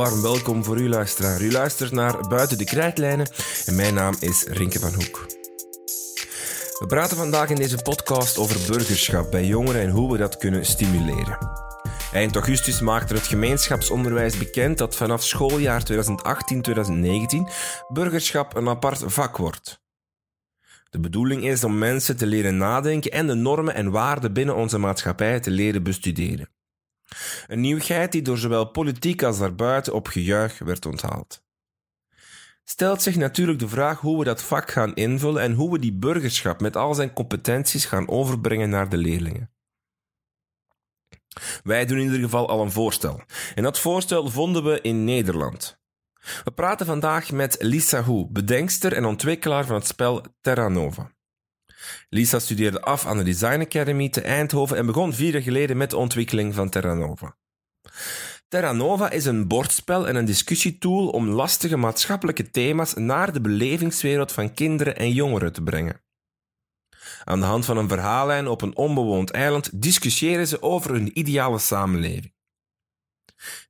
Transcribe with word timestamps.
warm 0.00 0.22
welkom 0.22 0.64
voor 0.64 0.80
u 0.80 0.88
luisteraar. 0.88 1.40
U 1.40 1.52
luistert 1.52 1.92
naar 1.92 2.28
Buiten 2.28 2.58
de 2.58 2.64
Krijtlijnen 2.64 3.30
en 3.66 3.74
mijn 3.74 3.94
naam 3.94 4.14
is 4.20 4.44
Rinke 4.44 4.78
van 4.78 4.94
Hoek. 4.94 5.26
We 6.78 6.84
praten 6.88 7.16
vandaag 7.16 7.50
in 7.50 7.56
deze 7.56 7.82
podcast 7.82 8.38
over 8.38 8.72
burgerschap 8.72 9.30
bij 9.30 9.44
jongeren 9.44 9.80
en 9.80 9.90
hoe 9.90 10.12
we 10.12 10.18
dat 10.18 10.36
kunnen 10.36 10.64
stimuleren. 10.64 11.38
Eind 12.12 12.34
augustus 12.34 12.80
maakte 12.80 13.14
het 13.14 13.26
gemeenschapsonderwijs 13.26 14.38
bekend 14.38 14.78
dat 14.78 14.96
vanaf 14.96 15.22
schooljaar 15.22 15.82
2018-2019 15.92 15.96
burgerschap 17.88 18.56
een 18.56 18.68
apart 18.68 19.02
vak 19.06 19.36
wordt. 19.36 19.80
De 20.90 21.00
bedoeling 21.00 21.44
is 21.44 21.64
om 21.64 21.78
mensen 21.78 22.16
te 22.16 22.26
leren 22.26 22.56
nadenken 22.56 23.10
en 23.10 23.26
de 23.26 23.34
normen 23.34 23.74
en 23.74 23.90
waarden 23.90 24.32
binnen 24.32 24.56
onze 24.56 24.78
maatschappij 24.78 25.40
te 25.40 25.50
leren 25.50 25.82
bestuderen. 25.82 26.48
Een 27.46 27.60
nieuwigheid 27.60 28.12
die 28.12 28.22
door 28.22 28.38
zowel 28.38 28.64
politiek 28.64 29.22
als 29.22 29.38
daarbuiten 29.38 29.94
op 29.94 30.08
gejuich 30.08 30.58
werd 30.58 30.86
onthaald. 30.86 31.42
Stelt 32.64 33.02
zich 33.02 33.16
natuurlijk 33.16 33.58
de 33.58 33.68
vraag 33.68 34.00
hoe 34.00 34.18
we 34.18 34.24
dat 34.24 34.42
vak 34.42 34.70
gaan 34.70 34.94
invullen 34.94 35.42
en 35.42 35.52
hoe 35.52 35.72
we 35.72 35.78
die 35.78 35.92
burgerschap 35.92 36.60
met 36.60 36.76
al 36.76 36.94
zijn 36.94 37.12
competenties 37.12 37.84
gaan 37.84 38.08
overbrengen 38.08 38.70
naar 38.70 38.88
de 38.88 38.96
leerlingen. 38.96 39.50
Wij 41.62 41.86
doen 41.86 41.98
in 41.98 42.04
ieder 42.04 42.20
geval 42.20 42.48
al 42.48 42.62
een 42.62 42.72
voorstel. 42.72 43.22
En 43.54 43.62
dat 43.62 43.78
voorstel 43.78 44.28
vonden 44.28 44.64
we 44.64 44.80
in 44.80 45.04
Nederland. 45.04 45.78
We 46.44 46.50
praten 46.50 46.86
vandaag 46.86 47.32
met 47.32 47.56
Lisa 47.60 48.04
Hu, 48.04 48.26
bedenkster 48.30 48.92
en 48.92 49.04
ontwikkelaar 49.04 49.64
van 49.64 49.74
het 49.74 49.86
spel 49.86 50.24
Terra 50.40 50.68
Nova. 50.68 51.12
Lisa 52.08 52.38
studeerde 52.38 52.80
af 52.80 53.06
aan 53.06 53.16
de 53.16 53.24
Design 53.24 53.60
Academy 53.60 54.08
te 54.08 54.20
Eindhoven 54.20 54.76
en 54.76 54.86
begon 54.86 55.12
vier 55.12 55.32
jaar 55.32 55.42
geleden 55.42 55.76
met 55.76 55.90
de 55.90 55.96
ontwikkeling 55.96 56.54
van 56.54 56.68
Terra 56.68 56.94
Nova. 56.94 57.36
Terra 58.48 58.72
Nova 58.72 59.10
is 59.10 59.24
een 59.24 59.48
bordspel 59.48 60.08
en 60.08 60.16
een 60.16 60.24
discussietool 60.24 61.08
om 61.08 61.28
lastige 61.28 61.76
maatschappelijke 61.76 62.50
thema's 62.50 62.94
naar 62.94 63.32
de 63.32 63.40
belevingswereld 63.40 64.32
van 64.32 64.54
kinderen 64.54 64.96
en 64.96 65.12
jongeren 65.12 65.52
te 65.52 65.62
brengen. 65.62 66.02
Aan 67.24 67.40
de 67.40 67.46
hand 67.46 67.64
van 67.64 67.76
een 67.76 67.88
verhaallijn 67.88 68.48
op 68.48 68.62
een 68.62 68.76
onbewoond 68.76 69.30
eiland 69.30 69.82
discussiëren 69.82 70.46
ze 70.46 70.62
over 70.62 70.90
hun 70.90 71.18
ideale 71.18 71.58
samenleving. 71.58 72.32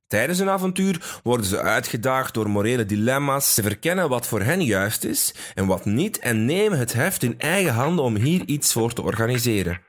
Tijdens 0.07 0.39
hun 0.39 0.49
avontuur 0.49 1.19
worden 1.23 1.45
ze 1.45 1.59
uitgedaagd 1.59 2.33
door 2.33 2.49
morele 2.49 2.85
dilemma's. 2.85 3.53
Ze 3.53 3.61
verkennen 3.61 4.09
wat 4.09 4.27
voor 4.27 4.41
hen 4.41 4.63
juist 4.63 5.03
is 5.03 5.33
en 5.53 5.65
wat 5.65 5.85
niet 5.85 6.19
en 6.19 6.45
nemen 6.45 6.79
het 6.79 6.93
heft 6.93 7.23
in 7.23 7.39
eigen 7.39 7.73
handen 7.73 8.05
om 8.05 8.15
hier 8.15 8.41
iets 8.45 8.73
voor 8.73 8.93
te 8.93 9.01
organiseren. 9.01 9.81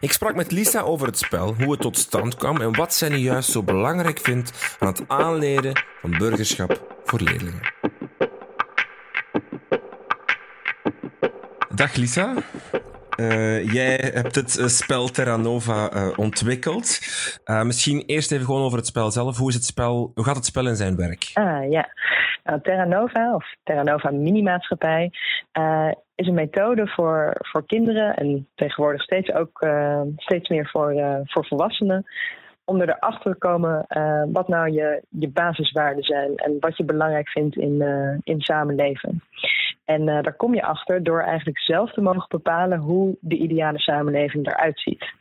Ik 0.00 0.12
sprak 0.12 0.34
met 0.34 0.50
Lisa 0.50 0.80
over 0.80 1.06
het 1.06 1.18
spel, 1.18 1.54
hoe 1.54 1.70
het 1.70 1.80
tot 1.80 1.98
stand 1.98 2.34
kwam 2.34 2.60
en 2.60 2.76
wat 2.76 2.94
zij 2.94 3.08
nu 3.08 3.16
juist 3.16 3.50
zo 3.50 3.62
belangrijk 3.62 4.18
vindt 4.18 4.76
aan 4.78 4.88
het 4.88 5.02
aanleren 5.06 5.82
van 6.00 6.18
burgerschap 6.18 7.00
voor 7.04 7.20
leerlingen. 7.20 7.72
Dag 11.74 11.94
Lisa. 11.94 12.34
Uh, 13.20 13.72
jij 13.72 14.10
hebt 14.14 14.34
het 14.34 14.58
uh, 14.58 14.66
spel 14.66 15.08
Terra 15.08 15.36
Nova 15.36 15.92
uh, 15.94 16.18
ontwikkeld. 16.18 16.98
misschien 17.62 18.02
eerst 18.06 18.32
even 18.32 18.44
gewoon 18.44 18.62
over 18.62 18.78
het 18.78 18.86
spel 18.86 19.10
zelf. 19.10 19.38
Hoe, 19.38 19.48
is 19.48 19.54
het 19.54 19.64
spel, 19.64 20.10
hoe 20.14 20.24
gaat 20.24 20.36
het 20.36 20.44
spel 20.44 20.66
in 20.66 20.76
zijn 20.76 20.96
werk? 20.96 21.30
Ah, 21.34 21.70
ja. 21.70 21.88
Nou, 22.44 22.60
Terra 22.60 22.84
Nova, 22.84 23.34
of 23.34 23.44
Terra 23.62 23.82
Nova 23.82 24.10
Minimaatschappij, 24.10 25.10
is 26.14 26.26
een 26.26 26.34
methode 26.34 26.86
voor, 26.86 27.36
voor 27.38 27.66
kinderen 27.66 28.16
en 28.16 28.48
tegenwoordig 28.54 29.02
steeds 29.02 29.32
ook 29.32 29.66
steeds 30.16 30.48
meer 30.48 30.68
voor, 30.68 30.94
voor 31.24 31.46
volwassenen 31.46 32.06
om 32.64 32.80
erachter 32.80 33.32
te 33.32 33.38
komen 33.38 33.86
wat 34.32 34.48
nou 34.48 34.70
je, 34.70 35.02
je 35.08 35.28
basiswaarden 35.28 36.04
zijn 36.04 36.36
en 36.36 36.56
wat 36.60 36.76
je 36.76 36.84
belangrijk 36.84 37.28
vindt 37.28 37.56
in, 37.56 37.82
in 38.24 38.40
samenleven. 38.40 39.22
En 39.94 40.00
uh, 40.00 40.22
daar 40.22 40.36
kom 40.36 40.54
je 40.54 40.62
achter 40.62 41.02
door 41.02 41.20
eigenlijk 41.20 41.58
zelf 41.58 41.92
te 41.92 42.00
mogen 42.00 42.28
bepalen 42.28 42.78
hoe 42.78 43.16
de 43.20 43.36
ideale 43.36 43.78
samenleving 43.78 44.46
eruit 44.46 44.80
ziet. 44.80 45.12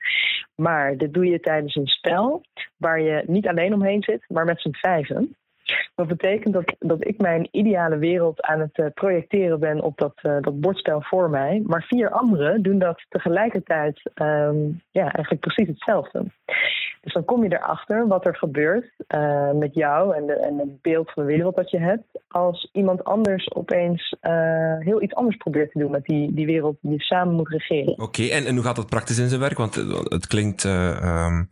Maar 0.55 0.97
dit 0.97 1.13
doe 1.13 1.25
je 1.25 1.39
tijdens 1.39 1.75
een 1.75 1.87
spel 1.87 2.41
waar 2.77 3.01
je 3.01 3.23
niet 3.25 3.47
alleen 3.47 3.73
omheen 3.73 4.03
zit, 4.03 4.25
maar 4.27 4.45
met 4.45 4.61
z'n 4.61 4.75
vijven. 4.75 5.35
Dat 5.95 6.07
betekent 6.07 6.53
dat, 6.53 6.75
dat 6.79 7.07
ik 7.07 7.21
mijn 7.21 7.47
ideale 7.51 7.97
wereld 7.97 8.41
aan 8.41 8.59
het 8.59 8.77
uh, 8.77 8.85
projecteren 8.93 9.59
ben 9.59 9.81
op 9.81 9.97
dat, 9.97 10.13
uh, 10.23 10.37
dat 10.41 10.59
bordspel 10.59 11.01
voor 11.01 11.29
mij. 11.29 11.63
Maar 11.65 11.83
vier 11.87 12.09
anderen 12.09 12.61
doen 12.61 12.79
dat 12.79 13.05
tegelijkertijd 13.09 14.11
um, 14.15 14.81
ja, 14.91 15.01
eigenlijk 15.01 15.39
precies 15.39 15.67
hetzelfde. 15.67 16.25
Dus 17.01 17.13
dan 17.13 17.25
kom 17.25 17.43
je 17.43 17.53
erachter 17.53 18.07
wat 18.07 18.25
er 18.25 18.35
gebeurt 18.35 18.93
uh, 19.07 19.51
met 19.51 19.73
jou 19.73 20.15
en, 20.15 20.25
de, 20.25 20.33
en 20.33 20.57
het 20.57 20.81
beeld 20.81 21.11
van 21.11 21.25
de 21.25 21.33
wereld 21.33 21.55
dat 21.55 21.71
je 21.71 21.79
hebt. 21.79 22.21
Als 22.27 22.69
iemand 22.73 23.03
anders 23.03 23.53
opeens 23.53 24.15
heel 24.79 25.01
iets 25.01 25.13
anders 25.13 25.37
probeert 25.37 25.71
te 25.71 25.79
doen 25.79 25.91
met 25.91 26.05
die, 26.05 26.33
die 26.33 26.45
wereld 26.45 26.77
die 26.81 26.91
je 26.91 27.01
samen 27.01 27.35
moet 27.35 27.49
regeren. 27.49 27.99
Oké, 27.99 28.23
en, 28.23 28.45
en 28.45 28.55
hoe 28.55 28.63
gaat 28.63 28.75
dat 28.75 28.89
praktisch 28.89 29.19
in 29.19 29.27
zijn 29.27 29.41
werk? 29.41 29.57
Want 29.57 29.75
het 30.03 30.27
klinkt 30.27 30.63
um, 30.63 31.47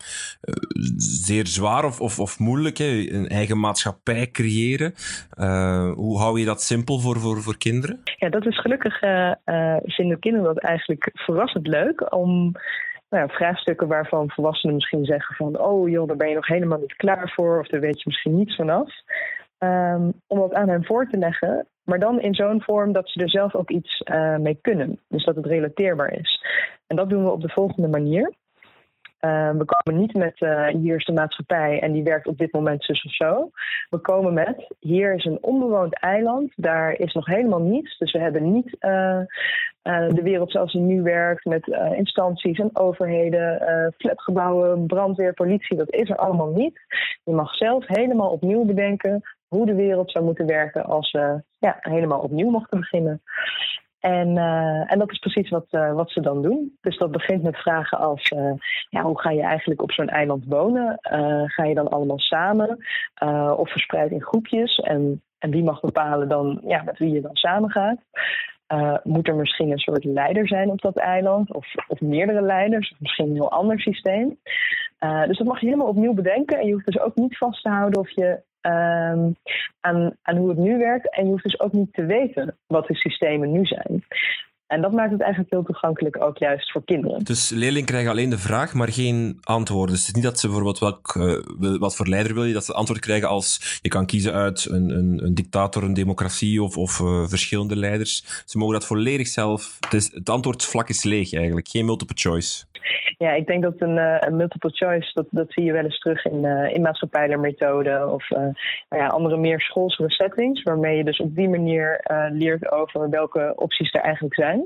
zeer 0.97 1.47
zwaar 1.47 1.85
of, 1.85 2.01
of, 2.01 2.19
of 2.19 2.39
moeilijk, 2.39 2.77
hè? 2.77 3.09
een 3.09 3.27
eigen 3.27 3.59
maatschappij 3.59 4.04
maatschappij 4.05 4.31
creëren. 4.31 4.93
Uh, 5.39 5.93
hoe 5.93 6.19
hou 6.19 6.39
je 6.39 6.45
dat 6.45 6.61
simpel 6.61 6.99
voor, 6.99 7.19
voor, 7.19 7.41
voor 7.41 7.57
kinderen? 7.57 7.99
Ja, 8.17 8.29
dat 8.29 8.45
is 8.45 8.59
gelukkig 8.59 9.01
uh, 9.03 9.31
uh, 9.45 9.77
vinden 9.83 10.19
kinderen 10.19 10.53
dat 10.53 10.63
eigenlijk 10.63 11.09
verrassend 11.13 11.67
leuk 11.67 12.13
om 12.13 12.51
nou 13.09 13.27
ja, 13.27 13.27
vraagstukken 13.27 13.87
waarvan 13.87 14.29
volwassenen 14.29 14.75
misschien 14.75 15.05
zeggen 15.05 15.35
van 15.35 15.59
oh 15.59 15.89
joh, 15.89 16.07
daar 16.07 16.17
ben 16.17 16.29
je 16.29 16.35
nog 16.35 16.47
helemaal 16.47 16.79
niet 16.79 16.95
klaar 16.95 17.31
voor 17.35 17.59
of 17.59 17.67
daar 17.67 17.81
weet 17.81 17.97
je 17.97 18.03
misschien 18.05 18.35
niets 18.35 18.55
vanaf. 18.55 18.89
Um, 19.59 20.13
om 20.27 20.39
dat 20.39 20.53
aan 20.53 20.69
hen 20.69 20.85
voor 20.85 21.07
te 21.07 21.17
leggen, 21.17 21.67
maar 21.83 21.99
dan 21.99 22.21
in 22.21 22.33
zo'n 22.33 22.61
vorm 22.61 22.91
dat 22.91 23.09
ze 23.09 23.19
er 23.19 23.29
zelf 23.29 23.55
ook 23.55 23.69
iets 23.69 24.03
mee 24.39 24.57
kunnen. 24.61 24.99
Dus 25.07 25.25
dat 25.25 25.35
het 25.35 25.45
relateerbaar 25.45 26.13
is. 26.13 26.43
En 26.87 26.95
dat 26.95 27.09
doen 27.09 27.23
we 27.23 27.31
op 27.31 27.41
de 27.41 27.49
volgende 27.49 27.87
manier. 27.87 28.33
Uh, 29.25 29.49
we 29.51 29.65
komen 29.65 30.01
niet 30.01 30.13
met 30.13 30.41
uh, 30.41 30.67
hier 30.67 30.95
is 30.95 31.05
de 31.05 31.13
maatschappij 31.13 31.79
en 31.81 31.91
die 31.91 32.03
werkt 32.03 32.27
op 32.27 32.37
dit 32.37 32.51
moment 32.51 32.83
zus 32.83 33.03
of 33.03 33.13
zo. 33.13 33.49
We 33.89 33.97
komen 33.97 34.33
met 34.33 34.67
hier 34.79 35.13
is 35.13 35.25
een 35.25 35.37
onbewoond 35.41 35.99
eiland, 35.99 36.51
daar 36.55 36.93
is 36.93 37.13
nog 37.13 37.25
helemaal 37.25 37.61
niets. 37.61 37.97
Dus 37.97 38.11
we 38.11 38.19
hebben 38.19 38.51
niet 38.51 38.75
uh, 38.79 39.19
de 39.83 40.21
wereld 40.23 40.51
zoals 40.51 40.71
die 40.71 40.81
nu 40.81 41.01
werkt 41.01 41.45
met 41.45 41.67
instanties 41.95 42.59
en 42.59 42.69
overheden, 42.73 43.93
flatgebouwen, 43.97 44.85
brandweer, 44.85 45.33
politie. 45.33 45.77
Dat 45.77 45.93
is 45.93 46.09
er 46.09 46.15
allemaal 46.15 46.51
niet. 46.53 46.79
Je 47.23 47.33
mag 47.33 47.55
zelf 47.55 47.87
helemaal 47.87 48.29
opnieuw 48.29 48.65
bedenken 48.65 49.21
hoe 49.47 49.65
de 49.65 49.75
wereld 49.75 50.11
zou 50.11 50.25
moeten 50.25 50.45
werken 50.45 50.85
als 50.85 51.11
we 51.11 51.41
ja, 51.59 51.77
helemaal 51.79 52.19
opnieuw 52.19 52.49
mochten 52.49 52.79
beginnen. 52.79 53.21
En, 54.05 54.29
uh, 54.29 54.91
en 54.91 54.99
dat 54.99 55.11
is 55.11 55.19
precies 55.19 55.49
wat, 55.49 55.65
uh, 55.71 55.93
wat 55.93 56.11
ze 56.11 56.21
dan 56.21 56.41
doen. 56.41 56.77
Dus 56.81 56.97
dat 56.97 57.11
begint 57.11 57.43
met 57.43 57.57
vragen 57.57 57.97
als: 57.97 58.31
uh, 58.31 58.53
ja, 58.89 59.01
hoe 59.01 59.19
ga 59.19 59.31
je 59.31 59.41
eigenlijk 59.41 59.81
op 59.81 59.91
zo'n 59.91 60.09
eiland 60.09 60.45
wonen? 60.45 60.97
ga 61.45 61.63
je 61.63 61.75
dan 61.75 61.87
allemaal 61.87 62.19
samen 62.19 62.77
of 63.57 63.71
verspreid 63.71 64.11
in 64.11 64.21
groepjes? 64.21 64.79
En, 64.79 65.21
en 65.37 65.51
wie 65.51 65.63
mag 65.63 65.79
bepalen 65.79 66.29
dan 66.29 66.61
ja, 66.65 66.83
met 66.83 66.97
wie 66.97 67.13
je 67.13 67.21
dan 67.21 67.35
samen 67.35 67.71
gaat? 67.71 67.99
moet 69.03 69.27
er 69.27 69.35
misschien 69.35 69.71
een 69.71 69.77
soort 69.77 70.03
leider 70.03 70.47
zijn 70.47 70.69
op 70.69 70.81
dat 70.81 70.97
eiland? 70.97 71.53
Of, 71.53 71.67
of 71.87 72.01
meerdere 72.01 72.41
leiders? 72.41 72.91
Of 72.91 72.99
misschien 72.99 73.27
een 73.27 73.33
heel 73.33 73.51
ander 73.51 73.79
systeem? 73.79 74.37
dus 75.27 75.37
dat 75.37 75.47
mag 75.47 75.59
je 75.59 75.65
helemaal 75.65 75.87
opnieuw 75.87 76.13
bedenken. 76.13 76.59
En 76.59 76.65
je 76.65 76.73
hoeft 76.73 76.85
dus 76.85 76.99
ook 76.99 77.15
niet 77.15 77.37
vast 77.37 77.63
te 77.63 77.69
houden 77.69 77.99
of 77.99 78.09
je 78.09 78.39
um, 78.65 79.35
aan, 79.81 80.15
aan 80.21 80.37
hoe 80.37 80.49
het 80.49 80.57
nu 80.57 80.77
werkt. 80.77 81.09
En 81.09 81.23
je 81.23 81.29
hoeft 81.29 81.43
dus 81.43 81.59
ook 81.59 81.73
niet 81.73 81.93
te 81.93 82.05
weten 82.05 82.57
wat 82.67 82.87
de 82.87 82.95
systemen 82.95 83.51
nu 83.51 83.65
zijn. 83.65 84.03
En 84.67 84.81
dat 84.81 84.91
maakt 84.91 85.11
het 85.11 85.21
eigenlijk 85.21 85.51
heel 85.53 85.63
toegankelijk 85.63 86.21
ook 86.21 86.37
juist 86.37 86.71
voor 86.71 86.83
kinderen. 86.85 87.23
Dus 87.23 87.49
leerlingen 87.49 87.85
krijgen 87.85 88.11
alleen 88.11 88.29
de 88.29 88.37
vraag, 88.37 88.73
maar 88.73 88.91
geen 88.91 89.37
antwoorden. 89.43 89.95
Dus 89.95 89.99
het 89.99 90.07
is 90.07 90.15
niet 90.15 90.31
dat 90.31 90.39
ze 90.39 90.47
bijvoorbeeld 90.47 90.79
welk, 90.79 91.15
uh, 91.15 91.79
wat 91.79 91.95
voor 91.95 92.07
leider 92.07 92.33
wil 92.33 92.43
je, 92.43 92.53
dat 92.53 92.65
ze 92.65 92.73
antwoord 92.73 92.99
krijgen 92.99 93.27
als 93.27 93.79
je 93.81 93.89
kan 93.89 94.05
kiezen 94.05 94.33
uit 94.33 94.65
een, 94.65 94.89
een, 94.89 95.23
een 95.23 95.35
dictator, 95.35 95.83
een 95.83 95.93
democratie 95.93 96.63
of, 96.63 96.77
of 96.77 96.99
uh, 96.99 97.27
verschillende 97.27 97.75
leiders. 97.75 98.43
Ze 98.45 98.57
mogen 98.57 98.73
dat 98.73 98.85
volledig 98.85 99.27
zelf. 99.27 99.77
Het, 99.79 99.93
is, 99.93 100.13
het 100.13 100.29
antwoordvlak 100.29 100.89
is 100.89 101.03
leeg 101.03 101.33
eigenlijk, 101.33 101.67
geen 101.67 101.85
multiple 101.85 102.15
choice. 102.19 102.65
Ja, 103.17 103.31
ik 103.31 103.47
denk 103.47 103.63
dat 103.63 103.73
een, 103.77 103.97
uh, 103.97 104.17
een 104.19 104.35
multiple 104.35 104.69
choice, 104.69 105.11
dat, 105.13 105.25
dat 105.29 105.51
zie 105.51 105.63
je 105.63 105.71
wel 105.71 105.83
eens 105.83 105.99
terug 105.99 106.25
in, 106.25 106.45
in 106.45 106.81
maatschappijleermethoden 106.81 108.13
of 108.13 108.29
nou 108.29 108.53
ja, 108.89 109.07
andere 109.07 109.37
meer 109.37 109.61
schoolse 109.61 110.03
settings, 110.07 110.63
waarmee 110.63 110.97
je 110.97 111.03
dus 111.03 111.19
op 111.19 111.35
die 111.35 111.49
manier 111.49 112.05
leert 112.31 112.71
over 112.71 113.09
welke 113.09 113.53
opties 113.55 113.93
er 113.93 114.01
eigenlijk 114.01 114.35
zijn. 114.35 114.64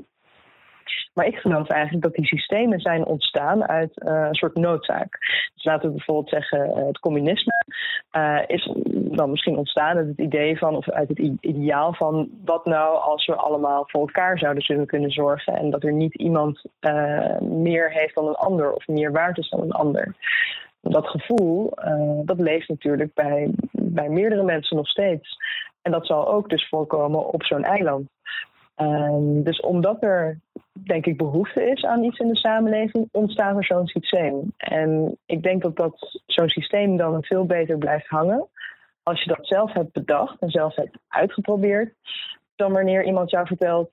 Maar 1.14 1.26
ik 1.26 1.36
geloof 1.36 1.68
eigenlijk 1.68 2.02
dat 2.04 2.14
die 2.14 2.26
systemen 2.26 2.80
zijn 2.80 3.04
ontstaan 3.04 3.68
uit 3.68 3.92
uh, 3.94 4.26
een 4.28 4.34
soort 4.34 4.54
noodzaak. 4.54 5.18
Dus 5.54 5.64
laten 5.64 5.88
we 5.88 5.94
bijvoorbeeld 5.94 6.28
zeggen, 6.28 6.68
uh, 6.68 6.86
het 6.86 6.98
communisme 6.98 7.64
uh, 8.12 8.38
is 8.46 8.70
dan 8.94 9.30
misschien 9.30 9.56
ontstaan 9.56 9.96
uit 9.96 10.08
het 10.08 10.18
idee 10.18 10.58
van, 10.58 10.76
of 10.76 10.90
uit 10.90 11.08
het 11.08 11.18
ideaal 11.40 11.94
van, 11.94 12.28
wat 12.44 12.64
nou 12.64 13.00
als 13.00 13.26
we 13.26 13.34
allemaal 13.34 13.84
voor 13.86 14.00
elkaar 14.00 14.38
zouden 14.38 14.86
kunnen 14.86 15.10
zorgen 15.10 15.56
en 15.56 15.70
dat 15.70 15.84
er 15.84 15.92
niet 15.92 16.14
iemand 16.14 16.62
meer 17.40 17.90
heeft 17.90 18.14
dan 18.14 18.26
een 18.26 18.34
ander 18.34 18.72
of 18.72 18.86
meer 18.86 19.12
waard 19.12 19.38
is 19.38 19.48
dan 19.48 19.60
een 19.60 19.72
ander. 19.72 20.14
dat 20.80 21.06
gevoel, 21.06 21.72
dat 22.24 22.40
leeft 22.40 22.68
natuurlijk 22.68 23.14
bij, 23.14 23.50
bij 23.72 24.08
meerdere 24.08 24.42
mensen 24.42 24.76
nog 24.76 24.88
steeds. 24.88 25.36
En 25.82 25.92
dat 25.92 26.06
zal 26.06 26.28
ook 26.28 26.48
dus 26.48 26.68
voorkomen 26.68 27.32
op 27.32 27.44
zo'n 27.44 27.64
eiland. 27.64 28.08
Ehm, 28.80 29.42
dus 29.42 29.60
omdat 29.60 30.02
er, 30.02 30.40
denk 30.72 31.06
ik, 31.06 31.16
behoefte 31.16 31.70
is 31.70 31.84
aan 31.84 32.04
iets 32.04 32.18
in 32.18 32.28
de 32.28 32.36
samenleving, 32.36 33.08
ontstaat 33.12 33.56
er 33.56 33.64
zo'n 33.64 33.86
systeem. 33.86 34.52
En 34.56 35.18
ik 35.26 35.42
denk 35.42 35.62
dat, 35.62 35.76
dat 35.76 36.20
zo'n 36.26 36.48
systeem 36.48 36.96
dan 36.96 37.24
veel 37.24 37.46
beter 37.46 37.78
blijft 37.78 38.08
hangen 38.08 38.48
als 39.02 39.22
je 39.22 39.28
dat 39.28 39.46
zelf 39.46 39.72
hebt 39.72 39.92
bedacht 39.92 40.40
en 40.40 40.50
zelf 40.50 40.74
hebt 40.74 40.98
uitgeprobeerd, 41.08 41.94
dan 42.56 42.72
wanneer 42.72 43.04
iemand 43.04 43.30
jou 43.30 43.46
vertelt. 43.46 43.90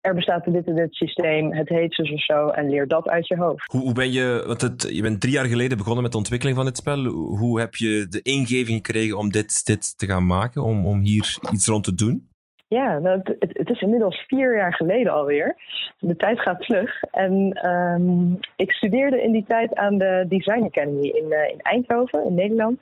Er 0.00 0.14
bestaat 0.14 0.44
dit 0.44 0.66
en 0.66 0.74
dit 0.74 0.94
systeem, 0.94 1.52
het 1.52 1.68
heet 1.68 1.96
dus 1.96 2.12
of 2.12 2.24
zo, 2.24 2.48
en 2.48 2.70
leer 2.70 2.88
dat 2.88 3.08
uit 3.08 3.26
je 3.26 3.36
hoofd. 3.36 3.72
Hoe, 3.72 3.80
hoe 3.80 3.92
ben 3.92 4.12
je, 4.12 4.44
want 4.46 4.60
het, 4.60 4.88
je 4.92 5.02
bent 5.02 5.20
drie 5.20 5.32
jaar 5.32 5.46
geleden 5.46 5.78
begonnen 5.78 6.02
met 6.02 6.12
de 6.12 6.18
ontwikkeling 6.18 6.56
van 6.56 6.66
dit 6.66 6.76
spel. 6.76 7.04
Hoe 7.12 7.60
heb 7.60 7.74
je 7.74 8.06
de 8.08 8.22
ingeving 8.22 8.76
gekregen 8.76 9.18
om 9.18 9.30
dit, 9.30 9.66
dit 9.66 9.98
te 9.98 10.06
gaan 10.06 10.26
maken, 10.26 10.62
om, 10.62 10.86
om 10.86 11.00
hier 11.00 11.38
iets 11.52 11.66
rond 11.66 11.84
te 11.84 11.94
doen? 11.94 12.28
Ja, 12.68 12.98
nou, 12.98 13.20
het, 13.38 13.70
is 13.70 13.80
inmiddels 13.80 14.24
vier 14.26 14.56
jaar 14.56 14.74
geleden 14.74 15.12
alweer. 15.12 15.56
De 15.98 16.16
tijd 16.16 16.40
gaat 16.40 16.64
vlug. 16.64 17.02
En 17.02 17.66
um, 17.68 18.38
ik 18.56 18.72
studeerde 18.72 19.22
in 19.22 19.32
die 19.32 19.44
tijd 19.48 19.74
aan 19.74 19.98
de 19.98 20.24
Design 20.28 20.62
Academy 20.62 21.06
in, 21.06 21.24
uh, 21.28 21.48
in 21.48 21.60
Eindhoven, 21.60 22.24
in 22.24 22.34
Nederland. 22.34 22.80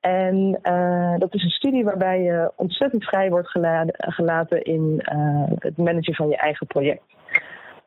En 0.00 0.58
uh, 0.62 1.18
dat 1.18 1.34
is 1.34 1.42
een 1.42 1.50
studie 1.50 1.84
waarbij 1.84 2.22
je 2.22 2.52
ontzettend 2.56 3.04
vrij 3.04 3.30
wordt 3.30 3.48
gelaten 3.96 4.62
in 4.62 5.06
uh, 5.12 5.44
het 5.58 5.76
managen 5.76 6.14
van 6.14 6.28
je 6.28 6.36
eigen 6.36 6.66
project. 6.66 7.02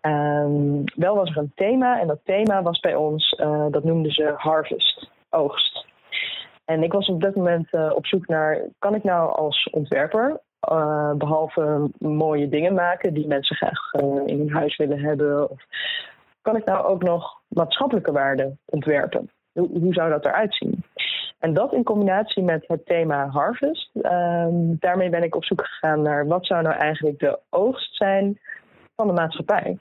Um, 0.02 0.84
wel 0.96 1.16
was 1.16 1.30
er 1.30 1.38
een 1.38 1.52
thema 1.56 2.00
en 2.00 2.08
dat 2.08 2.20
thema 2.24 2.62
was 2.62 2.80
bij 2.80 2.96
ons, 2.96 3.30
dat 3.72 3.84
noemden 3.84 4.12
ze 4.12 4.34
harvest, 4.38 5.10
oogst. 5.30 5.86
En 6.66 6.84
ik 6.84 6.92
was 6.92 7.08
op 7.08 7.22
dat 7.22 7.36
moment 7.36 7.68
op 7.94 8.06
zoek 8.06 8.28
naar, 8.28 8.62
kan 8.80 8.96
ik 8.96 9.04
nou 9.04 9.36
als 9.36 9.70
ontwerper 9.72 10.42
uh, 10.72 11.12
behalve 11.14 11.90
mooie 11.98 12.50
dingen 12.50 12.74
maken 12.74 13.14
die 13.14 13.28
mensen 13.28 13.56
graag 13.56 13.94
uh, 13.94 14.22
in 14.26 14.38
hun 14.38 14.52
huis 14.52 14.78
willen 14.78 15.00
hebben? 15.00 15.50
Of 15.50 15.64
kan 16.42 16.56
ik 16.56 16.66
nou 16.66 16.86
ook 16.86 17.04
nog 17.04 17.42
maatschappelijke 17.48 18.12
waarden 18.12 18.60
ontwerpen? 18.66 19.30
Hoe, 19.52 19.80
hoe 19.80 19.94
zou 19.94 20.10
dat 20.10 20.26
eruit 20.26 20.56
zien? 20.56 20.84
En 21.40 21.54
dat 21.54 21.74
in 21.74 21.84
combinatie 21.84 22.44
met 22.44 22.64
het 22.68 22.86
thema 22.86 23.28
harvest, 23.28 23.90
uh, 23.94 24.48
daarmee 24.80 25.10
ben 25.10 25.24
ik 25.24 25.36
op 25.36 25.46
zoek 25.46 25.66
gegaan 25.66 26.02
naar 26.02 26.28
wat 26.28 26.46
zou 26.46 26.62
nou 26.62 26.76
eigenlijk 26.76 27.20
de 27.20 27.40
oogst 27.50 27.96
zijn 27.96 28.40
van 28.96 29.08
de 29.08 29.14
maatschappij. 29.14 29.78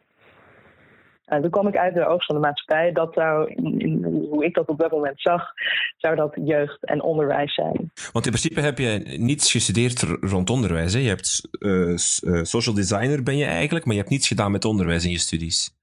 En 1.24 1.42
toen 1.42 1.50
kwam 1.50 1.66
ik 1.66 1.76
uit 1.76 1.94
de 1.94 2.06
oogst 2.06 2.26
van 2.26 2.34
de 2.34 2.40
maatschappij. 2.40 2.92
Dat 2.92 3.14
zou, 3.14 3.52
in, 3.78 4.04
hoe 4.30 4.44
ik 4.44 4.54
dat 4.54 4.68
op 4.68 4.78
dat 4.78 4.90
moment 4.90 5.20
zag, 5.20 5.52
zou 5.96 6.16
dat 6.16 6.36
jeugd 6.44 6.84
en 6.84 7.02
onderwijs 7.02 7.54
zijn. 7.54 7.90
Want 8.12 8.26
in 8.26 8.32
principe 8.32 8.60
heb 8.60 8.78
je 8.78 9.16
niets 9.18 9.50
gestudeerd 9.52 10.02
rond 10.20 10.50
onderwijs. 10.50 10.92
Hè? 10.92 11.00
Je 11.00 11.08
hebt 11.08 11.48
uh, 11.58 11.96
social 12.42 12.74
designer 12.74 13.22
ben 13.22 13.36
je 13.36 13.44
eigenlijk, 13.44 13.84
maar 13.84 13.94
je 13.94 14.00
hebt 14.00 14.12
niets 14.12 14.28
gedaan 14.28 14.52
met 14.52 14.64
onderwijs 14.64 15.04
in 15.04 15.10
je 15.10 15.18
studies. 15.18 15.82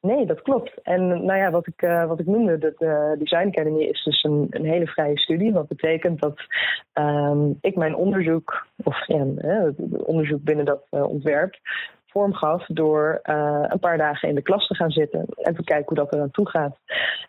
Nee, 0.00 0.26
dat 0.26 0.42
klopt. 0.42 0.82
En 0.82 1.06
nou 1.08 1.38
ja, 1.38 1.50
wat 1.50 1.66
ik, 1.66 1.82
uh, 1.82 2.06
wat 2.06 2.20
ik 2.20 2.26
noemde, 2.26 2.58
de 2.58 2.74
uh, 2.78 3.18
Design 3.18 3.48
Academy 3.48 3.82
is 3.82 4.04
dus 4.04 4.22
een, 4.22 4.46
een 4.50 4.64
hele 4.64 4.86
vrije 4.86 5.18
studie. 5.18 5.52
Wat 5.52 5.68
betekent 5.68 6.20
dat 6.20 6.40
um, 6.94 7.58
ik 7.60 7.76
mijn 7.76 7.94
onderzoek, 7.94 8.66
of 8.84 9.06
ja, 9.06 9.26
onderzoek 10.04 10.42
binnen 10.42 10.64
dat 10.64 10.86
uh, 10.90 11.02
ontwerp, 11.02 11.58
vorm 12.10 12.34
gaf 12.34 12.66
door 12.66 13.20
uh, 13.24 13.64
een 13.68 13.78
paar 13.78 13.98
dagen 13.98 14.28
in 14.28 14.34
de 14.34 14.42
klas 14.42 14.66
te 14.66 14.74
gaan 14.74 14.90
zitten 14.90 15.26
en 15.42 15.54
te 15.54 15.64
kijken 15.64 15.86
hoe 15.86 16.04
dat 16.04 16.14
er 16.14 16.20
aan 16.20 16.30
toe 16.30 16.48
gaat. 16.48 16.76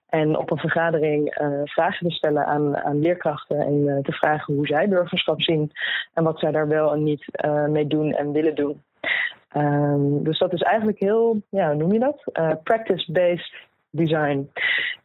En 0.09 0.37
op 0.37 0.51
een 0.51 0.57
vergadering 0.57 1.41
uh, 1.41 1.61
vragen 1.63 2.07
te 2.07 2.13
stellen 2.15 2.45
aan, 2.45 2.77
aan 2.77 2.99
leerkrachten 2.99 3.59
en 3.59 3.73
uh, 3.73 3.97
te 3.97 4.11
vragen 4.11 4.53
hoe 4.53 4.67
zij 4.67 4.87
burgerschap 4.89 5.41
zien 5.41 5.71
en 6.13 6.23
wat 6.23 6.39
zij 6.39 6.51
daar 6.51 6.67
wel 6.67 6.93
en 6.93 7.03
niet 7.03 7.25
mee 7.67 7.87
doen 7.87 8.11
en 8.13 8.31
willen 8.31 8.55
doen. 8.55 8.83
Um, 9.55 10.23
dus 10.23 10.39
dat 10.39 10.53
is 10.53 10.61
eigenlijk 10.61 10.99
heel, 10.99 11.41
ja, 11.49 11.67
hoe 11.67 11.75
noem 11.75 11.93
je 11.93 11.99
dat? 11.99 12.23
Practice-based 12.63 13.69
design. 13.91 14.49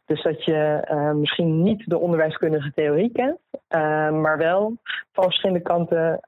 Dus 0.05 0.23
dat 0.23 0.45
je 0.45 0.87
uh, 0.91 1.11
misschien 1.11 1.63
niet 1.63 1.83
de 1.85 1.97
onderwijskundige 1.97 2.71
theorie 2.75 3.11
kent, 3.11 3.37
uh, 3.51 4.11
maar 4.11 4.37
wel 4.37 4.77
van 5.11 5.23
verschillende 5.23 5.61
kanten 5.61 6.19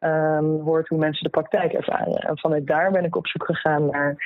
hoort 0.64 0.88
hoe 0.88 0.98
mensen 0.98 1.24
de 1.24 1.30
praktijk 1.30 1.74
ervaren. 1.74 2.16
En 2.16 2.40
vanuit 2.40 2.68
daar 2.68 2.92
ben 2.92 3.04
ik 3.04 3.16
op 3.16 3.28
zoek 3.28 3.46
gegaan 3.46 3.86
naar 3.86 4.18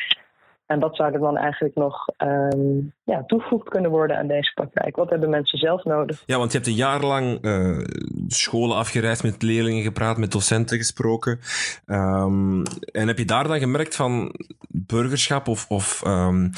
en 0.65 0.79
dat 0.79 0.95
zou 0.95 1.13
er 1.13 1.19
dan 1.19 1.37
eigenlijk 1.37 1.75
nog 1.75 2.07
um, 2.17 2.93
ja, 3.03 3.23
toegevoegd 3.27 3.69
kunnen 3.69 3.91
worden 3.91 4.17
aan 4.17 4.27
deze 4.27 4.51
praktijk. 4.53 4.95
Wat 4.95 5.09
hebben 5.09 5.29
mensen 5.29 5.57
zelf 5.57 5.83
nodig? 5.83 6.23
Ja, 6.25 6.37
want 6.37 6.51
je 6.51 6.57
hebt 6.57 6.69
een 6.69 6.75
jaar 6.75 7.01
lang 7.01 7.45
uh, 7.45 7.77
scholen 8.27 8.77
afgereisd, 8.77 9.23
met 9.23 9.41
leerlingen 9.41 9.83
gepraat, 9.83 10.17
met 10.17 10.31
docenten 10.31 10.77
gesproken. 10.77 11.39
Um, 11.85 12.63
en 12.91 13.07
heb 13.07 13.17
je 13.17 13.25
daar 13.25 13.47
dan 13.47 13.59
gemerkt 13.59 13.95
van 13.95 14.33
burgerschap 14.73 15.47
of, 15.47 15.65
of 15.69 16.03
um, 16.07 16.49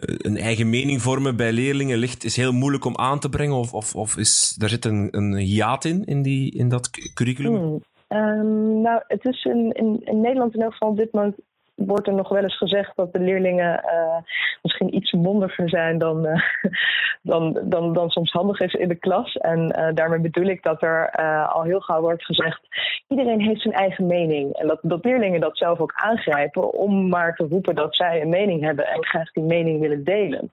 een 0.00 0.36
eigen 0.36 0.70
mening 0.70 1.02
vormen 1.02 1.36
bij 1.36 1.52
leerlingen 1.52 1.98
ligt, 1.98 2.24
is 2.24 2.36
heel 2.36 2.52
moeilijk 2.52 2.84
om 2.84 2.96
aan 2.96 3.18
te 3.18 3.28
brengen? 3.28 3.56
Of, 3.56 3.74
of, 3.74 3.94
of 3.94 4.16
is, 4.16 4.54
daar 4.58 4.68
zit 4.68 4.84
een, 4.84 5.08
een 5.10 5.34
hiaat 5.34 5.84
in, 5.84 6.04
in, 6.04 6.22
die, 6.22 6.54
in 6.54 6.68
dat 6.68 6.90
curriculum? 7.14 7.56
Hmm. 7.56 7.80
Um, 8.08 8.80
nou, 8.80 9.02
het 9.06 9.24
is 9.24 9.44
in, 9.44 9.72
in, 9.72 10.00
in 10.04 10.20
Nederland 10.20 10.54
in 10.54 10.62
elk 10.62 10.72
geval 10.72 10.88
op 10.88 10.96
dit 10.96 11.12
moment 11.12 11.36
wordt 11.76 12.06
er 12.06 12.14
nog 12.14 12.28
wel 12.28 12.42
eens 12.42 12.56
gezegd 12.56 12.96
dat 12.96 13.12
de 13.12 13.20
leerlingen 13.20 13.84
uh, 13.84 14.16
misschien 14.62 14.94
iets 14.94 15.12
mondiger 15.12 15.68
zijn 15.68 15.98
dan, 15.98 16.26
uh, 16.26 16.42
dan, 17.32 17.60
dan, 17.64 17.92
dan 17.92 18.10
soms 18.10 18.32
handig 18.32 18.60
is 18.60 18.72
in 18.72 18.88
de 18.88 18.94
klas. 18.94 19.36
En 19.36 19.78
uh, 19.78 19.88
daarmee 19.94 20.20
bedoel 20.20 20.46
ik 20.46 20.62
dat 20.62 20.82
er 20.82 21.10
al 21.46 21.62
heel 21.62 21.80
gauw 21.80 22.00
wordt 22.00 22.24
gezegd: 22.24 22.60
iedereen 23.08 23.40
heeft 23.40 23.60
zijn 23.60 23.74
eigen 23.74 24.06
mening. 24.06 24.52
En 24.52 24.66
dat, 24.66 24.78
dat 24.82 25.04
leerlingen 25.04 25.40
dat 25.40 25.58
zelf 25.58 25.78
ook 25.80 25.92
aangrijpen 25.94 26.72
om 26.72 27.08
maar 27.08 27.34
te 27.34 27.46
roepen 27.46 27.74
dat 27.74 27.96
zij 27.96 28.20
een 28.20 28.28
mening 28.28 28.62
hebben 28.62 28.86
en 28.86 29.04
graag 29.04 29.32
die 29.32 29.44
mening 29.44 29.80
willen 29.80 30.04
delen. 30.04 30.50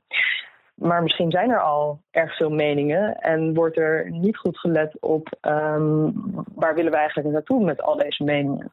Maar 0.84 1.04
misschien 1.04 1.32
zijn 1.32 1.50
er 1.50 1.62
al 1.62 2.00
erg 2.12 2.36
veel 2.36 2.50
meningen 2.50 3.16
en 3.16 3.54
wordt 3.54 3.78
er 3.78 4.12
niet 4.12 4.38
goed 4.38 4.60
gelet 4.60 4.98
op 5.00 5.28
um, 5.42 6.14
waar 6.56 6.76
willen 6.76 6.92
we 6.92 6.98
eigenlijk 6.98 7.30
naartoe 7.30 7.64
met 7.64 7.82
al 7.82 7.98
deze 7.98 8.24
meningen. 8.24 8.72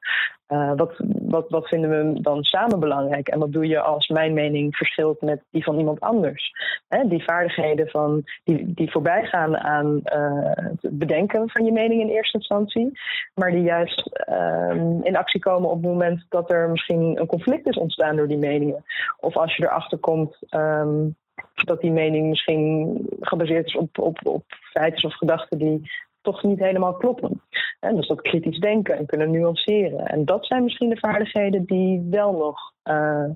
Uh, 0.49 0.73
wat, 0.77 0.95
wat, 1.29 1.49
wat 1.49 1.69
vinden 1.69 1.91
we 1.91 2.21
dan 2.21 2.43
samen 2.43 2.81
belangrijk 2.81 3.29
en 3.29 3.39
wat 3.39 3.53
doe 3.53 3.67
je 3.67 3.81
als 3.81 4.09
mijn 4.09 4.33
mening 4.33 4.76
verschilt 4.76 5.21
met 5.21 5.43
die 5.50 5.64
van 5.64 5.79
iemand 5.79 6.00
anders? 6.00 6.52
He, 6.88 7.09
die 7.09 7.25
vaardigheden 7.25 7.88
van, 7.88 8.23
die, 8.45 8.75
die 8.75 8.90
voorbij 8.90 9.25
gaan 9.25 9.57
aan 9.57 10.00
uh, 10.05 10.50
het 10.55 10.99
bedenken 10.99 11.50
van 11.50 11.64
je 11.64 11.73
mening 11.73 12.00
in 12.00 12.09
eerste 12.09 12.37
instantie, 12.37 12.99
maar 13.35 13.50
die 13.50 13.62
juist 13.62 14.25
um, 14.29 15.02
in 15.02 15.17
actie 15.17 15.40
komen 15.40 15.71
op 15.71 15.83
het 15.83 15.90
moment 15.93 16.26
dat 16.29 16.50
er 16.50 16.71
misschien 16.71 17.21
een 17.21 17.26
conflict 17.26 17.69
is 17.69 17.79
ontstaan 17.79 18.17
door 18.17 18.29
die 18.29 18.38
meningen. 18.38 18.85
Of 19.21 19.37
als 19.37 19.57
je 19.57 19.62
erachter 19.62 19.99
komt. 19.99 20.37
Um, 20.50 21.17
dat 21.54 21.80
die 21.80 21.90
mening 21.90 22.28
misschien 22.28 22.97
gebaseerd 23.20 23.66
is 23.66 23.76
op, 23.76 23.99
op, 23.99 24.18
op 24.23 24.44
feiten 24.73 25.04
of 25.04 25.14
gedachten 25.14 25.59
die 25.59 25.90
toch 26.23 26.42
niet 26.42 26.59
helemaal 26.59 26.94
kloppen. 26.94 27.42
En 27.80 27.97
dus 27.97 28.09
dat 28.09 28.20
kritisch 28.20 28.59
denken 28.59 28.97
en 28.97 29.06
kunnen 29.06 29.30
nuanceren. 29.30 30.06
En 30.06 30.25
dat 30.25 30.47
zijn 30.47 30.64
misschien 30.64 30.88
de 30.88 30.99
vaardigheden 30.99 31.64
die 31.64 32.06
wel 32.11 32.32
nog 32.32 32.73
uh, 32.85 33.30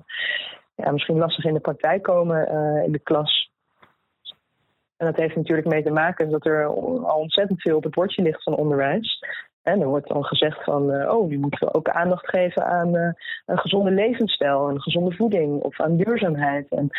ja, 0.75 0.91
misschien 0.91 1.17
lastig 1.17 1.45
in 1.45 1.53
de 1.53 1.59
praktijk 1.59 2.03
komen 2.03 2.53
uh, 2.53 2.83
in 2.83 2.91
de 2.91 2.99
klas. 2.99 3.51
En 4.97 5.05
dat 5.05 5.15
heeft 5.15 5.35
natuurlijk 5.35 5.67
mee 5.67 5.83
te 5.83 5.91
maken 5.91 6.29
dat 6.29 6.45
er 6.45 6.65
al 6.65 7.19
ontzettend 7.19 7.61
veel 7.61 7.77
op 7.77 7.83
het 7.83 7.93
bordje 7.93 8.21
ligt 8.21 8.43
van 8.43 8.55
onderwijs. 8.55 9.23
En 9.63 9.81
er 9.81 9.87
wordt 9.87 10.07
dan 10.07 10.23
gezegd 10.23 10.63
van, 10.63 10.93
uh, 10.93 11.13
oh, 11.13 11.31
je 11.31 11.39
moet 11.39 11.73
ook 11.73 11.89
aandacht 11.89 12.29
geven 12.29 12.65
aan 12.65 12.95
een 13.45 13.57
gezonde 13.57 13.91
levensstijl, 13.91 14.69
een 14.69 14.81
gezonde 14.81 15.15
voeding 15.15 15.61
of 15.61 15.81
aan 15.81 15.97
duurzaamheid. 15.97 16.69
En 16.69 16.89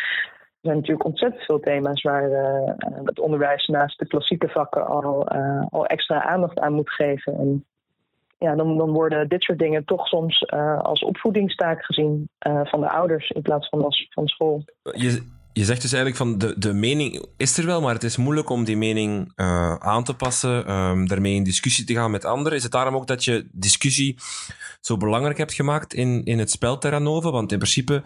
er 0.67 0.73
zijn 0.73 0.77
natuurlijk 0.77 1.05
ontzettend 1.05 1.43
veel 1.43 1.59
thema's 1.59 2.01
waar 2.01 2.29
uh, 2.29 2.73
het 3.03 3.19
onderwijs 3.19 3.67
naast 3.67 3.99
de 3.99 4.07
klassieke 4.07 4.47
vakken 4.47 4.87
al, 4.87 5.35
uh, 5.35 5.65
al 5.69 5.85
extra 5.85 6.23
aandacht 6.23 6.59
aan 6.59 6.73
moet 6.73 6.89
geven. 6.89 7.37
En 7.37 7.65
ja, 8.37 8.55
dan, 8.55 8.77
dan 8.77 8.91
worden 8.91 9.29
dit 9.29 9.43
soort 9.43 9.59
dingen 9.59 9.85
toch 9.85 10.07
soms 10.07 10.49
als 10.81 11.03
opvoedingstaak 11.03 11.85
gezien 11.85 12.29
van 12.63 12.79
de 12.79 12.89
ouders 12.89 13.29
in 13.29 13.41
plaats 13.41 13.69
van 13.69 13.83
als 13.83 14.07
van 14.09 14.27
school. 14.27 14.63
Je, 14.83 15.23
je 15.53 15.63
zegt 15.63 15.81
dus 15.81 15.93
eigenlijk 15.93 16.23
van 16.23 16.37
de, 16.37 16.59
de 16.59 16.73
mening 16.73 17.25
is 17.37 17.57
er 17.57 17.65
wel, 17.65 17.81
maar 17.81 17.93
het 17.93 18.03
is 18.03 18.17
moeilijk 18.17 18.49
om 18.49 18.63
die 18.63 18.77
mening 18.77 19.31
aan 19.79 20.03
te 20.03 20.15
passen, 20.15 20.71
um, 20.71 21.07
daarmee 21.07 21.35
in 21.35 21.43
discussie 21.43 21.85
te 21.85 21.93
gaan 21.93 22.11
met 22.11 22.25
anderen. 22.25 22.57
Is 22.57 22.63
het 22.63 22.71
daarom 22.71 22.95
ook 22.95 23.07
dat 23.07 23.23
je 23.23 23.47
discussie 23.51 24.15
zo 24.81 24.97
belangrijk 24.97 25.37
hebt 25.37 25.53
gemaakt 25.53 25.93
in, 25.93 26.23
in 26.23 26.39
het 26.39 26.51
spel 26.51 26.77
Terra 26.77 26.99
Nova? 26.99 27.31
Want 27.31 27.51
in 27.51 27.57
principe 27.57 28.03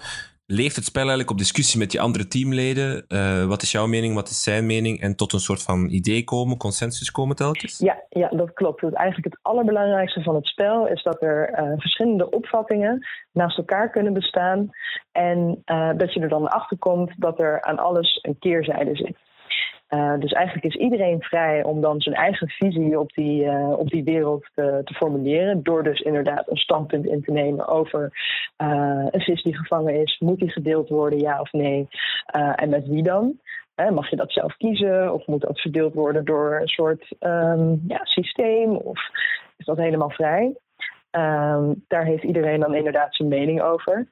leeft 0.52 0.76
het 0.76 0.86
spel 0.86 1.02
eigenlijk 1.02 1.32
op 1.32 1.38
discussie 1.38 1.80
met 1.80 1.92
je 1.92 2.00
andere 2.00 2.28
teamleden? 2.28 3.06
Uh, 3.08 3.46
wat 3.46 3.62
is 3.62 3.72
jouw 3.72 3.88
mening, 3.88 4.16
wat 4.16 4.30
is 4.30 4.44
zijn 4.44 4.66
mening? 4.66 5.02
En 5.02 5.16
tot 5.16 5.34
een 5.34 5.40
soort 5.40 5.64
van 5.64 5.90
idee 5.90 6.24
komen, 6.24 6.58
consensus 6.58 7.12
komen 7.12 7.36
telkens? 7.36 7.80
Ja, 7.80 8.04
ja 8.10 8.30
dat 8.30 8.54
klopt. 8.54 8.84
Eigenlijk 8.84 9.34
het 9.34 9.40
allerbelangrijkste 9.42 10.22
van 10.22 10.36
het 10.36 10.46
spel 10.46 10.88
is 10.88 11.04
dat 11.04 11.22
er 11.22 11.60
uh, 11.60 11.72
verschillende 11.78 12.30
opvattingen 12.30 13.08
naast 13.32 13.58
elkaar 13.58 13.90
kunnen 13.90 14.14
bestaan. 14.14 14.70
En 15.12 15.64
uh, 15.66 15.90
dat 15.98 16.14
je 16.14 16.20
er 16.20 16.30
dan 16.30 16.48
achter 16.48 16.78
komt 16.78 17.12
dat 17.18 17.42
er 17.42 17.62
aan 17.62 17.78
alles 17.78 18.20
een 18.22 18.40
keerzijde 18.40 18.96
zit. 18.96 19.18
Uh, 19.94 20.20
dus 20.20 20.32
eigenlijk 20.32 20.66
is 20.66 20.82
iedereen 20.82 21.22
vrij 21.22 21.64
om 21.64 21.82
dan 21.82 22.02
zijn 22.02 22.16
eigen 22.16 22.50
visie 22.50 23.00
op 23.00 23.14
die, 23.14 23.44
uh, 23.44 23.72
op 23.78 23.90
die 23.90 24.04
wereld 24.04 24.50
te, 24.54 24.82
te, 24.84 24.94
formuleren. 24.94 25.64
Door 25.64 25.84
dus 25.84 26.00
inderdaad 26.00 26.50
een 26.50 26.58
standpunt 26.58 27.06
in 27.06 27.24
te 27.24 27.32
nemen 27.32 27.68
over 27.68 28.02
uh, 28.58 29.06
een 29.10 29.22
vis 29.22 29.44
die 29.44 29.58
gevangen 29.58 30.02
is. 30.02 30.20
Moet 30.20 30.40
die 30.40 30.52
gedeeld 30.52 30.90
worden, 30.90 31.20
ja 31.20 31.40
of 31.40 31.52
nee? 31.52 31.88
en 32.56 32.70
met 32.70 32.88
wie 32.88 33.04
dan? 33.04 33.40
mag 33.90 34.10
je 34.10 34.16
dat 34.16 34.32
zelf 34.32 34.58
kiezen? 34.58 35.14
Of 35.14 35.28
moet 35.28 35.42
dat 35.42 35.60
verdeeld 35.60 35.94
worden 35.94 36.26
door 36.26 36.60
een 36.62 36.68
soort 36.68 37.16
um, 37.20 37.84
ja, 37.88 38.00
systeem? 38.04 38.76
Of 38.76 39.00
is 39.58 39.66
dat 39.66 39.78
helemaal 39.78 40.10
vrij? 40.10 40.56
Um, 41.12 41.84
daar 41.88 42.06
heeft 42.06 42.24
iedereen 42.24 42.60
dan 42.60 42.76
inderdaad 42.76 43.16
zijn 43.16 43.30
mening 43.30 43.62
over. 43.62 44.08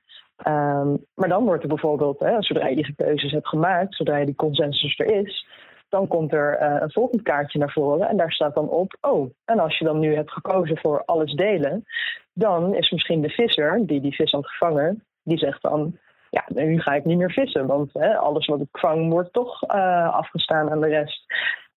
Um, 0.48 1.06
maar 1.16 1.30
dan 1.30 1.44
wordt 1.44 1.64
er 1.64 1.70
bijvoorbeeld, 1.70 2.20
hè, 2.20 2.42
zodra 2.42 2.68
je 2.68 2.76
die 2.76 2.94
keuzes 2.96 3.32
hebt 3.32 3.48
gemaakt, 3.48 3.96
zodra 3.96 4.18
je 4.18 4.26
die 4.26 4.36
consensus 4.36 5.00
er 5.00 5.12
is, 5.12 5.48
dan 5.90 6.08
komt 6.08 6.34
er 6.34 6.62
uh, 6.62 6.82
een 6.82 6.92
volgend 6.92 7.22
kaartje 7.22 7.60
naar 7.60 7.72
voren 7.72 8.08
en 8.08 8.18
daar 8.18 8.32
staat 8.32 8.56
dan 8.56 8.70
op: 8.70 8.98
Oh, 9.02 9.30
en 9.46 9.60
als 9.60 9.78
je 9.78 9.86
dan 9.86 10.00
nu 10.00 10.16
hebt 10.16 10.32
gekozen 10.32 10.78
voor 10.78 11.04
alles 11.06 11.34
delen, 11.34 11.86
dan 12.34 12.76
is 12.76 12.90
misschien 12.90 13.22
de 13.22 13.30
visser 13.30 13.86
die 13.86 14.02
die 14.02 14.16
vis 14.16 14.32
had 14.32 14.48
gevangen, 14.48 15.04
die 15.24 15.38
zegt 15.38 15.62
dan: 15.62 15.98
Ja, 16.30 16.44
nu 16.48 16.80
ga 16.80 16.94
ik 16.94 17.06
niet 17.06 17.18
meer 17.18 17.32
vissen, 17.32 17.68
want 17.68 17.94
hè, 17.94 18.18
alles 18.18 18.46
wat 18.46 18.62
ik 18.62 18.68
vang 18.72 19.12
wordt 19.12 19.34
toch 19.34 19.64
uh, 19.64 20.14
afgestaan 20.14 20.70
aan 20.70 20.82
de 20.82 20.88
rest. 20.88 21.26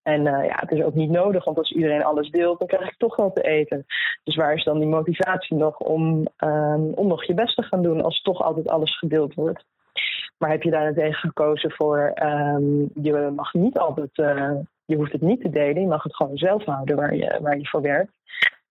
En 0.02 0.20
uh, 0.20 0.44
ja, 0.44 0.56
het 0.56 0.70
is 0.70 0.82
ook 0.82 0.94
niet 0.94 1.10
nodig, 1.10 1.44
want 1.44 1.58
als 1.58 1.72
iedereen 1.72 2.04
alles 2.04 2.30
deelt, 2.30 2.58
dan 2.58 2.68
krijg 2.68 2.88
ik 2.88 2.96
toch 2.98 3.16
wel 3.16 3.32
te 3.32 3.42
eten. 3.42 3.86
Dus 4.24 4.36
waar 4.36 4.54
is 4.54 4.64
dan 4.64 4.78
die 4.78 4.88
motivatie 4.88 5.56
nog 5.56 5.78
om, 5.78 6.26
um, 6.38 6.92
om 6.94 7.06
nog 7.06 7.24
je 7.24 7.34
best 7.34 7.56
te 7.56 7.62
gaan 7.62 7.82
doen 7.82 8.02
als 8.02 8.22
toch 8.22 8.42
altijd 8.42 8.68
alles 8.68 8.98
gedeeld 8.98 9.34
wordt? 9.34 9.64
Maar 10.42 10.50
heb 10.50 10.62
je 10.62 10.70
daarentegen 10.70 11.14
gekozen 11.14 11.70
voor, 11.70 12.12
um, 12.22 12.90
je 12.94 13.32
mag 13.34 13.54
niet 13.54 13.78
altijd, 13.78 14.18
uh, 14.18 14.50
je 14.84 14.96
hoeft 14.96 15.12
het 15.12 15.20
niet 15.20 15.40
te 15.40 15.50
delen, 15.50 15.80
je 15.80 15.86
mag 15.86 16.02
het 16.02 16.16
gewoon 16.16 16.36
zelf 16.36 16.64
houden 16.64 16.96
waar 16.96 17.14
je, 17.14 17.38
waar 17.42 17.58
je 17.58 17.66
voor 17.68 17.82
werkt. 17.82 18.12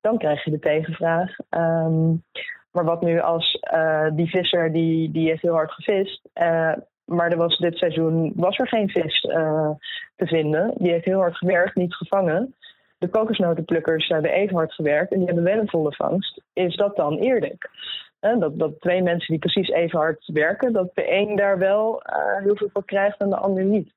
Dan 0.02 0.18
krijg 0.18 0.44
je 0.44 0.52
de 0.52 0.60
tegenvraag. 0.60 1.36
Um, 1.50 2.24
maar 2.72 2.86
wat 2.86 3.02
nu 3.02 3.20
als 3.20 3.60
uh, 3.74 4.08
die 4.14 4.30
visser 4.30 4.72
die, 4.72 5.12
die 5.12 5.28
heeft 5.28 5.42
heel 5.42 5.54
hard 5.54 5.72
gevist, 5.72 6.30
uh, 6.34 6.74
maar 7.06 7.32
er 7.32 7.38
was 7.38 7.58
dit 7.58 7.78
seizoen 7.78 8.34
was 8.36 8.58
er 8.58 8.68
geen 8.68 8.90
vis 8.90 9.22
te 10.16 10.28
vinden. 10.28 10.74
Die 10.78 10.92
heeft 10.92 11.06
heel 11.06 11.20
hard 11.20 11.38
gewerkt, 11.38 11.76
niet 11.76 11.96
gevangen. 11.96 12.56
De 12.98 13.08
kokosnotenplukkers 13.08 14.08
hebben 14.08 14.32
even 14.32 14.56
hard 14.56 14.74
gewerkt 14.74 15.12
en 15.12 15.18
die 15.18 15.28
hebben 15.28 15.44
wel 15.44 15.60
een 15.60 15.70
volle 15.70 15.96
vangst. 15.96 16.42
Is 16.54 16.76
dat 16.76 16.96
dan 16.96 17.18
eerlijk? 17.18 17.70
Dat, 18.22 18.60
dat 18.60 18.80
twee 18.80 19.02
mensen 19.02 19.28
die 19.28 19.40
precies 19.40 19.70
even 19.70 20.00
hard 20.00 20.30
werken, 20.34 20.74
dat 20.74 20.92
de 20.94 21.12
een 21.12 21.36
daar 21.36 21.58
wel 21.58 22.04
uh, 22.06 22.44
heel 22.44 22.56
veel 22.56 22.70
voor 22.74 22.86
krijgt 22.86 23.20
en 23.20 23.30
de 23.30 23.38
ander 23.38 23.64
niet. 23.64 23.94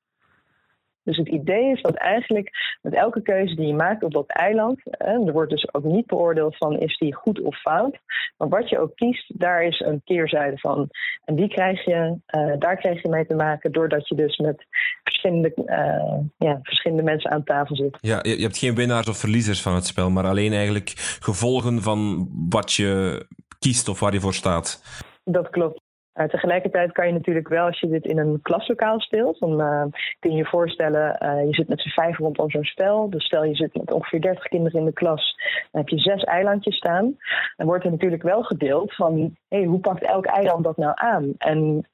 Dus 1.05 1.17
het 1.17 1.27
idee 1.27 1.71
is 1.71 1.81
dat 1.81 1.95
eigenlijk 1.95 2.77
met 2.81 2.93
elke 2.93 3.21
keuze 3.21 3.55
die 3.55 3.67
je 3.67 3.73
maakt 3.73 4.03
op 4.03 4.13
dat 4.13 4.27
eiland, 4.27 4.81
hè, 4.83 5.25
er 5.25 5.31
wordt 5.31 5.51
dus 5.51 5.73
ook 5.73 5.83
niet 5.83 6.05
beoordeeld 6.05 6.57
van 6.57 6.79
is 6.79 6.97
die 6.97 7.15
goed 7.15 7.41
of 7.41 7.59
fout, 7.61 7.97
maar 8.37 8.49
wat 8.49 8.69
je 8.69 8.79
ook 8.79 8.95
kiest, 8.95 9.39
daar 9.39 9.63
is 9.63 9.79
een 9.79 10.01
keerzijde 10.03 10.57
van. 10.57 10.89
En 11.25 11.35
die 11.35 11.47
krijg 11.47 11.85
je, 11.85 12.17
uh, 12.37 12.53
daar 12.59 12.77
krijg 12.77 13.01
je 13.01 13.09
mee 13.09 13.25
te 13.25 13.35
maken 13.35 13.71
doordat 13.71 14.07
je 14.07 14.15
dus 14.15 14.37
met 14.37 14.65
verschillende, 15.03 15.53
uh, 15.65 16.47
ja, 16.47 16.59
verschillende 16.61 17.03
mensen 17.03 17.31
aan 17.31 17.43
tafel 17.43 17.75
zit. 17.75 17.97
Ja, 18.01 18.19
je 18.21 18.41
hebt 18.41 18.57
geen 18.57 18.75
winnaars 18.75 19.07
of 19.07 19.17
verliezers 19.17 19.61
van 19.61 19.75
het 19.75 19.85
spel, 19.85 20.09
maar 20.09 20.25
alleen 20.25 20.53
eigenlijk 20.53 20.93
gevolgen 21.19 21.81
van 21.81 22.29
wat 22.49 22.73
je 22.73 23.25
kiest 23.59 23.87
of 23.87 23.99
waar 23.99 24.13
je 24.13 24.19
voor 24.19 24.33
staat. 24.33 24.83
Dat 25.23 25.49
klopt. 25.49 25.83
Uh, 26.15 26.25
tegelijkertijd 26.25 26.91
kan 26.91 27.07
je 27.07 27.13
natuurlijk 27.13 27.47
wel, 27.47 27.65
als 27.65 27.79
je 27.79 27.87
dit 27.87 28.05
in 28.05 28.17
een 28.17 28.39
klaslokaal 28.41 28.99
speelt, 28.99 29.39
dan 29.39 29.61
uh, 29.61 29.83
kun 30.19 30.31
je 30.31 30.37
je 30.37 30.45
voorstellen, 30.45 31.17
uh, 31.23 31.45
je 31.45 31.53
zit 31.53 31.67
met 31.67 31.81
z'n 31.81 31.89
vijf 31.89 32.17
rondom 32.17 32.49
zo'n 32.49 32.63
spel. 32.63 33.09
Dus 33.09 33.25
stel 33.25 33.43
je 33.43 33.55
zit 33.55 33.75
met 33.75 33.91
ongeveer 33.91 34.21
30 34.21 34.43
kinderen 34.43 34.79
in 34.79 34.85
de 34.85 34.93
klas, 34.93 35.35
dan 35.71 35.81
heb 35.81 35.89
je 35.89 35.99
zes 35.99 36.23
eilandjes 36.23 36.75
staan. 36.75 37.17
Dan 37.55 37.67
wordt 37.67 37.83
er 37.83 37.91
natuurlijk 37.91 38.23
wel 38.23 38.43
gedeeld 38.43 38.95
van, 38.95 39.35
hey, 39.47 39.63
hoe 39.63 39.79
pakt 39.79 40.03
elk 40.03 40.25
eiland 40.25 40.63
dat 40.63 40.77
nou 40.77 40.91
aan? 40.95 41.33
En 41.37 41.87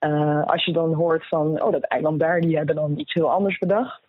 als 0.46 0.65
je 0.65 0.74
dan 0.74 0.94
hoort 0.94 1.27
van, 1.27 1.62
oh, 1.63 1.72
dat 1.72 1.84
eiland 1.84 2.20
daar, 2.20 2.41
die 2.41 2.58
hebben 2.58 2.75
dan 2.75 2.98
iets 2.98 3.13
heel 3.13 3.32
anders 3.32 3.58
bedacht. 3.58 4.01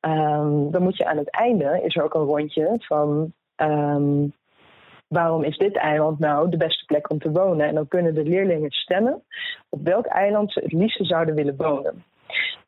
Um, 0.00 0.70
dan 0.70 0.82
moet 0.82 0.96
je 0.96 1.06
aan 1.06 1.16
het 1.16 1.30
einde, 1.30 1.80
is 1.84 1.96
er 1.96 2.02
ook 2.02 2.14
een 2.14 2.24
rondje 2.24 2.76
van, 2.78 3.32
um, 3.56 4.32
waarom 5.12 5.44
is 5.44 5.58
dit 5.58 5.76
eiland 5.76 6.18
nou 6.18 6.50
de 6.50 6.56
beste 6.56 6.84
plek 6.84 7.10
om 7.10 7.18
te 7.18 7.30
wonen? 7.30 7.66
En 7.66 7.74
dan 7.74 7.88
kunnen 7.88 8.14
de 8.14 8.24
leerlingen 8.24 8.70
stemmen 8.70 9.22
op 9.68 9.80
welk 9.82 10.06
eiland 10.06 10.52
ze 10.52 10.60
het 10.60 10.72
liefste 10.72 11.04
zouden 11.04 11.34
willen 11.34 11.56
wonen. 11.56 12.04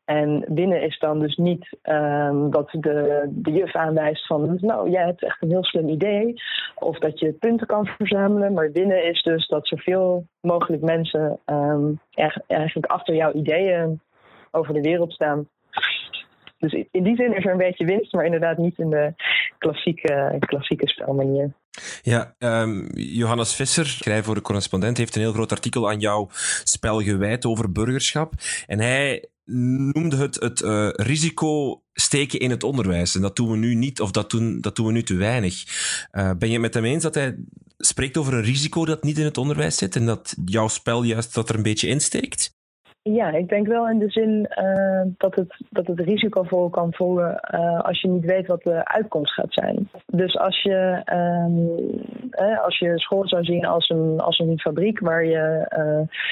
En 0.05 0.45
winnen 0.47 0.81
is 0.81 0.99
dan 0.99 1.19
dus 1.19 1.35
niet 1.35 1.77
dat 2.49 2.69
de, 2.71 3.25
de 3.29 3.51
juf 3.51 3.75
aanwijst 3.75 4.25
van, 4.25 4.57
nou, 4.61 4.89
jij 4.89 5.05
hebt 5.05 5.23
echt 5.23 5.41
een 5.41 5.49
heel 5.49 5.63
slim 5.63 5.89
idee. 5.89 6.33
Of 6.75 6.99
dat 6.99 7.19
je 7.19 7.33
punten 7.33 7.67
kan 7.67 7.85
verzamelen. 7.85 8.53
Maar 8.53 8.71
winnen 8.71 9.05
is 9.05 9.21
dus 9.21 9.47
dat 9.47 9.67
zoveel 9.67 10.25
mogelijk 10.41 10.83
mensen 10.83 11.39
um, 11.45 11.99
eigenlijk 12.47 12.91
achter 12.91 13.15
jouw 13.15 13.31
ideeën 13.31 14.01
over 14.51 14.73
de 14.73 14.81
wereld 14.81 15.13
staan. 15.13 15.47
Dus 16.57 16.73
in 16.91 17.03
die 17.03 17.15
zin 17.15 17.35
is 17.35 17.45
er 17.45 17.51
een 17.51 17.57
beetje 17.57 17.85
winst, 17.85 18.13
maar 18.13 18.25
inderdaad 18.25 18.57
niet 18.57 18.77
in 18.77 18.89
de 18.89 19.13
klassieke, 19.57 20.35
klassieke 20.39 20.87
spelmanier. 20.87 21.51
Ja, 22.01 22.35
um, 22.39 22.89
Johannes 22.93 23.53
Visser, 23.53 23.87
schrijver 23.87 24.25
voor 24.25 24.35
de 24.35 24.41
correspondent, 24.41 24.97
heeft 24.97 25.15
een 25.15 25.21
heel 25.21 25.33
groot 25.33 25.51
artikel 25.51 25.89
aan 25.89 25.99
jouw 25.99 26.29
spel 26.63 27.01
gewijd 27.01 27.45
over 27.45 27.71
burgerschap. 27.71 28.33
En 28.65 28.79
hij 28.79 29.29
noemde 29.45 30.15
het 30.15 30.35
het 30.35 30.61
uh, 30.61 30.89
risico 30.91 31.81
steken 31.93 32.39
in 32.39 32.49
het 32.49 32.63
onderwijs. 32.63 33.15
En 33.15 33.21
dat 33.21 33.35
doen 33.35 33.51
we 33.51 33.57
nu 33.57 33.75
niet, 33.75 34.01
of 34.01 34.11
dat 34.11 34.29
doen, 34.29 34.61
dat 34.61 34.75
doen 34.75 34.85
we 34.85 34.91
nu 34.91 35.03
te 35.03 35.15
weinig. 35.15 35.63
Uh, 36.11 36.31
ben 36.37 36.47
je 36.47 36.53
het 36.53 36.61
met 36.61 36.73
hem 36.73 36.85
eens 36.85 37.03
dat 37.03 37.15
hij 37.15 37.35
spreekt 37.77 38.17
over 38.17 38.33
een 38.33 38.43
risico 38.43 38.85
dat 38.85 39.03
niet 39.03 39.17
in 39.17 39.25
het 39.25 39.37
onderwijs 39.37 39.77
zit 39.77 39.95
en 39.95 40.05
dat 40.05 40.35
jouw 40.45 40.67
spel 40.67 41.03
juist 41.03 41.33
dat 41.33 41.49
er 41.49 41.55
een 41.55 41.63
beetje 41.63 41.87
insteekt? 41.87 42.54
Ja, 43.13 43.31
ik 43.31 43.49
denk 43.49 43.67
wel 43.67 43.89
in 43.89 43.99
de 43.99 44.09
zin 44.09 44.49
uh, 44.59 45.01
dat, 45.17 45.35
het, 45.35 45.55
dat 45.69 45.87
het 45.87 45.99
risicovol 45.99 46.69
kan 46.69 46.93
voelen 46.93 47.39
uh, 47.55 47.79
als 47.79 48.01
je 48.01 48.07
niet 48.07 48.25
weet 48.25 48.47
wat 48.47 48.63
de 48.63 48.87
uitkomst 48.87 49.33
gaat 49.33 49.53
zijn. 49.53 49.89
Dus 50.05 50.37
als 50.37 50.61
je, 50.61 51.01
um, 51.13 52.01
eh, 52.31 52.63
als 52.63 52.79
je 52.79 52.99
school 52.99 53.27
zou 53.27 53.43
zien 53.43 53.65
als 53.65 53.89
een, 53.89 54.19
als 54.19 54.39
een 54.39 54.59
fabriek 54.59 54.99
waar 54.99 55.25
je 55.25 55.67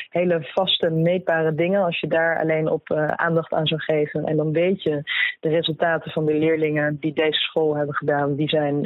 hele 0.09 0.39
vaste 0.41 0.89
meetbare 0.89 1.55
dingen, 1.55 1.83
als 1.83 1.99
je 1.99 2.07
daar 2.07 2.39
alleen 2.39 2.69
op 2.69 2.91
aandacht 3.15 3.53
aan 3.53 3.67
zou 3.67 3.81
geven 3.81 4.23
en 4.23 4.37
dan 4.37 4.51
weet 4.51 4.83
je 4.83 5.01
de 5.39 5.49
resultaten 5.49 6.11
van 6.11 6.25
de 6.25 6.33
leerlingen 6.37 6.97
die 6.99 7.13
deze 7.13 7.39
school 7.39 7.75
hebben 7.75 7.95
gedaan, 7.95 8.35
die 8.35 8.49
zijn 8.49 8.81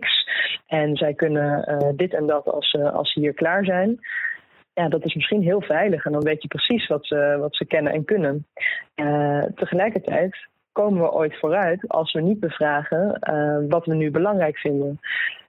X. 0.00 0.28
En 0.66 0.96
zij 0.96 1.14
kunnen 1.14 1.64
dit 1.96 2.14
en 2.14 2.26
dat 2.26 2.46
als, 2.46 2.78
als 2.92 3.12
ze 3.12 3.20
hier 3.20 3.34
klaar 3.34 3.64
zijn 3.64 4.00
ja, 4.80 4.88
dat 4.88 5.04
is 5.04 5.14
misschien 5.14 5.42
heel 5.42 5.60
veilig 5.60 6.04
en 6.04 6.12
dan 6.12 6.22
weet 6.22 6.42
je 6.42 6.48
precies 6.48 6.86
wat 6.86 7.06
ze, 7.06 7.36
wat 7.40 7.56
ze 7.56 7.64
kennen 7.66 7.92
en 7.92 8.04
kunnen. 8.04 8.46
Uh, 8.96 9.44
tegelijkertijd 9.54 10.48
komen 10.72 11.02
we 11.02 11.12
ooit 11.12 11.38
vooruit 11.38 11.88
als 11.88 12.12
we 12.12 12.20
niet 12.20 12.40
bevragen 12.40 13.18
uh, 13.30 13.58
wat 13.68 13.86
we 13.86 13.94
nu 13.94 14.10
belangrijk 14.10 14.58
vinden. 14.58 15.00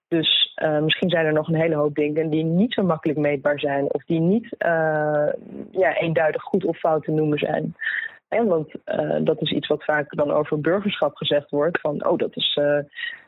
Dus 0.07 0.57
uh, 0.63 0.79
misschien 0.79 1.09
zijn 1.09 1.25
er 1.25 1.33
nog 1.33 1.47
een 1.47 1.61
hele 1.61 1.75
hoop 1.75 1.95
dingen 1.95 2.29
die 2.29 2.43
niet 2.43 2.73
zo 2.73 2.83
makkelijk 2.83 3.19
meetbaar 3.19 3.59
zijn 3.59 3.93
of 3.93 4.03
die 4.05 4.19
niet 4.19 4.55
ja, 5.71 5.97
eenduidig 5.97 6.41
goed 6.41 6.65
of 6.65 6.77
fout 6.77 7.03
te 7.03 7.11
noemen 7.11 7.37
zijn. 7.37 7.75
En 8.27 8.47
want 8.47 8.71
dat 9.25 9.41
is 9.41 9.51
iets 9.51 9.67
wat 9.67 9.83
vaak 9.83 10.15
dan 10.15 10.31
over 10.31 10.61
burgerschap 10.61 11.15
gezegd 11.15 11.49
wordt: 11.49 11.79
van 11.79 12.05
oh, 12.07 12.17
dat 12.17 12.35
is 12.35 12.59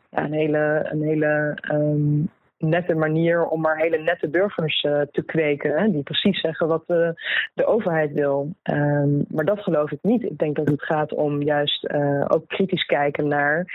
een 0.09 0.33
hele, 0.33 0.87
een 0.91 1.01
hele 1.01 1.57
um, 1.71 2.29
nette 2.63 2.95
manier 2.95 3.45
om 3.45 3.61
maar 3.61 3.77
hele 3.77 3.97
nette 3.97 4.29
burgers 4.29 4.83
uh, 4.83 5.01
te 5.11 5.23
kweken. 5.23 5.77
Hè, 5.77 5.91
die 5.91 6.03
precies 6.03 6.41
zeggen 6.41 6.67
wat 6.67 6.83
de, 6.87 7.21
de 7.53 7.65
overheid 7.65 8.11
wil. 8.13 8.55
Um, 8.63 9.25
maar 9.29 9.45
dat 9.45 9.59
geloof 9.59 9.91
ik 9.91 9.99
niet. 10.01 10.23
Ik 10.23 10.37
denk 10.37 10.55
dat 10.55 10.67
het 10.67 10.83
gaat 10.83 11.13
om 11.13 11.41
juist 11.41 11.83
uh, 11.91 12.25
ook 12.27 12.47
kritisch 12.47 12.85
kijken 12.85 13.27
naar 13.27 13.65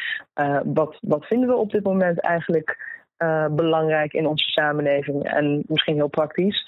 wat, 0.65 0.99
wat 1.01 1.27
vinden 1.27 1.49
we 1.49 1.57
op 1.57 1.71
dit 1.71 1.85
moment 1.85 2.21
eigenlijk 2.21 2.97
belangrijk 3.51 4.13
in 4.13 4.27
onze 4.27 4.51
samenleving. 4.51 5.25
En 5.25 5.63
misschien 5.67 5.95
heel 5.95 6.09
praktisch. 6.09 6.67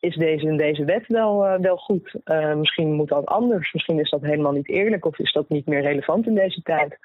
Is 0.00 0.16
deze 0.16 0.46
in 0.46 0.56
deze 0.56 0.84
wet 0.84 1.06
wel, 1.06 1.58
wel 1.60 1.76
goed? 1.76 2.14
misschien 2.56 2.92
moet 2.92 3.08
dat 3.08 3.26
anders. 3.26 3.72
Misschien 3.72 4.00
is 4.00 4.10
dat 4.10 4.22
helemaal 4.22 4.52
niet 4.52 4.68
eerlijk 4.68 5.04
of 5.04 5.18
is 5.18 5.32
dat 5.32 5.48
niet 5.48 5.66
meer 5.66 5.82
relevant 5.82 6.26
in 6.26 6.34
deze 6.34 6.62
tijd. 6.62 6.98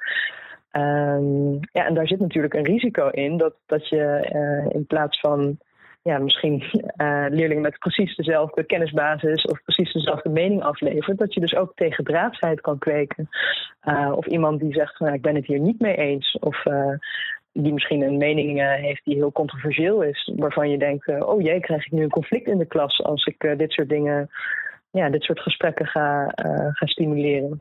Um, 0.77 1.60
ja, 1.72 1.86
en 1.86 1.93
daar 1.93 2.07
zit 2.07 2.19
natuurlijk 2.19 2.53
een 2.53 2.65
risico 2.65 3.07
in 3.07 3.38
dat, 3.38 3.53
dat 3.65 3.89
je 3.89 4.29
uh, 4.34 4.75
in 4.75 4.86
plaats 4.86 5.19
van 5.19 5.57
ja, 6.01 6.17
misschien 6.17 6.63
uh, 7.01 7.25
leerlingen 7.38 7.62
met 7.62 7.79
precies 7.79 8.15
dezelfde 8.15 8.63
kennisbasis 8.63 9.46
of 9.46 9.63
precies 9.63 9.93
dezelfde 9.93 10.29
mening 10.29 10.63
aflevert, 10.63 11.17
dat 11.17 11.34
je 11.34 11.39
dus 11.39 11.55
ook 11.55 11.72
tegen 11.75 12.03
draadsheid 12.03 12.62
kan 12.62 12.77
kweken. 12.77 13.29
Uh, 13.84 14.12
of 14.15 14.25
iemand 14.25 14.60
die 14.60 14.74
zegt, 14.74 15.00
nou, 15.00 15.13
ik 15.13 15.22
ben 15.22 15.36
het 15.36 15.46
hier 15.46 15.60
niet 15.60 15.79
mee 15.79 15.96
eens. 15.96 16.38
Of 16.39 16.63
die 17.51 17.74
misschien 17.74 18.01
een 18.01 18.17
mening 18.17 18.62
heeft 18.62 19.05
die 19.05 19.15
heel 19.15 19.31
controversieel 19.31 20.01
is, 20.01 20.31
waarvan 20.36 20.69
je 20.69 20.77
denkt, 20.77 21.07
oh 21.07 21.41
jee, 21.41 21.60
krijg 21.60 21.86
ik 21.86 21.91
nu 21.91 22.03
een 22.03 22.10
conflict 22.10 22.48
in 22.48 22.57
de 22.57 22.65
klas 22.65 23.03
als 23.03 23.25
ik 23.25 23.53
dit 23.57 23.72
soort 23.72 23.89
dingen, 23.89 24.29
ja, 24.91 25.10
dit 25.10 25.24
soort 25.24 25.39
gesprekken 25.39 25.86
ga, 25.86 26.31
ga 26.74 26.86
stimuleren. 26.86 27.60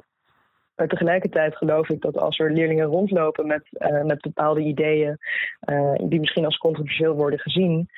Maar 0.77 0.89
tegelijkertijd 0.89 1.57
geloof 1.57 1.89
ik 1.89 2.01
dat 2.01 2.19
als 2.19 2.39
er 2.39 2.53
leerlingen 2.53 2.87
rondlopen 2.87 3.47
met, 3.47 3.63
met 4.05 4.21
bepaalde 4.21 4.61
ideeën, 4.61 5.19
die 6.09 6.21
misschien 6.21 6.45
als 6.45 6.57
controversieel 6.57 7.15
worden 7.15 7.39
gezien, 7.39 7.89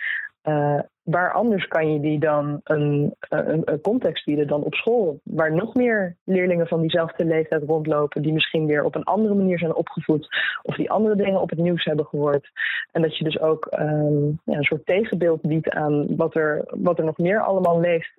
uh, 0.48 0.80
waar 1.02 1.32
anders 1.32 1.68
kan 1.68 1.92
je 1.92 2.00
die 2.00 2.18
dan 2.18 2.60
een, 2.64 3.14
een, 3.28 3.80
context 3.82 4.24
bieden 4.24 4.46
dan 4.46 4.62
op 4.62 4.74
school? 4.74 5.20
Waar 5.24 5.54
nog 5.54 5.74
meer 5.74 6.16
leerlingen 6.24 6.66
van 6.66 6.80
diezelfde 6.80 7.24
leeftijd 7.24 7.62
rondlopen, 7.62 8.22
die 8.22 8.32
misschien 8.32 8.66
weer 8.66 8.84
op 8.84 8.94
een 8.94 9.04
andere 9.04 9.34
manier 9.34 9.58
zijn 9.58 9.74
opgevoed, 9.74 10.28
of 10.62 10.76
die 10.76 10.90
andere 10.90 11.16
dingen 11.16 11.40
op 11.40 11.50
het 11.50 11.58
nieuws 11.58 11.84
hebben 11.84 12.06
gehoord. 12.06 12.50
En 12.92 13.02
dat 13.02 13.16
je 13.16 13.24
dus 13.24 13.40
ook 13.40 13.68
um, 13.78 14.40
ja, 14.44 14.56
een 14.56 14.64
soort 14.64 14.86
tegenbeeld 14.86 15.42
biedt 15.42 15.70
aan 15.70 16.16
wat 16.16 16.34
er, 16.34 16.64
wat 16.66 16.98
er 16.98 17.04
nog 17.04 17.18
meer 17.18 17.40
allemaal 17.40 17.80
leeft 17.80 18.12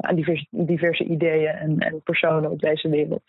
aan 0.00 0.14
diverse, 0.14 0.46
diverse 0.50 1.04
ideeën 1.04 1.54
en, 1.54 1.78
en 1.78 2.02
personen 2.02 2.50
op 2.50 2.60
deze 2.60 2.88
wereld. 2.88 3.22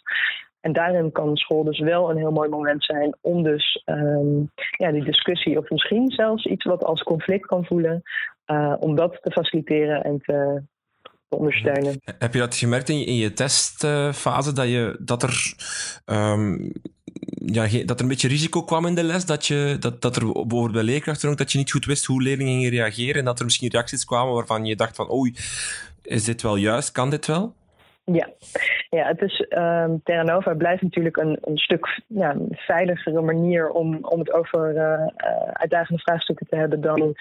En 0.62 0.74
daarin 0.74 1.12
kan 1.12 1.36
school 1.36 1.64
dus 1.64 1.80
wel 1.80 2.10
een 2.10 2.18
heel 2.18 2.32
mooi 2.32 2.50
moment 2.50 2.84
zijn 2.84 3.18
om 3.22 3.44
dus 3.44 3.84
um, 3.86 4.52
ja, 4.78 4.92
die 4.92 5.04
discussie, 5.04 5.58
of 5.58 5.70
misschien 5.70 6.10
zelfs 6.12 6.46
iets 6.46 6.66
wat 6.66 6.84
als 6.84 7.04
conflict 7.04 7.46
kan 7.46 7.66
voelen, 7.66 8.02
uh, 8.48 8.76
om 8.80 8.96
dat 8.96 9.20
te 9.22 9.32
faciliteren 9.32 10.04
en 10.04 10.20
te, 10.20 10.62
te, 11.02 11.36
ondersteunen. 11.36 12.02
Heb 12.18 12.34
je 12.34 12.40
dat 12.40 12.56
gemerkt 12.56 12.90
in 12.90 13.00
je, 13.00 13.06
in 13.06 13.16
je 13.16 13.34
testfase, 13.34 14.54
dat, 14.54 14.68
je, 14.68 14.98
dat, 15.00 15.24
er, 15.24 15.54
um, 16.06 16.72
ja, 17.46 17.62
dat 17.86 17.98
er 17.98 18.02
een 18.02 18.08
beetje 18.08 18.28
risico 18.28 18.64
kwam 18.64 18.86
in 18.86 18.96
de 18.96 19.04
les? 19.04 19.26
Dat, 19.26 19.46
je, 19.46 19.78
dat, 19.80 20.02
dat 20.02 20.16
er 20.16 20.24
bijvoorbeeld 20.24 20.72
bij 20.72 20.84
leerkrachten 20.84 21.30
ook 21.30 21.38
dat 21.38 21.52
je 21.52 21.58
niet 21.58 21.72
goed 21.72 21.86
wist 21.86 22.06
hoe 22.06 22.22
leerlingen 22.22 22.54
gingen 22.54 22.70
reageren 22.70 23.16
en 23.16 23.26
dat 23.26 23.40
er 23.40 23.46
misschien 23.46 23.70
reacties 23.70 24.06
kwamen 24.06 24.34
waarvan 24.34 24.66
je 24.66 24.76
dacht 24.76 24.96
van 24.96 25.12
oei, 25.12 25.36
is 26.02 26.24
dit 26.24 26.42
wel 26.42 26.56
juist? 26.56 26.92
Kan 26.92 27.10
dit 27.10 27.26
wel? 27.26 27.58
Ja, 28.12 28.30
ja 28.90 29.08
het 29.08 29.22
is, 29.22 29.46
um, 29.50 30.02
Terra 30.04 30.24
Nova 30.24 30.54
blijft 30.54 30.82
natuurlijk 30.82 31.18
een, 31.18 31.38
een 31.42 31.58
stuk 31.58 32.02
ja, 32.08 32.36
veiligere 32.52 33.22
manier 33.22 33.70
om, 33.70 33.98
om 34.02 34.20
het 34.20 34.34
over 34.34 34.76
uh, 34.76 35.08
uitdagende 35.54 36.02
vraagstukken 36.02 36.48
te 36.50 36.56
hebben 36.56 36.82
dan, 36.82 37.16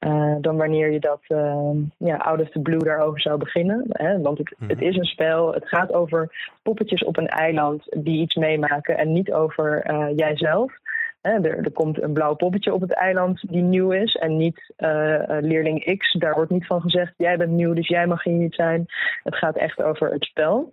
uh, 0.00 0.34
dan 0.40 0.56
wanneer 0.56 0.90
je 0.90 1.00
dat 1.00 1.20
uh, 1.28 1.70
ja, 1.96 2.16
out 2.16 2.40
of 2.40 2.50
the 2.50 2.60
blue 2.60 2.78
daarover 2.78 3.20
zou 3.20 3.38
beginnen. 3.38 3.84
Hè? 3.88 4.20
Want 4.20 4.38
het, 4.38 4.54
het 4.58 4.78
mhm. 4.78 4.88
is 4.88 4.96
een 4.96 5.04
spel, 5.04 5.52
het 5.52 5.68
gaat 5.68 5.92
over 5.92 6.52
poppetjes 6.62 7.04
op 7.04 7.16
een 7.16 7.28
eiland 7.28 7.82
die 7.90 8.20
iets 8.20 8.34
meemaken 8.34 8.98
en 8.98 9.12
niet 9.12 9.32
over 9.32 9.92
jijzelf. 10.14 10.80
Er, 11.22 11.44
er, 11.44 11.72
komt 11.72 12.02
een 12.02 12.12
blauw 12.12 12.34
poppetje 12.34 12.74
op 12.74 12.80
het 12.80 12.92
eiland 12.92 13.40
die 13.48 13.62
nieuw 13.62 13.90
is 13.90 14.14
en 14.14 14.36
niet 14.36 14.72
uh, 14.78 15.20
leerling 15.40 15.96
X. 15.98 16.12
Daar 16.12 16.34
wordt 16.34 16.50
niet 16.50 16.66
van 16.66 16.80
gezegd, 16.80 17.14
jij 17.16 17.36
bent 17.36 17.50
nieuw, 17.50 17.74
dus 17.74 17.88
jij 17.88 18.06
mag 18.06 18.24
hier 18.24 18.34
niet 18.34 18.54
zijn. 18.54 18.86
Het 19.22 19.36
gaat 19.36 19.56
echt 19.56 19.82
over 19.82 20.12
het 20.12 20.24
spel. 20.24 20.72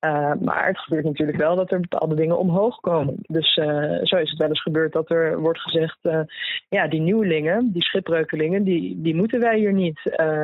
Uh, 0.00 0.32
maar 0.40 0.66
het 0.66 0.78
gebeurt 0.78 1.04
natuurlijk 1.04 1.38
wel 1.38 1.56
dat 1.56 1.70
er 1.72 1.80
bepaalde 1.80 2.14
dingen 2.14 2.38
omhoog 2.38 2.80
komen. 2.80 3.14
Dus 3.26 3.54
zo 4.02 4.16
is 4.16 4.30
het 4.30 4.38
wel 4.38 4.48
eens 4.48 4.62
gebeurd 4.62 4.92
dat 4.92 5.10
er 5.10 5.40
wordt 5.40 5.60
gezegd: 5.60 5.98
ja, 6.68 6.88
die 6.88 7.00
nieuwelingen, 7.00 7.72
die 7.72 7.82
schipbreukelingen, 7.82 8.64
die, 8.64 9.02
die 9.02 9.14
moeten 9.14 9.40
wij 9.40 9.58
hier 9.58 9.72
niet 9.72 10.00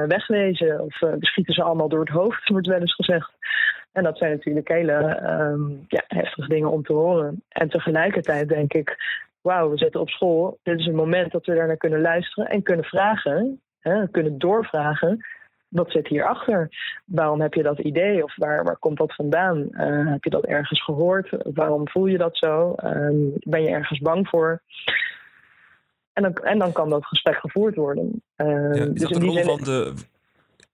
wegwezen. 0.06 0.80
Of 0.80 1.00
we 1.00 1.16
schieten 1.20 1.54
ze 1.54 1.62
allemaal 1.62 1.88
door 1.88 2.00
het 2.00 2.08
hoofd, 2.08 2.48
wordt 2.48 2.66
wel 2.66 2.80
eens 2.80 2.94
gezegd. 2.94 3.32
En 3.92 4.02
dat 4.04 4.18
zijn 4.18 4.30
natuurlijk 4.30 4.68
hele 4.68 5.22
um, 5.30 5.84
ja, 5.88 6.02
heftige 6.06 6.48
dingen 6.48 6.70
om 6.70 6.82
te 6.82 6.92
horen. 6.92 7.42
En 7.48 7.68
tegelijkertijd 7.68 8.48
denk 8.48 8.72
ik: 8.72 8.96
wauw, 9.40 9.70
we 9.70 9.78
zitten 9.78 10.00
op 10.00 10.08
school. 10.08 10.58
Dit 10.62 10.78
is 10.78 10.86
een 10.86 10.94
moment 10.94 11.32
dat 11.32 11.46
we 11.46 11.54
daar 11.54 11.66
naar 11.66 11.76
kunnen 11.76 12.00
luisteren 12.00 12.50
en 12.50 12.62
kunnen 12.62 12.84
vragen, 12.84 13.60
hè, 13.78 14.08
kunnen 14.08 14.38
doorvragen. 14.38 15.26
Wat 15.68 15.90
zit 15.90 16.08
hierachter? 16.08 16.68
Waarom 17.04 17.40
heb 17.40 17.54
je 17.54 17.62
dat 17.62 17.78
idee? 17.78 18.24
Of 18.24 18.36
waar, 18.36 18.64
waar 18.64 18.78
komt 18.78 18.98
dat 18.98 19.14
vandaan? 19.14 19.68
Uh, 19.70 20.10
heb 20.12 20.24
je 20.24 20.30
dat 20.30 20.44
ergens 20.44 20.84
gehoord? 20.84 21.28
Waarom 21.54 21.88
voel 21.88 22.06
je 22.06 22.18
dat 22.18 22.36
zo? 22.36 22.74
Uh, 22.84 23.32
ben 23.40 23.62
je 23.62 23.68
ergens 23.68 23.98
bang 23.98 24.28
voor? 24.28 24.62
En 26.12 26.22
dan, 26.22 26.34
en 26.34 26.58
dan 26.58 26.72
kan 26.72 26.90
dat 26.90 27.06
gesprek 27.06 27.36
gevoerd 27.36 27.74
worden. 27.74 28.22
Uh, 28.36 28.74
ja, 28.74 28.84
is, 28.84 28.90
dus 28.92 29.08
dat 29.08 29.22
rol 29.22 29.42
van 29.42 29.60
de, 29.64 29.94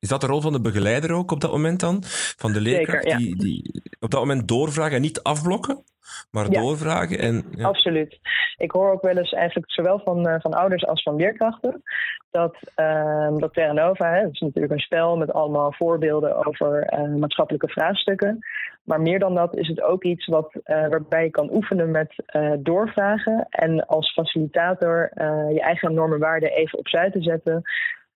is 0.05 0.11
dat 0.11 0.21
de 0.21 0.27
rol 0.27 0.41
van 0.41 0.53
de 0.53 0.61
begeleider 0.61 1.13
ook 1.13 1.31
op 1.31 1.41
dat 1.41 1.51
moment 1.51 1.81
dan? 1.81 2.03
Van 2.37 2.53
de 2.53 2.61
leerkracht 2.61 3.03
Zeker, 3.03 3.21
ja. 3.21 3.27
die, 3.27 3.37
die 3.37 3.83
op 4.01 4.11
dat 4.11 4.21
moment 4.21 4.49
doorvragen 4.49 4.97
en 4.97 5.03
niet 5.03 5.23
afblokken? 5.23 5.85
maar 6.31 6.51
doorvragen. 6.51 7.19
En, 7.19 7.45
ja. 7.57 7.67
Absoluut. 7.67 8.19
Ik 8.57 8.71
hoor 8.71 8.93
ook 8.93 9.03
wel 9.03 9.17
eens 9.17 9.33
eigenlijk 9.33 9.71
zowel 9.73 9.99
van, 9.99 10.29
uh, 10.29 10.35
van 10.39 10.55
ouders 10.55 10.87
als 10.87 11.03
van 11.03 11.17
leerkrachten 11.17 11.83
dat, 12.31 12.57
uh, 12.77 13.37
dat 13.37 13.55
Terra 13.55 13.73
Nova, 13.73 14.11
hè, 14.11 14.29
is 14.29 14.41
natuurlijk 14.41 14.73
een 14.73 14.79
spel 14.79 15.17
met 15.17 15.33
allemaal 15.33 15.73
voorbeelden 15.73 16.47
over 16.47 16.93
uh, 16.93 17.15
maatschappelijke 17.15 17.69
vraagstukken. 17.69 18.39
Maar 18.85 19.01
meer 19.01 19.19
dan 19.19 19.35
dat 19.35 19.57
is 19.57 19.69
het 19.69 19.83
ook 19.83 20.05
iets 20.05 20.27
wat, 20.27 20.55
uh, 20.55 20.89
waarbij 20.89 21.25
je 21.25 21.31
kan 21.31 21.53
oefenen 21.53 21.91
met 21.91 22.15
doorvragen 22.59 23.47
en 23.51 23.87
als 23.87 24.13
facilitator 24.13 25.11
je 25.53 25.61
eigen 25.61 25.95
normen 25.95 26.19
waarden 26.19 26.51
even 26.51 26.79
opzij 26.79 27.11
te 27.11 27.23
zetten, 27.23 27.63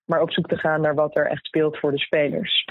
maar 0.09 0.21
op 0.21 0.31
zoek 0.31 0.47
te 0.47 0.57
gaan 0.57 0.81
naar 0.81 0.95
wat 0.95 1.17
er 1.17 1.25
echt 1.25 1.45
speelt 1.45 1.77
voor 1.77 1.91
de 1.91 1.99
spelers. 1.99 2.65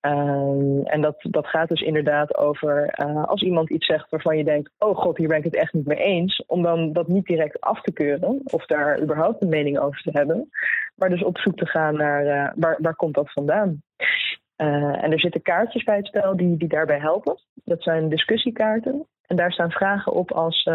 Um, 0.00 0.86
en 0.86 1.00
dat, 1.00 1.16
dat 1.20 1.46
gaat 1.46 1.68
dus 1.68 1.80
inderdaad 1.80 2.36
over 2.36 2.94
uh, 3.06 3.24
als 3.24 3.42
iemand 3.42 3.70
iets 3.70 3.86
zegt 3.86 4.10
waarvan 4.10 4.36
je 4.36 4.44
denkt: 4.44 4.70
oh 4.78 4.96
god, 4.96 5.16
hier 5.16 5.28
ben 5.28 5.38
ik 5.38 5.44
het 5.44 5.56
echt 5.56 5.72
niet 5.72 5.86
mee 5.86 5.98
eens. 5.98 6.44
Om 6.46 6.62
dan 6.62 6.92
dat 6.92 7.08
niet 7.08 7.26
direct 7.26 7.60
af 7.60 7.82
te 7.82 7.92
keuren 7.92 8.40
of 8.44 8.66
daar 8.66 9.00
überhaupt 9.00 9.42
een 9.42 9.48
mening 9.48 9.78
over 9.78 10.02
te 10.02 10.10
hebben. 10.12 10.50
Maar 10.94 11.08
dus 11.08 11.24
op 11.24 11.38
zoek 11.38 11.56
te 11.56 11.66
gaan 11.66 11.96
naar 11.96 12.24
uh, 12.24 12.52
waar, 12.54 12.78
waar 12.80 12.96
komt 12.96 13.14
dat 13.14 13.32
vandaan. 13.32 13.82
Uh, 14.56 15.04
en 15.04 15.12
er 15.12 15.20
zitten 15.20 15.42
kaartjes 15.42 15.84
bij 15.84 15.96
het 15.96 16.06
spel 16.06 16.36
die, 16.36 16.56
die 16.56 16.68
daarbij 16.68 16.98
helpen. 16.98 17.38
Dat 17.54 17.82
zijn 17.82 18.08
discussiekaarten. 18.08 19.06
En 19.26 19.36
daar 19.36 19.52
staan 19.52 19.70
vragen 19.70 20.12
op 20.12 20.32
als 20.32 20.70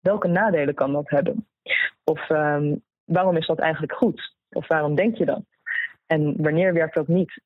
welke 0.00 0.28
nadelen 0.28 0.74
kan 0.74 0.92
dat 0.92 1.10
hebben? 1.10 1.46
Of 2.04 2.30
um, 2.30 2.82
waarom 3.04 3.36
is 3.36 3.46
dat 3.46 3.58
eigenlijk 3.58 3.92
goed? 3.92 4.38
Of 4.52 4.66
waarom 4.66 4.94
denk 4.94 5.16
je 5.16 5.24
dat? 5.24 5.42
En 6.06 6.34
wanneer 6.42 6.72
werkt 6.72 6.94
dat 6.94 7.08
niet? 7.08 7.40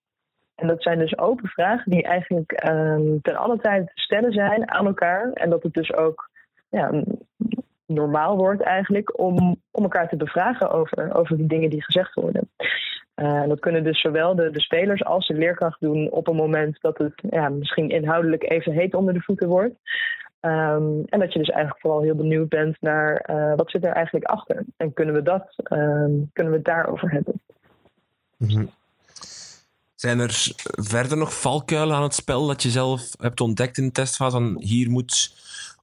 En 0.55 0.67
dat 0.67 0.83
zijn 0.83 0.99
dus 0.99 1.19
open 1.19 1.49
vragen 1.49 1.90
die 1.90 2.03
eigenlijk 2.03 2.64
um, 2.69 3.21
ten 3.21 3.37
alle 3.37 3.59
tijd 3.59 3.90
stellen 3.95 4.33
zijn 4.33 4.71
aan 4.71 4.87
elkaar. 4.87 5.33
En 5.33 5.51
dat 5.51 5.62
het 5.62 5.73
dus 5.73 5.95
ook 5.95 6.31
ja, 6.69 7.05
normaal 7.87 8.37
wordt 8.37 8.62
eigenlijk 8.62 9.19
om, 9.19 9.57
om 9.71 9.83
elkaar 9.83 10.09
te 10.09 10.17
bevragen 10.17 10.71
over, 10.71 11.14
over 11.14 11.37
die 11.37 11.47
dingen 11.47 11.71
die 11.71 11.85
gezegd 11.85 12.14
worden. 12.14 12.51
Uh, 13.17 13.47
dat 13.47 13.61
kunnen 13.61 13.85
dus 13.85 14.01
zowel 14.01 14.35
de, 14.35 14.51
de 14.51 14.61
spelers 14.61 15.05
als 15.05 15.27
de 15.27 15.35
leerkracht 15.35 15.81
doen 15.81 16.11
op 16.11 16.29
een 16.29 16.37
moment 16.37 16.81
dat 16.81 16.99
het 16.99 17.23
ja, 17.31 17.49
misschien 17.49 17.88
inhoudelijk 17.88 18.51
even 18.51 18.73
heet 18.73 18.95
onder 18.95 19.14
de 19.14 19.21
voeten 19.21 19.49
wordt. 19.49 19.75
Um, 20.45 21.05
en 21.05 21.19
dat 21.19 21.33
je 21.33 21.39
dus 21.39 21.49
eigenlijk 21.49 21.81
vooral 21.81 22.03
heel 22.03 22.15
benieuwd 22.15 22.49
bent 22.49 22.77
naar 22.81 23.31
uh, 23.31 23.57
wat 23.57 23.71
zit 23.71 23.85
er 23.85 23.93
eigenlijk 23.93 24.25
achter. 24.25 24.65
En 24.77 24.93
kunnen 24.93 25.15
we 25.15 25.23
dat, 25.23 25.55
um, 25.73 26.31
kunnen 26.33 26.53
we 26.53 26.59
het 26.59 26.67
daarover 26.67 27.11
hebben. 27.11 27.41
Mm 28.37 28.49
-hmm. 28.49 28.71
Zijn 29.95 30.19
er 30.19 30.53
verder 30.63 31.19
nog 31.19 31.41
valkuilen 31.41 31.97
aan 31.97 32.03
het 32.03 32.15
spel 32.15 32.47
dat 32.47 32.63
je 32.63 32.71
zelf 32.71 33.11
hebt 33.19 33.41
ontdekt 33.41 33.79
in 33.79 33.85
de 33.85 33.93
testfase? 33.93 34.37
Van 34.37 34.57
hier 34.59 34.91
moet 34.91 35.35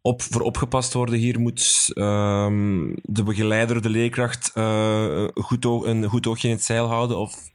op, 0.01 0.21
voor 0.21 0.41
opgepast 0.41 0.93
worden, 0.93 1.15
hier 1.15 1.39
moet 1.39 1.91
um, 1.95 2.95
de 3.01 3.23
begeleider, 3.23 3.81
de 3.81 3.89
leerkracht 3.89 4.51
uh, 4.55 5.27
goed 5.33 5.65
een 5.65 6.03
goed 6.03 6.27
oogje 6.27 6.47
in 6.47 6.53
het 6.53 6.63
zeil 6.63 6.87
houden? 6.87 7.17
Of 7.17 7.49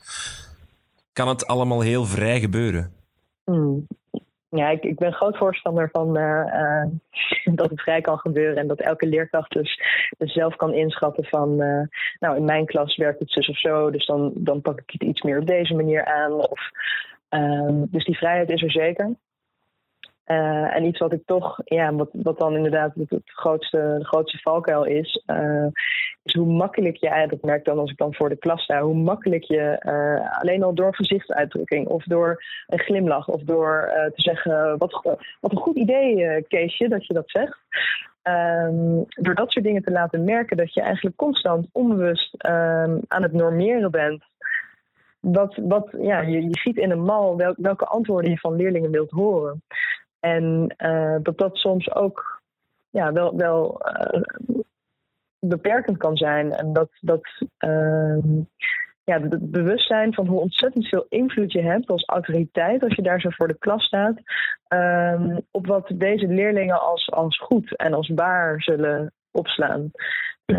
kan 1.12 1.29
het 1.29 1.47
allemaal 1.47 1.81
heel 1.81 2.05
vrij 2.05 2.40
gebeuren? 2.40 2.92
Hmm. 3.45 3.87
Ja, 4.48 4.68
ik, 4.68 4.82
ik 4.85 4.98
ben 4.98 5.12
groot 5.12 5.37
voorstander 5.37 5.88
van 5.92 6.18
uh, 6.18 6.44
uh, 6.46 6.85
dat 7.59 7.70
het 7.70 7.80
vrij 7.80 8.00
kan 8.00 8.18
gebeuren 8.18 8.56
en 8.56 8.66
dat 8.66 8.80
elke 8.80 9.06
leerkracht 9.06 9.52
dus, 9.52 9.80
dus 10.18 10.32
zelf 10.32 10.56
kan 10.56 10.74
inschatten 10.74 11.24
van, 11.24 11.62
uh, 11.62 11.82
nou 12.18 12.37
in 12.37 12.44
mijn 12.44 12.66
klas 12.66 12.96
werkt 12.96 13.18
het 13.18 13.30
zus 13.30 13.48
of 13.48 13.59
zo, 13.59 13.90
dus 13.90 14.06
dan, 14.06 14.32
dan 14.35 14.61
pak 14.61 14.80
ik 14.80 14.90
het 14.90 15.02
iets 15.02 15.22
meer 15.22 15.38
op 15.38 15.46
deze 15.46 15.74
manier 15.74 16.04
aan. 16.04 16.32
Of, 16.32 16.61
um, 17.30 17.87
dus 17.90 18.04
die 18.04 18.16
vrijheid 18.16 18.50
is 18.50 18.62
er 18.62 18.70
zeker. 18.70 19.14
Uh, 20.26 20.76
en 20.76 20.84
iets 20.84 20.98
wat 20.98 21.12
ik 21.12 21.22
toch, 21.26 21.60
ja, 21.64 21.94
wat, 21.94 22.08
wat 22.12 22.38
dan 22.38 22.56
inderdaad 22.56 22.94
het, 22.94 23.20
grootste, 23.24 23.96
de 23.98 24.04
grootste 24.04 24.38
valkuil 24.38 24.84
is, 24.84 25.22
uh, 25.26 25.66
is 26.22 26.34
hoe 26.34 26.46
makkelijk 26.46 26.96
je, 26.96 27.26
dat 27.28 27.42
merk 27.42 27.64
dan 27.64 27.78
als 27.78 27.90
ik 27.90 27.96
dan 27.96 28.14
voor 28.14 28.28
de 28.28 28.36
klas 28.36 28.62
sta, 28.62 28.80
hoe 28.80 28.94
makkelijk 28.94 29.44
je 29.44 29.82
uh, 29.86 30.40
alleen 30.40 30.62
al 30.62 30.74
door 30.74 30.94
gezichtsuitdrukking 30.94 31.86
of 31.86 32.04
door 32.04 32.42
een 32.66 32.78
glimlach 32.78 33.28
of 33.28 33.42
door 33.42 33.90
te 34.14 34.22
zeggen, 34.22 34.78
wat, 34.78 35.00
wat 35.40 35.52
een 35.52 35.56
goed 35.56 35.76
idee, 35.76 36.42
Keesje, 36.42 36.88
dat 36.88 37.06
je 37.06 37.14
dat 37.14 37.30
zegt. 37.30 37.58
Um, 38.22 39.04
door 39.08 39.34
dat 39.34 39.50
soort 39.50 39.64
dingen 39.64 39.82
te 39.82 39.90
laten 39.90 40.24
merken 40.24 40.56
dat 40.56 40.74
je 40.74 40.80
eigenlijk 40.80 41.16
constant 41.16 41.66
onbewust 41.72 42.34
um, 42.46 43.00
aan 43.08 43.22
het 43.22 43.32
normeren 43.32 43.90
bent. 43.90 44.24
Wat, 45.20 45.56
wat, 45.62 45.88
ja, 46.00 46.20
je, 46.20 46.42
je 46.42 46.58
ziet 46.58 46.76
in 46.76 46.90
een 46.90 47.02
mal 47.02 47.36
wel, 47.36 47.54
welke 47.56 47.84
antwoorden 47.84 48.30
je 48.30 48.38
van 48.38 48.56
leerlingen 48.56 48.90
wilt 48.90 49.10
horen. 49.10 49.62
En 50.34 50.74
uh, 50.78 51.16
dat 51.22 51.38
dat 51.38 51.56
soms 51.56 51.94
ook 51.94 52.42
ja, 52.90 53.12
wel, 53.12 53.36
wel 53.36 53.80
uh, 54.12 54.22
beperkend 55.38 55.96
kan 55.96 56.16
zijn. 56.16 56.52
En 56.52 56.72
dat, 56.72 56.88
dat 57.00 57.26
uh, 57.64 58.18
ja, 59.04 59.20
het 59.20 59.50
bewustzijn 59.50 60.14
van 60.14 60.26
hoe 60.26 60.40
ontzettend 60.40 60.88
veel 60.88 61.06
invloed 61.08 61.52
je 61.52 61.62
hebt 61.62 61.86
als 61.86 62.04
autoriteit, 62.04 62.82
als 62.82 62.94
je 62.94 63.02
daar 63.02 63.20
zo 63.20 63.30
voor 63.30 63.48
de 63.48 63.58
klas 63.58 63.84
staat, 63.84 64.16
um, 64.68 65.40
op 65.50 65.66
wat 65.66 65.92
deze 65.94 66.26
leerlingen 66.26 66.80
als, 66.80 67.10
als 67.10 67.38
goed 67.38 67.76
en 67.76 67.94
als 67.94 68.08
waar 68.14 68.62
zullen 68.62 69.12
opslaan. 69.30 69.90
Um, 70.46 70.56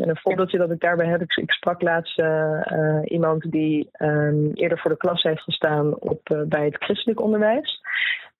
en 0.00 0.08
een 0.08 0.16
voorbeeldje 0.16 0.58
dat 0.58 0.70
ik 0.70 0.80
daarbij 0.80 1.06
heb, 1.06 1.20
ik, 1.20 1.50
sprak 1.50 1.82
laatst 1.82 2.18
uh, 2.18 3.00
iemand 3.04 3.50
die 3.50 3.90
eerder 4.54 4.78
voor 4.78 4.90
de 4.90 4.96
klas 4.96 5.22
heeft 5.22 5.42
gestaan 5.42 5.98
op, 5.98 6.44
bij 6.46 6.64
het 6.64 6.84
christelijk 6.84 7.20
onderwijs. 7.20 7.80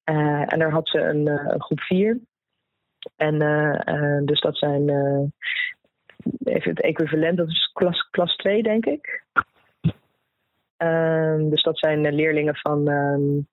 En 0.05 0.59
daar 0.59 0.71
had 0.71 0.89
ze 0.89 1.01
een, 1.01 1.27
een 1.27 1.63
groep 1.63 1.81
vier. 1.81 2.19
En 3.17 3.39
dus 4.25 4.41
dat 4.41 4.57
zijn 4.57 4.89
even 6.45 6.71
het 6.71 6.81
equivalent, 6.81 7.37
dat 7.37 7.49
is 7.49 7.71
klas, 7.73 8.09
klas 8.11 8.37
2, 8.37 8.63
denk 8.63 8.87
ik. 8.87 9.25
Um, 10.77 11.51
dus 11.51 11.63
dat 11.63 11.79
zijn 11.79 12.15
leerlingen 12.15 12.57
van, 12.57 12.89
um, 12.89 13.47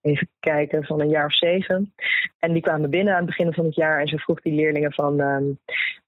even 0.00 0.28
kijken, 0.40 0.84
van 0.84 1.00
een 1.00 1.08
jaar 1.08 1.26
of 1.26 1.36
zeven. 1.36 1.94
En 2.38 2.52
die 2.52 2.62
kwamen 2.62 2.90
binnen 2.90 3.12
aan 3.12 3.26
het 3.26 3.36
begin 3.36 3.52
van 3.52 3.64
het 3.64 3.74
jaar 3.74 4.00
en 4.00 4.08
ze 4.08 4.18
vroeg 4.18 4.40
die 4.40 4.54
leerlingen 4.54 4.92
van, 4.92 5.20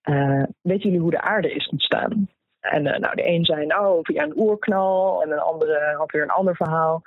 uh, 0.04 0.42
jullie 0.62 1.00
hoe 1.00 1.10
de 1.10 1.20
aarde 1.20 1.54
is 1.54 1.68
ontstaan? 1.68 2.28
En 2.70 2.86
uh, 2.86 2.96
nou, 2.96 3.14
de 3.14 3.28
een 3.28 3.44
zei, 3.44 3.66
nou, 3.66 3.98
via 4.02 4.22
een 4.22 4.38
oerknal. 4.38 5.22
En 5.22 5.30
een 5.30 5.38
andere 5.38 5.94
had 5.96 6.10
weer 6.10 6.22
een 6.22 6.30
ander 6.30 6.56
verhaal. 6.56 7.02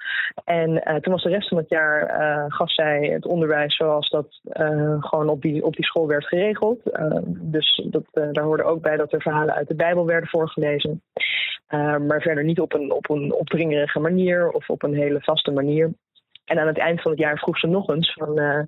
En 0.46 0.70
uh, 0.70 0.96
toen 0.96 1.14
was 1.14 1.24
de 1.24 1.30
rest 1.30 1.48
van 1.48 1.58
het 1.58 1.70
jaar, 1.70 2.22
uh, 2.22 2.46
gaf 2.48 2.72
zij 2.72 3.10
het 3.14 3.26
onderwijs 3.26 3.76
zoals 3.76 4.10
dat 4.10 4.40
gewoon 5.00 5.30
op 5.30 5.42
die, 5.42 5.66
op 5.66 5.76
die 5.76 5.86
school 5.86 6.08
werd 6.08 6.26
geregeld. 6.26 6.80
dus 7.26 7.88
dat, 7.90 8.04
daar 8.12 8.44
hoorde 8.44 8.64
ook 8.64 8.82
bij 8.82 8.98
dat 8.98 9.14
er 9.14 9.22
verhalen 9.22 9.56
uit 9.56 9.68
de 9.68 9.76
Bijbel 9.76 10.06
werden 10.06 10.30
voorgelezen. 10.30 11.02
maar 12.08 12.22
verder 12.22 12.44
niet 12.44 12.60
op 12.60 12.74
een, 12.74 12.92
op 12.92 13.10
een 13.10 13.34
opdringerige 13.34 14.00
manier 14.00 14.52
of 14.52 14.70
op 14.70 14.84
een 14.84 14.94
hele 14.94 15.22
vaste 15.22 15.52
manier. 15.52 15.92
En 16.46 16.60
aan 16.60 16.68
het 16.68 16.78
eind 16.78 17.02
van 17.02 17.12
het 17.12 17.20
jaar 17.20 17.38
vroeg 17.38 17.60
ze 17.60 17.68
nog 17.68 17.90
eens 17.90 18.14
van 18.14 18.68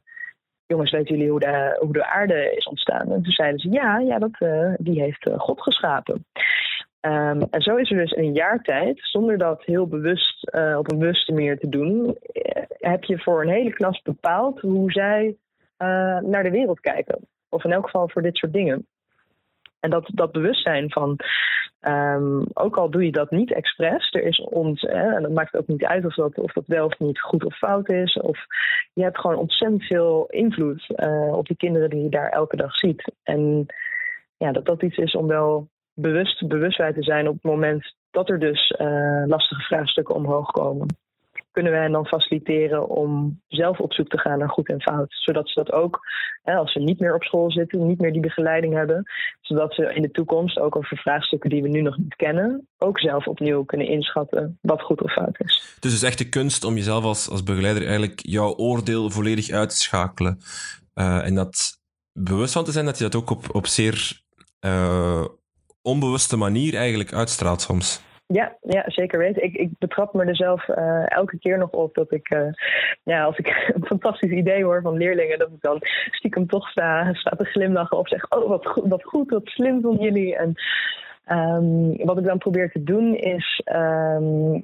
jongens, 0.66 0.92
weten 0.92 1.16
jullie 1.16 1.32
hoe 1.32 1.40
de, 1.40 1.78
hoe 1.80 1.94
de 1.94 2.06
aarde 2.06 2.56
is 2.56 2.66
ontstaan? 2.66 3.12
En 3.12 3.24
toen 3.24 3.32
zeiden 3.32 3.60
ze, 3.60 3.70
ja, 3.70 4.00
ja 4.00 4.20
dat, 4.20 4.38
die 4.78 5.02
heeft 5.02 5.30
God 5.38 5.62
geschapen. 5.62 6.26
Um, 7.02 7.42
en 7.50 7.62
zo 7.62 7.76
is 7.76 7.92
er 7.92 7.98
dus 7.98 8.12
in 8.12 8.24
een 8.24 8.34
jaar 8.34 8.62
tijd, 8.62 9.00
zonder 9.02 9.38
dat 9.38 9.64
heel 9.64 9.88
bewust 9.88 10.54
uh, 10.56 10.78
op 10.78 10.92
een 10.92 11.00
bewuste 11.00 11.34
manier 11.34 11.60
te 11.60 11.70
doen, 11.70 12.18
heb 12.70 13.04
je 13.04 13.20
voor 13.20 13.42
een 13.42 13.50
hele 13.50 13.74
klas 13.74 14.02
bepaald 14.02 14.60
hoe 14.60 14.92
zij 14.92 15.36
naar 16.22 16.44
de 16.44 16.52
wereld 16.52 16.80
kijken. 16.80 17.28
Of 17.50 17.64
in 17.64 17.72
elk 17.72 17.86
geval 17.86 18.10
voor 18.10 18.22
dit 18.22 18.38
soort 18.38 18.54
dingen. 18.54 18.88
En 19.80 19.90
dat, 19.90 20.10
dat 20.14 20.32
bewustzijn 20.32 20.92
van, 20.92 21.20
um, 21.82 22.46
ook 22.54 22.78
al 22.78 22.90
doe 22.90 23.06
je 23.06 23.12
dat 23.12 23.32
niet 23.32 23.54
expres, 23.54 24.14
er 24.14 24.24
is 24.24 24.40
ons, 24.40 24.84
en 24.84 25.22
dat 25.22 25.32
maakt 25.32 25.56
ook 25.56 25.68
niet 25.68 25.86
uit 25.86 26.06
of 26.06 26.16
dat, 26.16 26.40
of 26.40 26.54
dat 26.54 26.64
wel 26.68 26.86
of 26.86 27.00
niet 27.00 27.20
goed 27.20 27.46
of 27.46 27.58
fout 27.58 27.90
is. 27.90 28.14
Of 28.20 28.40
je 28.94 29.04
hebt 29.04 29.20
gewoon 29.20 29.38
ontzettend 29.38 29.84
veel 29.84 30.26
invloed 30.30 30.88
op 31.32 31.48
die 31.48 31.58
kinderen 31.58 31.90
die 31.90 32.04
je 32.04 32.10
daar 32.10 32.30
elke 32.30 32.56
dag 32.56 32.76
ziet. 32.76 33.12
En 33.24 33.66
ja, 34.38 34.52
dat 34.52 34.66
dat 34.66 34.82
iets 34.84 34.98
is 34.98 35.16
om 35.16 35.28
wel 35.28 35.68
bewust 36.02 36.48
bewustheid 36.48 36.96
te 36.96 37.04
zijn 37.04 37.28
op 37.28 37.34
het 37.34 37.44
moment 37.44 37.96
dat 38.12 38.30
er 38.30 38.40
dus 38.40 38.76
uh, 38.80 39.24
lastige 39.26 39.62
vraagstukken 39.62 40.16
omhoog 40.16 40.52
komen 40.52 40.88
kunnen 41.52 41.72
we 41.72 41.78
hen 41.78 41.92
dan 41.92 42.06
faciliteren 42.06 42.90
om 42.90 43.42
zelf 43.48 43.80
op 43.80 43.94
zoek 43.94 44.08
te 44.08 44.18
gaan 44.18 44.40
naar 44.40 44.50
goed 44.50 44.70
en 44.70 44.82
fout. 44.82 45.08
Zodat 45.10 45.50
ze 45.50 45.64
dat 45.64 45.72
ook, 45.72 46.00
hè, 46.42 46.56
als 46.56 46.72
ze 46.72 46.80
niet 46.80 47.00
meer 47.00 47.16
op 47.16 47.24
school 47.24 47.52
zitten, 47.52 47.88
niet 47.88 48.00
meer 48.00 48.12
die 48.12 48.22
begeleiding 48.22 48.74
hebben, 48.74 49.04
zodat 49.42 49.74
ze 49.74 49.94
in 49.94 50.02
de 50.02 50.12
toekomst 50.12 50.60
ook 50.60 50.76
over 50.76 50.98
vraagstukken 50.98 51.50
die 51.50 51.62
we 51.62 51.68
nu 51.68 51.82
nog 51.82 51.98
niet 51.98 52.16
kennen, 52.16 52.68
ook 52.78 53.00
zelf 53.00 53.28
opnieuw 53.28 53.64
kunnen 53.64 53.88
inschatten 53.88 54.58
wat 54.62 54.82
goed 54.82 55.02
of 55.02 55.12
fout 55.12 55.40
is. 55.40 55.76
Dus 55.80 55.92
het 55.92 56.02
is 56.02 56.08
echt 56.08 56.18
de 56.18 56.30
kunst 56.30 56.64
om 56.64 56.76
jezelf 56.76 57.04
als, 57.04 57.30
als 57.30 57.44
begeleider 57.44 57.86
eigenlijk 57.86 58.20
jouw 58.22 58.56
oordeel 58.56 59.10
volledig 59.10 59.50
uit 59.50 59.70
te 59.70 59.78
schakelen. 59.78 60.38
Uh, 60.96 61.26
en 61.26 61.36
dat 61.36 61.80
bewust 62.14 62.54
van 62.54 62.64
te 62.64 62.72
zijn 62.72 62.86
dat 62.86 62.98
je 62.98 63.04
dat 63.04 63.16
ook 63.16 63.30
op, 63.30 63.56
op 63.56 63.68
zeer 63.68 64.22
uh, 64.66 65.26
onbewuste 65.82 66.38
manier 66.38 66.76
eigenlijk 66.76 67.14
uitstraalt 67.14 67.62
soms. 67.62 68.10
Ja, 68.28 68.56
ja, 68.62 68.84
zeker 68.86 69.20
weten. 69.20 69.44
Ik, 69.44 69.54
ik 69.54 69.70
betrap 69.80 70.14
me 70.14 70.26
er 70.26 70.36
zelf 70.36 70.68
uh, 70.68 71.12
elke 71.12 71.38
keer 71.40 71.58
nog 71.58 71.70
op 71.70 71.96
dat 71.96 72.12
ik, 72.12 72.34
uh, 72.34 72.52
ja, 73.04 73.24
als 73.24 73.38
ik 73.38 73.48
een 73.76 73.86
fantastisch 73.86 74.32
idee 74.32 74.64
hoor 74.64 74.82
van 74.82 74.98
leerlingen, 74.98 75.40
dat 75.40 75.48
ik 75.48 75.62
dan 75.62 75.78
stiekem 76.12 76.48
toch 76.48 76.70
sta, 76.70 77.14
sta 77.14 77.30
te 77.30 77.46
glimlachen 77.46 77.98
of 77.98 78.08
zeg, 78.08 78.30
oh 78.30 78.48
wat 78.48 78.66
goed, 78.66 78.88
wat, 78.88 79.04
goed, 79.04 79.30
wat 79.30 79.46
slim 79.46 79.82
van 79.82 79.96
jullie. 79.96 80.36
En 80.36 80.54
um, 81.32 82.06
wat 82.06 82.18
ik 82.18 82.26
dan 82.26 82.38
probeer 82.38 82.72
te 82.72 82.84
doen 82.84 83.16
is 83.16 83.62
um, 83.74 84.64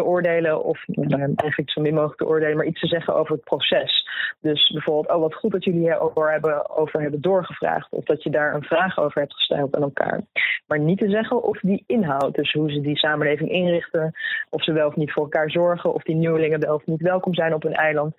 te 0.00 0.06
oordelen, 0.06 0.64
of 0.64 0.84
eigenlijk 0.86 1.70
zo 1.70 1.80
min 1.80 1.94
mogelijk 1.94 2.18
te 2.18 2.26
oordelen, 2.26 2.56
maar 2.56 2.66
iets 2.66 2.80
te 2.80 2.86
zeggen 2.86 3.14
over 3.14 3.32
het 3.32 3.44
proces. 3.44 4.08
Dus 4.40 4.70
bijvoorbeeld, 4.70 5.16
oh 5.16 5.20
wat 5.20 5.34
goed 5.34 5.52
dat 5.52 5.64
jullie 5.64 5.80
hierover 5.80 6.30
hebben, 6.30 6.70
over 6.70 7.00
hebben 7.00 7.20
doorgevraagd, 7.20 7.92
of 7.92 8.04
dat 8.04 8.22
je 8.22 8.30
daar 8.30 8.54
een 8.54 8.62
vraag 8.62 8.98
over 8.98 9.20
hebt 9.20 9.34
gesteld 9.34 9.76
aan 9.76 9.82
elkaar. 9.82 10.20
Maar 10.66 10.78
niet 10.78 10.98
te 10.98 11.08
zeggen 11.08 11.42
of 11.42 11.58
die 11.60 11.84
inhoud, 11.86 12.34
dus 12.34 12.52
hoe 12.52 12.72
ze 12.72 12.80
die 12.80 12.96
samenleving 12.96 13.50
inrichten, 13.50 14.12
of 14.50 14.64
ze 14.64 14.72
wel 14.72 14.86
of 14.86 14.96
niet 14.96 15.12
voor 15.12 15.22
elkaar 15.22 15.50
zorgen, 15.50 15.94
of 15.94 16.02
die 16.02 16.16
nieuwelingen 16.16 16.60
wel 16.60 16.74
of 16.74 16.86
niet 16.86 17.02
welkom 17.02 17.34
zijn 17.34 17.54
op 17.54 17.64
een 17.64 17.74
eiland 17.74 18.14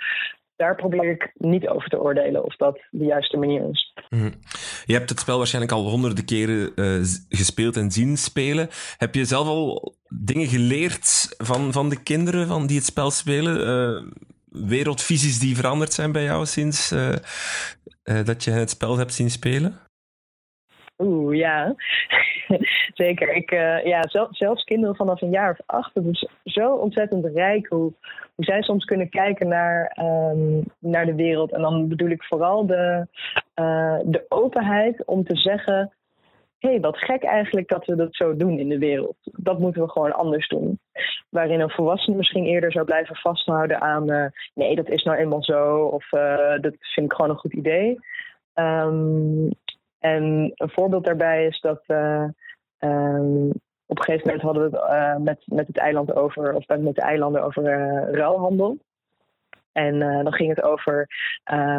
daar 0.62 0.76
probeer 0.76 1.12
ik 1.12 1.32
niet 1.34 1.68
over 1.68 1.90
te 1.90 2.02
oordelen 2.02 2.44
of 2.44 2.56
dat 2.56 2.80
de 2.90 3.06
juiste 3.06 3.38
manier 3.38 3.70
is. 3.70 3.94
Mhm. 4.10 4.32
Je 4.86 4.94
hebt 4.94 5.10
het 5.10 5.20
spel 5.20 5.38
waarschijnlijk 5.38 5.74
al 5.74 5.90
honderden 5.90 6.26
keren 6.26 6.72
uh, 6.76 7.04
gespeeld 7.30 7.78
en 7.78 7.92
zien 7.92 8.18
spelen. 8.18 8.68
Heb 8.98 9.16
je 9.16 9.26
zelf 9.26 9.48
al 9.48 9.96
dingen 10.10 10.48
geleerd 10.48 11.36
van, 11.38 11.72
van 11.72 11.90
de 11.90 12.04
kinderen 12.04 12.48
van 12.48 12.68
die 12.68 12.78
het 12.78 12.86
spel 12.86 13.12
spelen? 13.12 13.56
Uh, 13.68 14.12
wereldvisies 14.70 15.40
die 15.40 15.56
veranderd 15.56 15.94
zijn 15.94 16.12
bij 16.12 16.24
jou 16.24 16.46
sinds 16.46 16.92
uh, 16.92 17.16
dat 18.24 18.44
je 18.44 18.52
het 18.52 18.70
spel 18.70 18.98
hebt 18.98 19.14
zien 19.14 19.30
spelen? 19.30 19.80
Oeh, 20.98 21.38
ja. 21.38 21.76
Zeker. 22.94 23.36
Ik, 23.36 23.52
uh, 23.52 23.86
ja, 23.86 24.04
zelfs 24.32 24.64
kinderen 24.64 24.96
vanaf 24.96 25.22
een 25.22 25.30
jaar 25.30 25.52
of 25.52 25.66
acht. 25.66 25.94
Het 25.94 26.06
is 26.06 26.28
zo 26.44 26.76
ontzettend 26.76 27.26
rijk 27.26 27.68
hoe, 27.68 27.94
zij 28.36 28.62
soms 28.62 28.86
kunnen 28.86 29.10
kijken 29.10 29.48
naar, 29.48 29.98
um, 30.00 30.64
naar 30.80 31.06
de 31.06 31.16
wereld. 31.16 31.52
En 31.52 31.62
dan 31.62 31.88
bedoel 31.88 32.10
ik 32.10 32.24
vooral 32.24 32.66
de, 32.66 33.08
uh, 33.56 34.00
de 34.04 34.26
openheid 34.30 35.06
om 35.06 35.24
te 35.24 35.36
zeggen: 35.36 35.94
hé, 36.60 36.70
hey, 36.70 36.80
wat 36.80 36.98
gek 36.98 37.24
eigenlijk 37.24 37.68
dat 37.68 37.86
we 37.86 37.96
dat 37.96 38.16
zo 38.16 38.36
doen 38.36 38.60
in 38.60 38.70
de 38.70 38.78
wereld. 38.78 39.16
Dat 39.24 39.60
moeten 39.60 39.82
we 39.82 39.90
gewoon 39.90 40.14
anders 40.14 40.48
doen. 40.48 40.80
Waarin 41.30 41.60
een 41.60 41.70
volwassene 41.70 42.18
misschien 42.18 42.46
eerder 42.46 42.72
zou 42.72 42.86
blijven 42.86 43.16
vasthouden 43.16 43.82
aan: 43.82 44.12
uh, 44.12 44.26
nee, 44.54 44.76
dat 44.76 44.90
is 44.90 45.04
nou 45.04 45.18
eenmaal 45.18 45.44
zo. 45.44 45.84
Of 45.86 46.10
dat 46.62 46.74
vind 46.80 47.06
ik 47.06 47.14
gewoon 47.14 47.32
een 47.32 47.38
goed 47.38 47.54
idee. 47.54 48.00
Um, 48.56 49.50
en 50.02 50.52
een 50.56 50.70
voorbeeld 50.70 51.06
daarbij 51.06 51.46
is 51.46 51.60
dat 51.60 51.84
uh, 51.88 52.26
um, 52.80 53.50
op 53.86 53.98
een 53.98 54.04
gegeven 54.04 54.26
moment 54.26 54.42
hadden 54.42 54.72
we 54.72 54.78
het 54.78 54.90
uh, 54.94 55.16
met, 55.18 55.42
met 55.46 55.68
het 55.68 55.78
eiland 55.78 56.16
over, 56.16 56.54
of 56.54 56.68
met 56.68 56.96
de 56.96 57.02
eilanden 57.02 57.44
over 57.44 57.64
uh, 57.64 58.12
ruilhandel. 58.12 58.78
En 59.72 60.00
dan 60.00 60.34
ging 60.34 60.50
het 60.50 60.64
over 60.64 61.08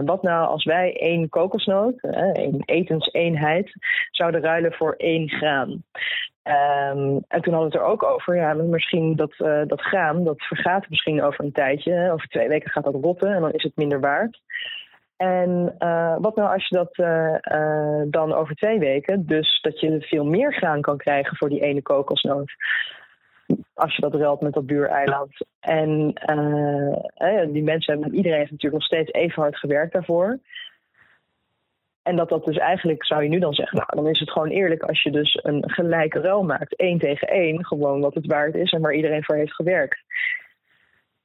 wat 0.04 0.22
nou 0.22 0.46
als 0.46 0.64
wij 0.64 0.96
één 0.96 1.28
kokosnoot, 1.28 2.00
één 2.32 2.62
etenseenheid, 2.64 3.72
zouden 4.10 4.40
ruilen 4.40 4.72
voor 4.72 4.94
één 4.96 5.28
graan. 5.28 5.70
Um, 5.70 7.24
en 7.28 7.42
toen 7.42 7.52
hadden 7.52 7.58
we 7.58 7.64
het 7.64 7.74
er 7.74 7.82
ook 7.82 8.02
over, 8.02 8.36
ja, 8.36 8.54
misschien 8.54 9.16
dat, 9.16 9.34
dat 9.66 9.80
graan, 9.80 10.24
dat 10.24 10.42
vergaat 10.42 10.88
misschien 10.88 11.22
over 11.22 11.44
een 11.44 11.52
tijdje. 11.52 12.10
Over 12.12 12.28
twee 12.28 12.48
weken 12.48 12.70
gaat 12.70 12.84
dat 12.84 12.94
rotten 12.94 13.34
en 13.34 13.40
dan 13.40 13.52
is 13.52 13.62
het 13.62 13.76
minder 13.76 14.00
waard. 14.00 14.40
En 15.22 15.74
uh, 15.78 16.16
wat 16.18 16.36
nou 16.36 16.52
als 16.52 16.68
je 16.68 16.76
dat 16.76 16.98
uh, 16.98 17.34
uh, 17.52 18.02
dan 18.06 18.32
over 18.32 18.54
twee 18.54 18.78
weken, 18.78 19.26
dus 19.26 19.60
dat 19.60 19.80
je 19.80 20.00
veel 20.00 20.24
meer 20.24 20.54
graan 20.54 20.80
kan 20.80 20.96
krijgen 20.96 21.36
voor 21.36 21.48
die 21.48 21.60
ene 21.60 21.82
kokosnoot. 21.82 22.52
Als 23.74 23.96
je 23.96 24.02
dat 24.02 24.14
ruilt 24.14 24.40
met 24.40 24.52
dat 24.52 24.66
buureiland. 24.66 25.46
En 25.60 26.14
die 27.52 27.62
mensen 27.62 27.92
hebben, 27.92 28.14
iedereen 28.14 28.38
heeft 28.38 28.50
natuurlijk 28.50 28.82
nog 28.82 28.90
steeds 28.90 29.12
even 29.12 29.42
hard 29.42 29.56
gewerkt 29.56 29.92
daarvoor. 29.92 30.38
En 32.02 32.16
dat 32.16 32.28
dat 32.28 32.44
dus 32.44 32.56
eigenlijk, 32.56 33.04
zou 33.06 33.22
je 33.22 33.28
nu 33.28 33.38
dan 33.38 33.52
zeggen, 33.54 33.76
nou 33.76 33.88
dan 33.94 34.08
is 34.08 34.20
het 34.20 34.30
gewoon 34.30 34.48
eerlijk 34.50 34.82
als 34.82 35.02
je 35.02 35.10
dus 35.10 35.38
een 35.42 35.70
gelijke 35.70 36.20
ruil 36.20 36.42
maakt. 36.42 36.76
één 36.76 36.98
tegen 36.98 37.28
één, 37.28 37.66
gewoon 37.66 38.00
wat 38.00 38.14
het 38.14 38.26
waard 38.26 38.54
is 38.54 38.72
en 38.72 38.80
waar 38.80 38.94
iedereen 38.94 39.24
voor 39.24 39.36
heeft 39.36 39.54
gewerkt. 39.54 39.98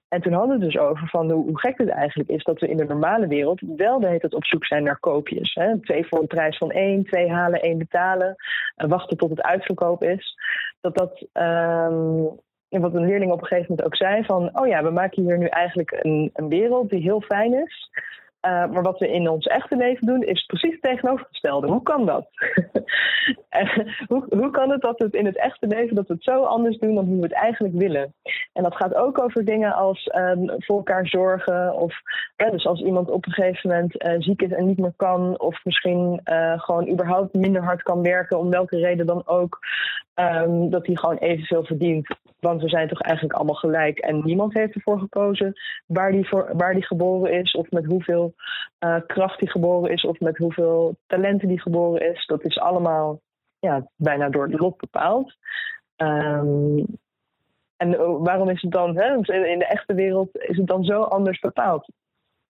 En 0.09 0.21
toen 0.21 0.33
hadden 0.33 0.57
we 0.57 0.63
het 0.63 0.73
dus 0.73 0.81
over 0.81 1.07
van 1.07 1.31
hoe, 1.31 1.59
gek 1.59 1.77
het 1.77 1.89
eigenlijk 1.89 2.29
is 2.29 2.43
dat 2.43 2.59
we 2.59 2.67
in 2.67 2.77
de 2.77 2.85
normale 2.85 3.27
wereld 3.27 3.61
wel 3.75 3.99
de 3.99 4.07
hele 4.07 4.19
tijd 4.19 4.33
op 4.33 4.45
zoek 4.45 4.65
zijn 4.65 4.83
naar 4.83 4.99
koopjes. 4.99 5.53
Hè? 5.53 5.79
Twee 5.79 6.07
voor 6.07 6.19
een 6.19 6.27
prijs 6.27 6.57
van 6.57 6.71
één, 6.71 7.03
twee 7.03 7.29
halen, 7.29 7.61
één 7.61 7.77
betalen, 7.77 8.35
en 8.75 8.89
wachten 8.89 9.17
tot 9.17 9.29
het 9.29 9.41
uitverkoop 9.41 10.03
is. 10.03 10.37
Dat 10.81 10.95
dat, 10.95 11.21
um, 11.33 12.23
wat 12.69 12.93
een 12.93 13.05
leerling 13.05 13.31
op 13.31 13.41
een 13.41 13.47
gegeven 13.47 13.69
moment 13.69 13.87
ook 13.87 13.95
zei 13.95 14.23
van, 14.23 14.59
oh 14.59 14.67
ja, 14.67 14.83
we 14.83 14.89
maken 14.89 15.23
hier 15.23 15.37
nu 15.37 15.45
eigenlijk 15.45 15.99
een, 16.01 16.29
een 16.33 16.47
wereld 16.47 16.89
die 16.89 17.01
heel 17.01 17.21
fijn 17.21 17.53
is. 17.53 17.89
Maar 18.49 18.83
wat 18.83 18.99
we 18.99 19.11
in 19.11 19.29
ons 19.29 19.45
echte 19.45 19.75
leven 19.75 20.07
doen, 20.07 20.23
is 20.23 20.45
precies 20.45 20.71
het 20.71 20.81
tegenovergestelde. 20.81 21.67
Hoe 21.67 21.81
kan 21.81 22.05
dat? 22.05 22.27
hoe, 24.09 24.25
hoe 24.29 24.51
kan 24.51 24.69
het 24.69 24.81
dat 24.81 24.97
we 24.97 25.03
het 25.03 25.13
in 25.13 25.25
het 25.25 25.37
echte 25.37 25.67
leven 25.67 25.95
dat 25.95 26.07
we 26.07 26.13
het 26.13 26.23
zo 26.23 26.43
anders 26.43 26.77
doen 26.77 26.95
dan 26.95 27.05
hoe 27.05 27.15
we 27.15 27.23
het 27.23 27.33
eigenlijk 27.33 27.75
willen? 27.75 28.13
En 28.53 28.63
dat 28.63 28.75
gaat 28.75 28.95
ook 28.95 29.21
over 29.21 29.45
dingen 29.45 29.73
als 29.73 30.11
um, 30.15 30.51
voor 30.57 30.77
elkaar 30.77 31.07
zorgen. 31.07 31.75
Of 31.75 31.95
dus 32.35 32.65
als 32.65 32.81
iemand 32.81 33.09
op 33.09 33.25
een 33.25 33.31
gegeven 33.31 33.69
moment 33.69 34.03
uh, 34.03 34.13
ziek 34.19 34.41
is 34.41 34.51
en 34.51 34.65
niet 34.65 34.79
meer 34.79 34.93
kan, 34.95 35.39
of 35.39 35.63
misschien 35.63 36.21
gewoon 36.55 36.89
überhaupt 36.89 37.33
minder 37.33 37.63
hard 37.63 37.83
kan 37.83 38.01
werken, 38.01 38.39
om 38.39 38.49
welke 38.49 38.77
reden 38.77 39.05
dan 39.05 39.21
ook, 39.25 39.59
um, 40.19 40.69
dat 40.69 40.85
hij 40.85 40.95
gewoon 40.95 41.17
evenveel 41.17 41.63
verdient. 41.63 42.15
Want 42.39 42.61
we 42.61 42.69
zijn 42.69 42.87
toch 42.87 43.01
eigenlijk 43.01 43.37
allemaal 43.37 43.55
gelijk 43.55 43.99
en 43.99 44.21
niemand 44.23 44.53
heeft 44.53 44.75
ervoor 44.75 44.99
gekozen 44.99 45.53
waar 45.85 46.11
die, 46.73 46.85
geboren 46.85 47.33
is, 47.33 47.51
of 47.51 47.71
met 47.71 47.85
hoeveel 47.85 48.33
uh, 48.79 48.97
kracht 49.07 49.39
die 49.39 49.49
geboren 49.49 49.91
is, 49.91 50.05
of 50.05 50.19
met 50.19 50.37
hoeveel 50.37 50.95
talenten 51.07 51.47
die 51.47 51.61
geboren 51.61 52.13
is. 52.13 52.25
Dat 52.25 52.43
is 52.43 52.59
allemaal 52.59 53.19
ja, 53.59 53.87
bijna 53.95 54.29
door 54.29 54.47
het 54.47 54.59
lot 54.59 54.77
bepaald. 54.77 55.35
Um, 55.97 56.85
en 57.77 58.19
waarom 58.23 58.49
is 58.49 58.61
het 58.61 58.71
dan, 58.71 58.97
hè, 58.97 59.13
in 59.45 59.59
de 59.59 59.67
echte 59.67 59.93
wereld 59.93 60.29
is 60.37 60.57
het 60.57 60.67
dan 60.67 60.83
zo 60.83 61.01
anders 61.01 61.39
bepaald? 61.39 61.89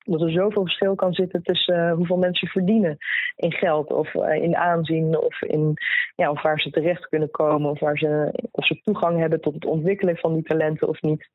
Dat 0.09 0.21
er 0.21 0.31
zoveel 0.31 0.61
verschil 0.61 0.95
kan 0.95 1.13
zitten 1.13 1.43
tussen 1.43 1.75
uh, 1.75 1.93
hoeveel 1.93 2.17
mensen 2.17 2.47
verdienen 2.47 2.97
in 3.35 3.51
geld 3.51 3.91
of 3.91 4.13
uh, 4.13 4.33
in 4.35 4.55
aanzien 4.55 5.17
of, 5.17 5.41
in, 5.41 5.73
ja, 6.15 6.31
of 6.31 6.41
waar 6.41 6.59
ze 6.59 6.69
terecht 6.69 7.07
kunnen 7.07 7.31
komen 7.31 7.71
of, 7.71 7.79
waar 7.79 7.97
ze, 7.97 8.33
of 8.51 8.65
ze 8.65 8.81
toegang 8.83 9.19
hebben 9.19 9.41
tot 9.41 9.53
het 9.53 9.65
ontwikkelen 9.65 10.17
van 10.17 10.33
die 10.33 10.43
talenten 10.43 10.87
of 10.87 11.01
niet. 11.01 11.29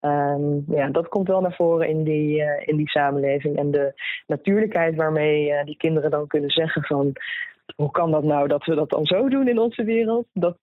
Um, 0.00 0.64
ja, 0.68 0.88
dat 0.88 1.08
komt 1.08 1.28
wel 1.28 1.40
naar 1.40 1.54
voren 1.54 1.88
in 1.88 2.04
die, 2.04 2.40
uh, 2.40 2.66
in 2.66 2.76
die 2.76 2.88
samenleving. 2.88 3.56
En 3.56 3.70
de 3.70 3.92
natuurlijkheid 4.26 4.94
waarmee 4.94 5.64
die 5.64 5.76
kinderen 5.76 6.10
dan 6.10 6.26
kunnen 6.26 6.50
zeggen 6.50 6.82
van 6.82 7.12
hoe 7.76 7.90
kan 7.90 8.10
dat 8.10 8.24
nou 8.24 8.48
dat 8.48 8.64
we 8.64 8.74
dat 8.74 8.90
dan 8.90 9.06
zo 9.06 9.28
doen 9.28 9.48
in 9.48 9.58
onze 9.58 9.84
wereld? 9.84 10.26
Dat, 10.32 10.58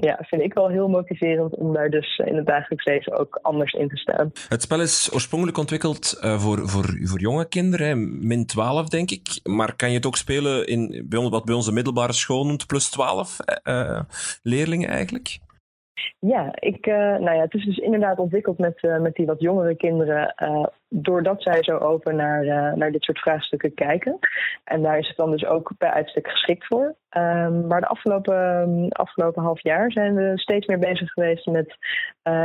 ja, 0.00 0.18
vind 0.20 0.42
ik 0.42 0.54
wel 0.54 0.68
heel 0.68 0.88
motiverend 0.88 1.54
om 1.54 1.72
daar 1.72 1.90
dus 1.90 2.18
in 2.18 2.36
het 2.36 2.46
dagelijks 2.46 2.84
leven 2.84 3.18
ook 3.18 3.38
anders 3.42 3.72
in 3.72 3.88
te 3.88 3.96
staan. 3.96 4.32
Het 4.48 4.62
spel 4.62 4.80
is 4.80 5.10
oorspronkelijk 5.12 5.58
ontwikkeld 5.58 6.20
uh, 6.20 6.40
voor, 6.40 6.68
voor, 6.68 6.84
voor 7.02 7.20
jonge 7.20 7.48
kinderen, 7.48 8.26
min 8.26 8.46
12 8.46 8.88
denk 8.88 9.10
ik. 9.10 9.40
Maar 9.42 9.76
kan 9.76 9.88
je 9.88 9.96
het 9.96 10.06
ook 10.06 10.16
spelen 10.16 10.66
in 10.66 11.06
bij 11.08 11.18
ons, 11.18 11.30
wat 11.30 11.44
bij 11.44 11.54
onze 11.54 11.72
middelbare 11.72 12.12
school 12.12 12.46
noemt 12.46 12.66
plus 12.66 12.90
12 12.90 13.36
uh, 13.64 14.00
leerlingen 14.42 14.88
eigenlijk? 14.88 15.38
Ja, 16.18 16.52
ik, 16.54 16.86
uh, 16.86 16.94
nou 16.94 17.32
ja, 17.32 17.40
het 17.40 17.54
is 17.54 17.64
dus 17.64 17.76
inderdaad 17.76 18.18
ontwikkeld 18.18 18.58
met, 18.58 18.82
uh, 18.82 18.98
met 18.98 19.14
die 19.14 19.26
wat 19.26 19.40
jongere 19.40 19.74
kinderen, 19.74 20.34
uh, 20.42 20.64
doordat 20.88 21.42
zij 21.42 21.62
zo 21.62 21.76
open 21.76 22.16
naar, 22.16 22.44
naar 22.76 22.92
dit 22.92 23.02
soort 23.02 23.18
vraagstukken 23.18 23.74
kijken. 23.74 24.18
En 24.64 24.82
daar 24.82 24.98
is 24.98 25.08
het 25.08 25.16
dan 25.16 25.30
dus 25.30 25.46
ook 25.46 25.72
bij 25.78 25.90
uitstek 25.90 26.28
geschikt 26.28 26.66
voor. 26.66 26.94
Um, 27.16 27.66
maar 27.66 27.80
de 27.80 27.86
afgelopen, 27.86 28.88
afgelopen 28.88 29.42
half 29.42 29.62
jaar 29.62 29.92
zijn 29.92 30.14
we 30.14 30.32
steeds 30.38 30.66
meer 30.66 30.78
bezig 30.78 31.10
geweest 31.12 31.46
met 31.46 31.76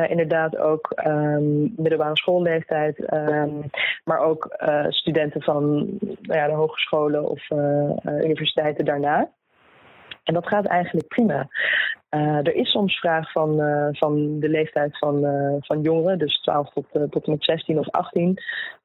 inderdaad 0.09 0.57
ook 0.57 1.01
um, 1.07 1.73
middelbare 1.77 2.17
schoolleeftijd, 2.17 3.13
um, 3.13 3.69
maar 4.03 4.19
ook 4.19 4.55
studenten 4.89 5.41
van 5.41 5.75
nou 6.21 6.39
ja, 6.39 6.47
de 6.47 6.53
hogescholen 6.53 7.29
of 7.29 7.49
universiteiten 8.05 8.85
daarna. 8.85 9.29
En 10.25 10.33
dat 10.33 10.47
gaat 10.47 10.65
eigenlijk 10.65 11.07
prima. 11.07 11.47
Uh, 12.15 12.37
er 12.37 12.55
is 12.55 12.71
soms 12.71 12.99
vraag 12.99 13.31
van, 13.31 13.61
uh, 13.61 13.87
van 13.91 14.39
de 14.39 14.49
leeftijd 14.49 14.97
van, 14.97 15.25
uh, 15.25 15.55
van 15.59 15.81
jongeren, 15.81 16.19
dus 16.19 16.41
12 16.41 16.69
tot, 16.73 16.85
tot 16.91 17.25
en 17.25 17.31
met 17.31 17.43
16 17.43 17.79
of 17.79 17.89
18. 17.89 18.37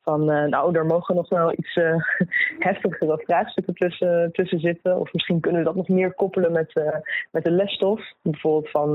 Van 0.02 0.24
nou, 0.24 0.76
er 0.76 0.86
mogen 0.86 1.14
nog 1.14 1.28
wel 1.28 1.52
iets 1.52 1.74
heftigere 2.68 3.22
vraagstukken 3.24 3.74
tussen, 3.74 4.32
tussen 4.32 4.60
zitten. 4.60 5.00
Of 5.00 5.12
misschien 5.12 5.40
kunnen 5.40 5.60
we 5.60 5.66
dat 5.66 5.76
nog 5.76 5.88
meer 5.88 6.14
koppelen 6.14 6.52
met, 6.52 6.82
met 7.30 7.44
de 7.44 7.50
lesstof. 7.50 8.00
Bijvoorbeeld 8.22 8.70
van 8.70 8.94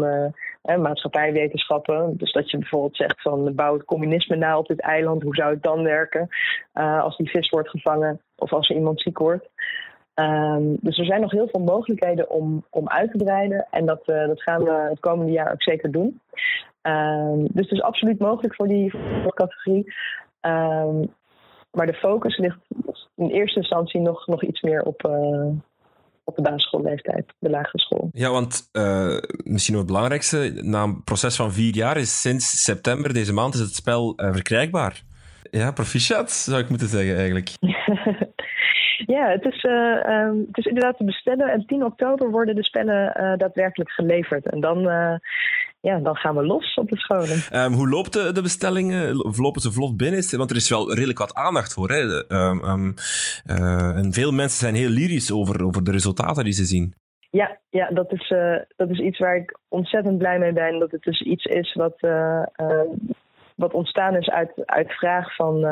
maatschappijwetenschappen. 0.62 2.18
Dus 2.18 2.32
dat 2.32 2.52
je 2.52 2.58
bijvoorbeeld 2.58 2.96
zegt 2.96 3.22
van 3.22 3.56
bouw 3.56 3.74
het 3.74 3.86
communisme 3.86 4.36
na 4.36 4.58
op 4.58 4.68
dit 4.68 4.80
eiland. 4.80 5.24
Hoe 5.24 5.36
zou 5.36 5.54
het 5.54 5.64
dan 5.64 5.84
werken 5.84 6.28
als 6.74 7.18
die 7.18 7.30
vis 7.30 7.50
wordt 7.50 7.70
gevangen 7.70 8.22
of 8.36 8.54
als 8.54 8.70
er 8.70 8.76
iemand 8.76 9.02
ziek 9.02 9.18
wordt? 9.18 9.50
Um, 10.16 10.78
dus 10.82 10.98
er 10.98 11.06
zijn 11.06 11.22
nog 11.22 11.32
heel 11.32 11.48
veel 11.52 11.64
mogelijkheden 11.64 12.30
om, 12.30 12.66
om 12.70 12.90
uit 12.90 13.12
te 13.12 13.18
breiden. 13.18 13.68
En 13.72 13.86
dat, 13.86 14.02
uh, 14.06 14.28
dat 14.28 14.42
gaan 14.42 14.64
we 14.64 14.88
het 14.90 15.00
komende 15.00 15.32
jaar 15.32 15.52
ook 15.52 15.64
zeker 15.64 15.92
doen. 15.92 16.20
Um, 16.82 17.42
dus 17.42 17.70
het 17.70 17.72
is 17.72 17.82
absoluut 17.82 18.20
mogelijk 18.20 18.56
voor 18.56 18.68
die, 18.68 18.92
voor 19.24 19.34
categorie. 19.34 19.94
Um, 20.42 21.14
maar 21.72 21.86
de 21.86 21.94
focus 21.94 22.38
ligt 22.38 22.58
in 23.16 23.30
eerste 23.30 23.60
instantie 23.60 24.02
nog, 24.02 24.28
nog 24.28 24.44
iets 24.44 24.62
meer 24.62 24.84
op, 24.84 25.08
uh, 25.08 25.48
op 26.24 26.36
de 26.36 26.42
basisschoolleeftijd, 26.42 27.34
de 27.40 27.50
lagere 27.50 27.80
school. 27.80 28.10
Ja, 28.12 28.30
want 28.30 28.70
uh, 28.72 29.18
misschien 29.44 29.74
nog 29.74 29.84
het 29.84 29.92
belangrijkste, 29.92 30.60
na 30.62 30.84
een 30.84 31.04
proces 31.04 31.36
van 31.36 31.52
vier 31.52 31.76
jaar 31.76 31.98
is 31.98 32.22
sinds 32.22 32.64
september 32.64 33.14
deze 33.14 33.34
maand 33.34 33.54
is 33.54 33.60
het 33.60 33.76
spel 33.76 34.14
verkrijgbaar. 34.16 35.04
Ja, 35.52 35.72
proficiat 35.72 36.32
zou 36.32 36.62
ik 36.62 36.70
moeten 36.70 36.88
zeggen 36.88 37.16
eigenlijk. 37.16 37.50
Ja, 39.06 39.30
het 39.30 39.46
is, 39.46 39.64
uh, 39.64 40.26
um, 40.26 40.44
het 40.48 40.58
is 40.58 40.66
inderdaad 40.66 40.98
te 40.98 41.04
bestellen. 41.04 41.48
En 41.48 41.66
10 41.66 41.84
oktober 41.84 42.32
worden 42.32 42.56
de 42.56 42.64
spellen 42.64 43.22
uh, 43.22 43.38
daadwerkelijk 43.38 43.92
geleverd. 43.92 44.50
En 44.50 44.60
dan, 44.60 44.78
uh, 44.78 45.16
ja, 45.80 46.00
dan 46.00 46.16
gaan 46.16 46.36
we 46.36 46.46
los 46.46 46.74
op 46.74 46.90
de 46.90 46.98
scholen. 46.98 47.64
Um, 47.66 47.74
hoe 47.74 47.90
loopt 47.90 48.14
de, 48.14 48.32
de 48.32 48.42
bestellingen? 48.42 49.16
Lopen 49.16 49.62
ze 49.62 49.72
vlot 49.72 49.98
binnen? 49.98 50.38
Want 50.38 50.50
er 50.50 50.56
is 50.56 50.70
wel 50.70 50.94
redelijk 50.94 51.20
wat 51.20 51.34
aandacht 51.34 51.74
voor. 51.74 51.90
Hè? 51.90 52.02
Um, 52.36 52.94
en 53.96 54.14
veel 54.14 54.32
mensen 54.32 54.60
zijn 54.60 54.76
heel 54.76 54.90
lyrisch 54.90 55.32
over, 55.32 55.66
over 55.66 55.84
de 55.84 55.92
resultaten 55.92 56.44
die 56.44 56.54
ze 56.54 56.66
zien. 56.66 56.94
Ja, 57.30 57.58
ja 57.70 57.90
dat, 57.90 58.12
is, 58.12 58.34
dat 58.76 58.90
is 58.90 59.00
iets 59.00 59.20
waar 59.20 59.36
ik 59.36 59.58
ontzettend 59.68 60.18
blij 60.18 60.40
mee 60.40 60.54
ben. 60.54 60.80
Dat 60.80 60.92
het 60.92 61.02
dus 61.02 61.22
iets 61.22 61.46
is 61.46 61.74
wat, 61.74 62.00
wat 63.56 63.74
ontstaan 63.74 64.16
is 64.16 64.30
uit, 64.30 64.52
uit 64.66 64.92
vraag 64.92 65.36
van 65.36 65.66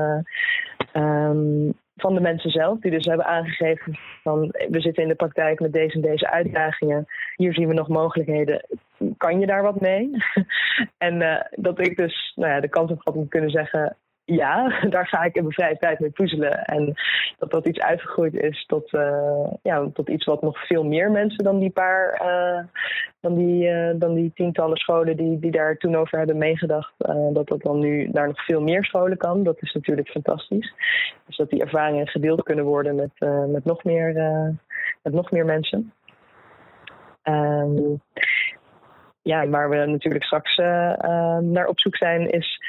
van 1.96 2.14
de 2.14 2.22
mensen 2.22 2.50
zelf, 2.50 2.80
die 2.80 2.92
dus 2.92 3.06
hebben 3.06 3.26
aangegeven 3.26 3.98
van 4.24 4.40
we 4.70 4.82
zitten 4.82 5.04
in 5.04 5.10
de 5.10 5.16
praktijk 5.16 5.60
met 5.60 5.74
deze 5.74 5.96
en 5.96 6.02
deze 6.02 6.32
uitdagingen. 6.32 7.06
Hier 7.36 7.54
zien 7.54 7.68
we 7.68 7.74
nog 7.74 7.88
mogelijkheden. 7.88 8.66
Kan 9.18 9.40
je 9.40 9.46
daar 9.46 9.62
wat 9.62 9.82
mee? 9.82 10.10
en 10.98 11.22
uh, 11.22 11.42
dat 11.52 11.80
ik 11.80 11.98
dus 11.98 12.34
nou 12.36 12.52
ja, 12.52 12.60
de 12.60 12.70
kans 12.70 12.90
heb 12.90 13.00
gehad 13.00 13.18
om 13.18 13.24
te 13.24 13.30
kunnen 13.30 13.50
zeggen 13.50 13.98
ja, 14.26 14.80
daar 14.90 15.08
ga 15.08 15.24
ik 15.24 15.36
in 15.36 15.42
mijn 15.42 15.54
vrije 15.54 15.78
tijd 15.78 16.00
mee 16.00 16.10
puzzelen. 16.10 16.64
En 16.64 16.94
dat 17.38 17.52
dat 17.52 17.68
iets 17.68 17.80
uitgegroeid 17.80 18.34
is 18.34 18.66
tot, 18.66 18.94
uh, 18.94 19.48
ja, 19.62 19.90
tot 19.94 20.10
iets 20.10 20.26
wat 20.26 20.42
nog 20.42 20.68
veel 20.68 20.84
meer 20.84 21.12
mensen 21.12 21.44
dan 21.44 21.60
die 21.60 21.70
paar, 21.70 22.22
uh, 22.22 22.64
dan, 23.20 23.36
die, 23.36 23.70
uh, 23.70 23.94
dan 23.96 24.14
die 24.14 24.32
tientallen 24.34 24.78
scholen 24.78 25.18
die, 25.18 25.40
die 25.40 25.52
daar 25.52 25.78
toen 25.78 25.96
over 25.96 26.18
hebben 26.18 26.38
meegedacht, 26.38 26.94
dat 27.34 27.48
dat 27.48 27.62
dan 27.62 27.80
nu 27.80 28.10
naar 28.12 28.28
nog 28.28 28.46
veel 28.46 28.62
meer 28.62 28.86
scholen 28.86 29.18
kan. 29.18 29.44
Dat 29.44 29.62
is 29.62 29.74
natuurlijk 29.74 30.10
fantastisch. 30.10 30.74
Dus 31.26 31.38
dat 31.38 31.50
die 31.50 31.62
ervaringen 31.62 32.08
gedeeld 32.08 32.44
kunnen 32.44 32.66
worden 32.66 32.96
met, 32.96 33.12
met, 33.48 33.66
nog, 33.66 33.84
meer, 33.84 34.14
met 35.04 35.14
nog 35.14 35.32
meer 35.32 35.46
mensen. 35.46 35.94
Um, 37.24 38.02
ja, 39.22 39.48
waar 39.48 39.70
we 39.70 39.76
natuurlijk 39.76 40.24
straks 40.24 40.56
naar 41.42 41.68
op 41.68 41.80
zoek 41.80 41.96
zijn, 41.96 42.30
is 42.30 42.60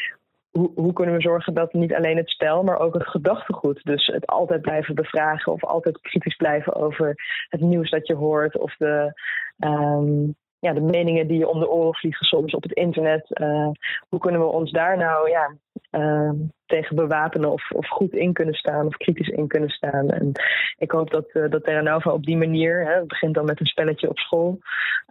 hoe, 0.59 0.93
kunnen 0.93 1.15
we 1.15 1.21
zorgen 1.21 1.55
dat 1.55 1.73
niet 1.73 1.95
alleen 1.95 2.17
het 2.17 2.31
spel, 2.31 2.63
maar 2.63 2.79
ook 2.79 2.95
het 2.95 3.09
gedachtegoed. 3.09 3.81
Dus 3.85 4.07
het 4.07 4.27
altijd 4.27 4.61
blijven 4.61 4.95
bevragen 4.95 5.53
of 5.53 5.65
altijd 5.65 6.01
kritisch 6.01 6.37
blijven 6.37 6.75
over 6.75 7.15
het 7.49 7.61
nieuws 7.61 7.91
dat 7.91 8.07
je 8.07 8.15
hoort 8.15 8.59
of 8.59 8.77
de, 8.77 9.13
um, 9.59 10.35
ja, 10.59 10.73
de 10.73 10.81
meningen 10.81 11.27
die 11.27 11.39
je 11.39 11.49
om 11.49 11.61
de 11.61 11.71
oren 11.71 11.95
vliegen 11.95 12.27
soms 12.27 12.55
op 12.55 12.63
het 12.63 12.73
internet. 12.73 13.41
Uh, 13.41 13.71
hoe 14.09 14.21
kunnen 14.21 14.41
we 14.41 14.47
ons 14.47 14.71
daar 14.71 14.97
nou 14.97 15.31
ja, 15.31 15.55
uh, 15.91 16.31
tegen 16.67 16.97
bewapenen 16.97 17.53
of, 17.53 17.71
of 17.71 17.89
goed 17.89 18.13
in 18.13 18.33
kunnen 18.33 18.55
staan 18.55 18.87
of 18.87 18.97
kritisch 18.97 19.29
in 19.29 19.47
kunnen 19.47 19.71
staan. 19.71 20.09
En 20.09 20.33
ik 20.79 20.91
hoop 20.91 21.11
dat, 21.11 21.27
uh, 21.33 21.51
dat 21.51 21.65
Terra 21.65 21.97
op 21.97 22.25
die 22.25 22.37
manier, 22.37 22.85
hè, 22.87 22.93
het 22.93 23.09
begint 23.09 23.35
dan 23.35 23.45
met 23.45 23.61
een 23.61 23.67
spelletje 23.67 24.09
op 24.09 24.19
school, 24.19 24.59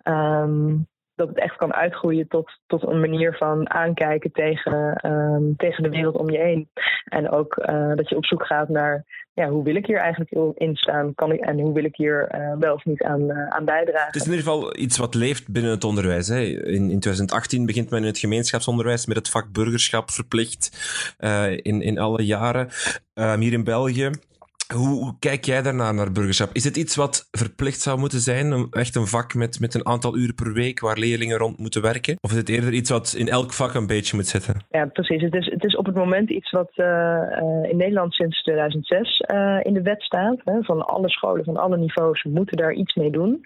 um, 0.04 0.88
dat 1.16 1.28
het 1.28 1.40
echt 1.40 1.56
kan 1.56 1.74
uitgroeien 1.74 2.28
tot, 2.28 2.52
tot 2.68 2.84
een 2.84 3.00
manier 3.00 3.34
van 3.38 3.70
aankijken 3.70 4.32
tegen, 4.32 5.06
um, 5.06 5.56
tegen 5.58 5.84
de 5.84 5.90
wereld 5.90 6.16
om 6.16 6.30
je 6.30 6.38
heen. 6.38 6.70
En 7.06 7.30
ook 7.30 7.58
uh, 7.58 7.96
dat 7.96 8.10
je 8.10 8.16
op 8.16 8.26
zoek 8.26 8.46
gaat 8.46 8.70
naar 8.70 9.06
ja, 9.34 9.50
hoe 9.50 9.64
wil 9.64 9.76
ik 9.76 9.86
hier 9.86 9.98
eigenlijk 9.98 10.32
in 10.58 10.76
staan 10.76 11.16
kan 11.16 11.32
ik, 11.32 11.40
en 11.40 11.60
hoe 11.60 11.74
wil 11.74 11.84
ik 11.84 11.96
hier 11.96 12.36
uh, 12.36 12.54
wel 12.60 12.74
of 12.74 12.86
niet 12.86 13.04
aan, 13.04 13.22
uh, 13.22 13.48
aan 13.48 13.66
bijdragen. 13.66 14.06
Het 14.06 14.16
is 14.16 14.26
in 14.26 14.32
ieder 14.32 14.46
geval 14.46 14.78
iets 14.78 14.98
wat 14.98 15.16
leeft 15.16 15.52
binnen 15.52 15.72
het 15.72 15.84
onderwijs. 15.84 16.28
Hè. 16.28 16.40
In, 16.42 16.90
in 16.90 17.00
2018 17.00 17.66
begint 17.66 17.90
men 17.90 18.00
in 18.00 18.06
het 18.06 18.18
gemeenschapsonderwijs 18.18 19.06
met 19.06 19.18
het 19.18 19.30
vak 19.30 19.52
burgerschap 19.52 20.12
verplicht 20.12 20.72
in, 21.62 21.82
in 21.82 22.00
alle 22.00 22.26
jaren. 22.26 22.70
hier 23.40 23.54
in 23.54 23.64
België 23.64 24.12
Hoe, 24.74 25.16
kijk 25.20 25.46
jij 25.46 25.62
daarnaar, 25.62 25.94
naar 25.94 26.12
burgerschap? 26.12 26.50
Is 26.54 26.64
het 26.64 26.78
iets 26.78 26.96
wat 26.96 27.28
verplicht 27.32 27.82
zou 27.82 28.00
moeten 28.00 28.20
zijn? 28.20 28.68
Echt 28.72 28.96
een 28.96 29.08
vak 29.08 29.34
met, 29.34 29.60
met 29.60 29.74
een 29.74 29.86
aantal 29.86 30.18
uren 30.18 30.36
per 30.36 30.54
week 30.54 30.80
waar 30.80 30.98
leerlingen 30.98 31.38
rond 31.38 31.58
moeten 31.58 31.82
werken? 31.82 32.18
Of 32.22 32.32
is 32.32 32.38
het 32.38 32.50
eerder 32.50 32.74
iets 32.74 32.90
wat 32.90 33.16
in 33.18 33.28
elk 33.28 33.54
vak 33.54 33.74
een 33.74 33.88
beetje 33.88 34.16
moet 34.16 34.28
zitten? 34.28 34.62
Ja, 34.70 34.86
precies. 34.86 35.22
Het 35.22 35.36
is, 35.36 35.46
het 35.46 35.64
is 35.64 35.76
op 35.76 35.86
het 35.86 35.96
moment 35.96 36.30
iets 36.30 36.52
wat 36.52 36.72
uh, 36.76 36.86
in 37.70 37.78
Nederland 37.78 38.14
sinds 38.14 38.44
2006 38.44 39.20
uh, 39.20 39.60
in 39.64 39.74
de 39.74 39.82
wet 39.82 40.02
staat. 40.02 40.38
Hè, 40.44 40.64
van 40.64 40.86
alle 40.86 41.10
scholen, 41.10 41.44
van 41.44 41.58
alle 41.58 41.78
niveaus 41.78 42.24
moeten 42.24 42.58
daar 42.58 42.74
iets 42.74 42.96
mee 42.96 43.12
doen. 43.12 43.46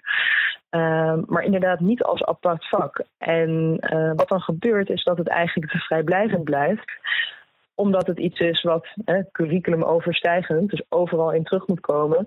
Maar 1.26 1.42
inderdaad 1.44 1.80
niet 1.80 2.02
als 2.02 2.24
apart 2.24 2.68
vak. 2.68 3.02
En 3.18 3.78
wat 4.16 4.28
dan 4.28 4.40
gebeurt 4.40 4.90
is 4.90 5.04
dat 5.04 5.18
het 5.18 5.28
eigenlijk 5.28 5.70
vrijblijvend 5.70 6.44
blijft 6.44 6.90
omdat 7.78 8.06
het 8.06 8.18
iets 8.18 8.40
is 8.40 8.62
wat 8.62 8.86
hè, 9.04 9.20
curriculum 9.32 9.82
overstijgend, 9.82 10.70
dus 10.70 10.82
overal 10.88 11.32
in 11.32 11.44
terug 11.44 11.66
moet 11.66 11.80
komen. 11.80 12.26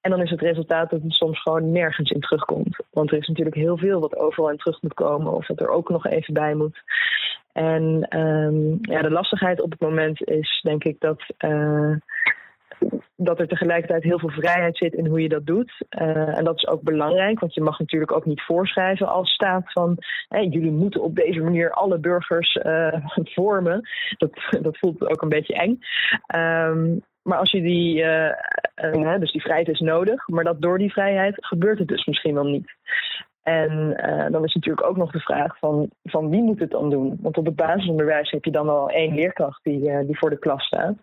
En 0.00 0.10
dan 0.10 0.20
is 0.20 0.30
het 0.30 0.40
resultaat 0.40 0.90
dat 0.90 1.02
het 1.02 1.12
soms 1.12 1.42
gewoon 1.42 1.72
nergens 1.72 2.10
in 2.10 2.20
terugkomt. 2.20 2.76
Want 2.90 3.12
er 3.12 3.18
is 3.18 3.28
natuurlijk 3.28 3.56
heel 3.56 3.78
veel 3.78 4.00
wat 4.00 4.16
overal 4.16 4.50
in 4.50 4.56
terug 4.56 4.82
moet 4.82 4.94
komen, 4.94 5.32
of 5.32 5.46
dat 5.46 5.60
er 5.60 5.68
ook 5.68 5.88
nog 5.88 6.06
even 6.06 6.34
bij 6.34 6.54
moet. 6.54 6.82
En 7.52 8.16
um, 8.18 8.78
ja, 8.82 9.02
de 9.02 9.10
lastigheid 9.10 9.62
op 9.62 9.70
het 9.70 9.80
moment 9.80 10.28
is, 10.28 10.60
denk 10.62 10.84
ik, 10.84 11.00
dat. 11.00 11.22
Uh, 11.38 11.94
dat 13.16 13.40
er 13.40 13.48
tegelijkertijd 13.48 14.02
heel 14.02 14.18
veel 14.18 14.28
vrijheid 14.28 14.76
zit 14.76 14.94
in 14.94 15.06
hoe 15.06 15.22
je 15.22 15.28
dat 15.28 15.46
doet. 15.46 15.72
Uh, 16.00 16.38
en 16.38 16.44
dat 16.44 16.56
is 16.56 16.66
ook 16.66 16.82
belangrijk, 16.82 17.40
want 17.40 17.54
je 17.54 17.60
mag 17.60 17.78
natuurlijk 17.78 18.12
ook 18.12 18.24
niet 18.24 18.42
voorschrijven 18.42 19.08
als 19.08 19.30
staat 19.30 19.72
van 19.72 19.98
jullie 20.28 20.70
moeten 20.70 21.02
op 21.02 21.14
deze 21.14 21.40
manier 21.40 21.70
alle 21.70 21.98
burgers 21.98 22.54
uh, 22.54 23.06
vormen. 23.34 23.88
Dat, 24.18 24.30
dat 24.62 24.78
voelt 24.78 25.10
ook 25.10 25.22
een 25.22 25.28
beetje 25.28 25.54
eng. 25.54 25.78
Um, 26.36 27.02
maar 27.22 27.38
als 27.38 27.50
je 27.50 27.62
die, 27.62 28.02
uh, 28.02 29.18
dus 29.18 29.32
die 29.32 29.40
vrijheid 29.40 29.68
is 29.68 29.80
nodig, 29.80 30.28
maar 30.28 30.44
dat 30.44 30.62
door 30.62 30.78
die 30.78 30.92
vrijheid 30.92 31.34
gebeurt 31.36 31.78
het 31.78 31.88
dus 31.88 32.04
misschien 32.04 32.34
wel 32.34 32.44
niet. 32.44 32.74
En 33.42 33.96
uh, 34.06 34.26
dan 34.30 34.44
is 34.44 34.54
natuurlijk 34.54 34.86
ook 34.86 34.96
nog 34.96 35.12
de 35.12 35.20
vraag 35.20 35.58
van, 35.58 35.90
van 36.04 36.30
wie 36.30 36.42
moet 36.42 36.58
het 36.60 36.70
dan 36.70 36.90
doen? 36.90 37.18
Want 37.20 37.38
op 37.38 37.44
het 37.44 37.56
basisonderwijs 37.56 38.30
heb 38.30 38.44
je 38.44 38.50
dan 38.50 38.68
al 38.68 38.88
één 38.90 39.14
leerkracht 39.14 39.64
die, 39.64 39.90
uh, 39.90 39.98
die 40.06 40.18
voor 40.18 40.30
de 40.30 40.38
klas 40.38 40.64
staat. 40.64 40.94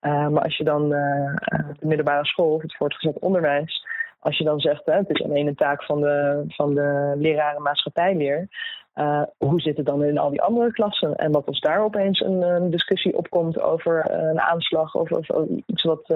Uh, 0.00 0.28
maar 0.28 0.42
als 0.42 0.56
je 0.56 0.64
dan 0.64 0.88
de 0.88 1.86
middelbare 1.86 2.26
school, 2.26 2.60
het 2.60 2.76
voortgezet 2.76 3.18
onderwijs, 3.18 3.86
als 4.18 4.38
je 4.38 4.44
dan 4.44 4.60
zegt 4.60 4.84
hè, 4.84 4.92
het 4.92 5.10
is 5.10 5.22
alleen 5.22 5.46
een 5.46 5.54
taak 5.54 5.84
van 5.84 6.00
de, 6.00 6.44
van 6.48 6.74
de 6.74 7.14
leraren 7.16 7.62
maatschappijleer, 7.62 8.48
hoe 9.38 9.60
zit 9.60 9.76
het 9.76 9.86
dan 9.86 10.04
in 10.04 10.18
al 10.18 10.30
die 10.30 10.42
andere 10.42 10.72
klassen? 10.72 11.16
En 11.16 11.32
wat 11.32 11.46
als 11.46 11.60
daar 11.60 11.84
opeens 11.84 12.20
een, 12.20 12.42
een 12.42 12.70
discussie 12.70 13.16
opkomt 13.16 13.60
over 13.60 14.10
een 14.10 14.40
aanslag 14.40 14.94
of, 14.94 15.10
of 15.10 15.28
iets 15.66 15.82
wat, 15.82 16.10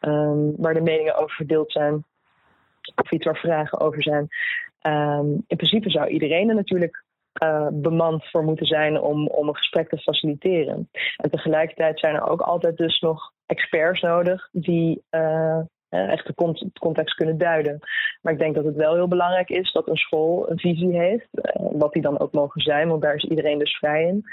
um, 0.00 0.54
waar 0.56 0.74
de 0.74 0.80
meningen 0.80 1.16
over 1.16 1.34
verdeeld 1.34 1.72
zijn, 1.72 2.04
of 2.94 3.12
iets 3.12 3.24
waar 3.24 3.36
vragen 3.36 3.80
over 3.80 4.02
zijn. 4.02 4.28
Um, 4.86 5.44
in 5.46 5.56
principe 5.56 5.90
zou 5.90 6.08
iedereen 6.08 6.48
er 6.48 6.54
natuurlijk 6.54 7.04
uh, 7.42 7.68
bemand 7.72 8.30
voor 8.30 8.44
moeten 8.44 8.66
zijn 8.66 9.00
om, 9.00 9.26
om 9.26 9.48
een 9.48 9.56
gesprek 9.56 9.88
te 9.88 9.98
faciliteren. 9.98 10.88
En 11.16 11.30
tegelijkertijd 11.30 11.98
zijn 11.98 12.14
er 12.14 12.28
ook 12.28 12.40
altijd 12.40 12.76
dus 12.76 13.00
nog 13.00 13.32
experts 13.46 14.00
nodig 14.00 14.48
die 14.52 15.02
uh, 15.10 15.60
echt 15.88 16.26
de 16.26 16.70
context 16.78 17.14
kunnen 17.14 17.38
duiden. 17.38 17.78
Maar 18.22 18.32
ik 18.32 18.38
denk 18.38 18.54
dat 18.54 18.64
het 18.64 18.76
wel 18.76 18.94
heel 18.94 19.08
belangrijk 19.08 19.48
is 19.48 19.72
dat 19.72 19.88
een 19.88 19.96
school 19.96 20.50
een 20.50 20.58
visie 20.58 20.98
heeft, 20.98 21.28
uh, 21.32 21.66
wat 21.72 21.92
die 21.92 22.02
dan 22.02 22.18
ook 22.18 22.32
mogen 22.32 22.60
zijn, 22.60 22.88
want 22.88 23.02
daar 23.02 23.14
is 23.14 23.24
iedereen 23.24 23.58
dus 23.58 23.76
vrij 23.76 24.02
in. 24.02 24.24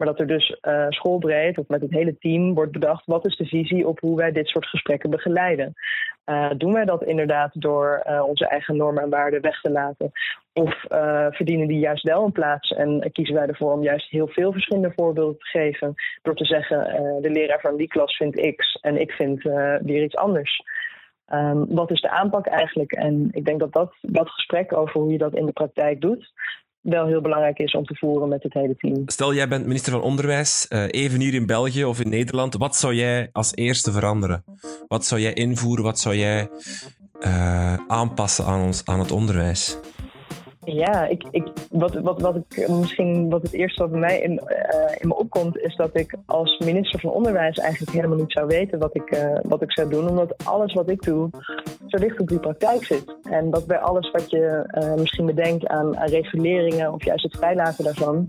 Maar 0.00 0.08
dat 0.08 0.20
er 0.20 0.26
dus 0.26 0.56
uh, 0.62 0.86
schoolbreed 0.88 1.58
of 1.58 1.68
met 1.68 1.80
het 1.80 1.90
hele 1.90 2.18
team 2.18 2.54
wordt 2.54 2.72
bedacht 2.72 3.06
wat 3.06 3.26
is 3.26 3.36
de 3.36 3.46
visie 3.46 3.86
op 3.88 4.00
hoe 4.00 4.16
wij 4.16 4.32
dit 4.32 4.48
soort 4.48 4.66
gesprekken 4.66 5.10
begeleiden. 5.10 5.74
Uh, 6.26 6.50
doen 6.56 6.72
wij 6.72 6.84
dat 6.84 7.04
inderdaad 7.04 7.50
door 7.52 8.02
uh, 8.06 8.22
onze 8.26 8.46
eigen 8.48 8.76
normen 8.76 9.02
en 9.02 9.10
waarden 9.10 9.40
weg 9.40 9.60
te 9.60 9.70
laten? 9.70 10.10
Of 10.52 10.74
verdienen 11.34 11.68
die 11.68 11.78
juist 11.78 12.02
wel 12.02 12.24
een 12.24 12.32
plaats 12.32 12.70
en 12.70 13.12
kiezen 13.12 13.34
wij 13.34 13.46
ervoor 13.46 13.72
om 13.72 13.82
juist 13.82 14.10
heel 14.10 14.28
veel 14.28 14.52
verschillende 14.52 14.92
voorbeelden 14.96 15.38
te 15.38 15.58
geven? 15.58 15.94
Door 16.22 16.34
te 16.34 16.44
zeggen, 16.44 16.78
de 17.22 17.30
leraar 17.30 17.60
van 17.60 17.76
die 17.76 17.88
klas 17.88 18.16
vindt 18.16 18.54
X 18.56 18.78
en 18.80 19.00
ik 19.00 19.10
vind 19.10 19.42
weer 19.82 20.02
iets 20.02 20.16
anders. 20.16 20.62
Um, 21.32 21.66
wat 21.68 21.90
is 21.90 22.00
de 22.00 22.10
aanpak 22.10 22.46
eigenlijk? 22.46 22.92
En 22.92 23.28
ik 23.32 23.44
denk 23.44 23.60
dat, 23.60 23.72
dat 23.72 23.94
dat 24.00 24.28
gesprek 24.28 24.76
over 24.76 25.00
hoe 25.00 25.12
je 25.12 25.18
dat 25.18 25.34
in 25.34 25.46
de 25.46 25.52
praktijk 25.52 26.00
doet, 26.00 26.32
wel 26.80 27.06
heel 27.06 27.20
belangrijk 27.20 27.58
is 27.58 27.72
om 27.72 27.84
te 27.84 27.96
voeren 27.96 28.28
met 28.28 28.42
het 28.42 28.54
hele 28.54 28.76
team. 28.76 29.02
Stel, 29.06 29.34
jij 29.34 29.48
bent 29.48 29.66
minister 29.66 29.92
van 29.92 30.02
Onderwijs, 30.02 30.66
uh, 30.68 30.84
even 30.90 31.20
hier 31.20 31.34
in 31.34 31.46
België 31.46 31.84
of 31.84 32.00
in 32.00 32.08
Nederland. 32.08 32.56
Wat 32.56 32.76
zou 32.76 32.94
jij 32.94 33.28
als 33.32 33.54
eerste 33.54 33.92
veranderen? 33.92 34.44
Wat 34.88 35.04
zou 35.04 35.20
jij 35.20 35.32
invoeren? 35.32 35.84
Wat 35.84 35.98
zou 35.98 36.16
jij 36.16 36.48
uh, 37.20 37.74
aanpassen 37.86 38.44
aan, 38.44 38.62
ons, 38.62 38.82
aan 38.84 38.98
het 38.98 39.10
onderwijs? 39.12 39.78
Ja, 40.64 41.06
ik, 41.06 41.24
ik, 41.30 41.48
wat, 41.70 41.94
wat, 41.94 42.20
wat, 42.20 42.36
ik, 42.36 42.68
misschien 42.68 43.30
wat 43.30 43.42
het 43.42 43.52
eerste 43.52 43.82
wat 43.82 43.90
bij 43.90 44.00
mij 44.00 44.20
in, 44.20 44.32
uh, 44.32 44.94
in 44.98 45.08
me 45.08 45.16
opkomt, 45.16 45.58
is 45.58 45.76
dat 45.76 45.96
ik 45.98 46.14
als 46.26 46.58
minister 46.58 47.00
van 47.00 47.10
Onderwijs 47.10 47.58
eigenlijk 47.58 47.92
helemaal 47.92 48.16
niet 48.16 48.32
zou 48.32 48.46
weten 48.46 48.78
wat 48.78 48.94
ik, 48.96 49.16
uh, 49.16 49.38
wat 49.42 49.62
ik 49.62 49.72
zou 49.72 49.90
doen. 49.90 50.08
Omdat 50.08 50.44
alles 50.44 50.72
wat 50.72 50.90
ik 50.90 51.02
doe 51.02 51.30
zo 51.86 51.98
dicht 51.98 52.20
op 52.20 52.28
die 52.28 52.40
praktijk 52.40 52.84
zit. 52.84 53.16
En 53.22 53.50
dat 53.50 53.66
bij 53.66 53.78
alles 53.78 54.10
wat 54.10 54.30
je 54.30 54.64
misschien 54.96 55.26
bedenkt 55.26 55.66
aan, 55.66 55.98
aan 55.98 56.08
reguleringen 56.08 56.92
of 56.92 57.04
juist 57.04 57.22
het 57.22 57.36
vrijlaten 57.36 57.84
daarvan, 57.84 58.28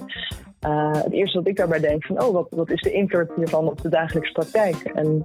het 1.03 1.11
eerste 1.11 1.37
wat 1.37 1.47
ik 1.47 1.57
daarbij 1.57 1.79
denk 1.79 2.05
van, 2.05 2.23
oh, 2.23 2.33
wat, 2.33 2.47
wat 2.49 2.71
is 2.71 2.81
de 2.81 2.91
invloed 2.91 3.31
hiervan 3.35 3.67
op 3.67 3.81
de 3.81 3.89
dagelijkse 3.89 4.31
praktijk? 4.31 4.75
En 4.75 5.23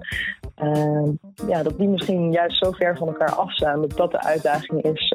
ja, 1.47 1.63
dat 1.63 1.77
die 1.77 1.87
misschien 1.87 2.31
juist 2.31 2.57
zo 2.65 2.71
ver 2.71 2.97
van 2.97 3.07
elkaar 3.07 3.35
afstaan, 3.35 3.81
dat 3.81 3.97
dat 3.97 4.11
de 4.11 4.21
uitdaging 4.21 4.81
is. 4.83 5.13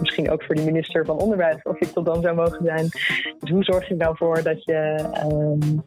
Misschien 0.00 0.30
ook 0.30 0.42
voor 0.42 0.54
de 0.54 0.64
minister 0.64 1.04
van 1.04 1.18
Onderwijs, 1.18 1.62
of 1.62 1.80
ik 1.80 1.88
tot 1.88 2.06
dan 2.06 2.22
zou 2.22 2.34
mogen 2.34 2.64
zijn. 2.64 2.88
Dus 3.38 3.50
hoe 3.50 3.64
zorg 3.64 3.88
je 3.88 3.94
nou 3.94 4.16
voor 4.16 4.42
dat 4.42 4.64
je 4.64 5.04
um, 5.32 5.82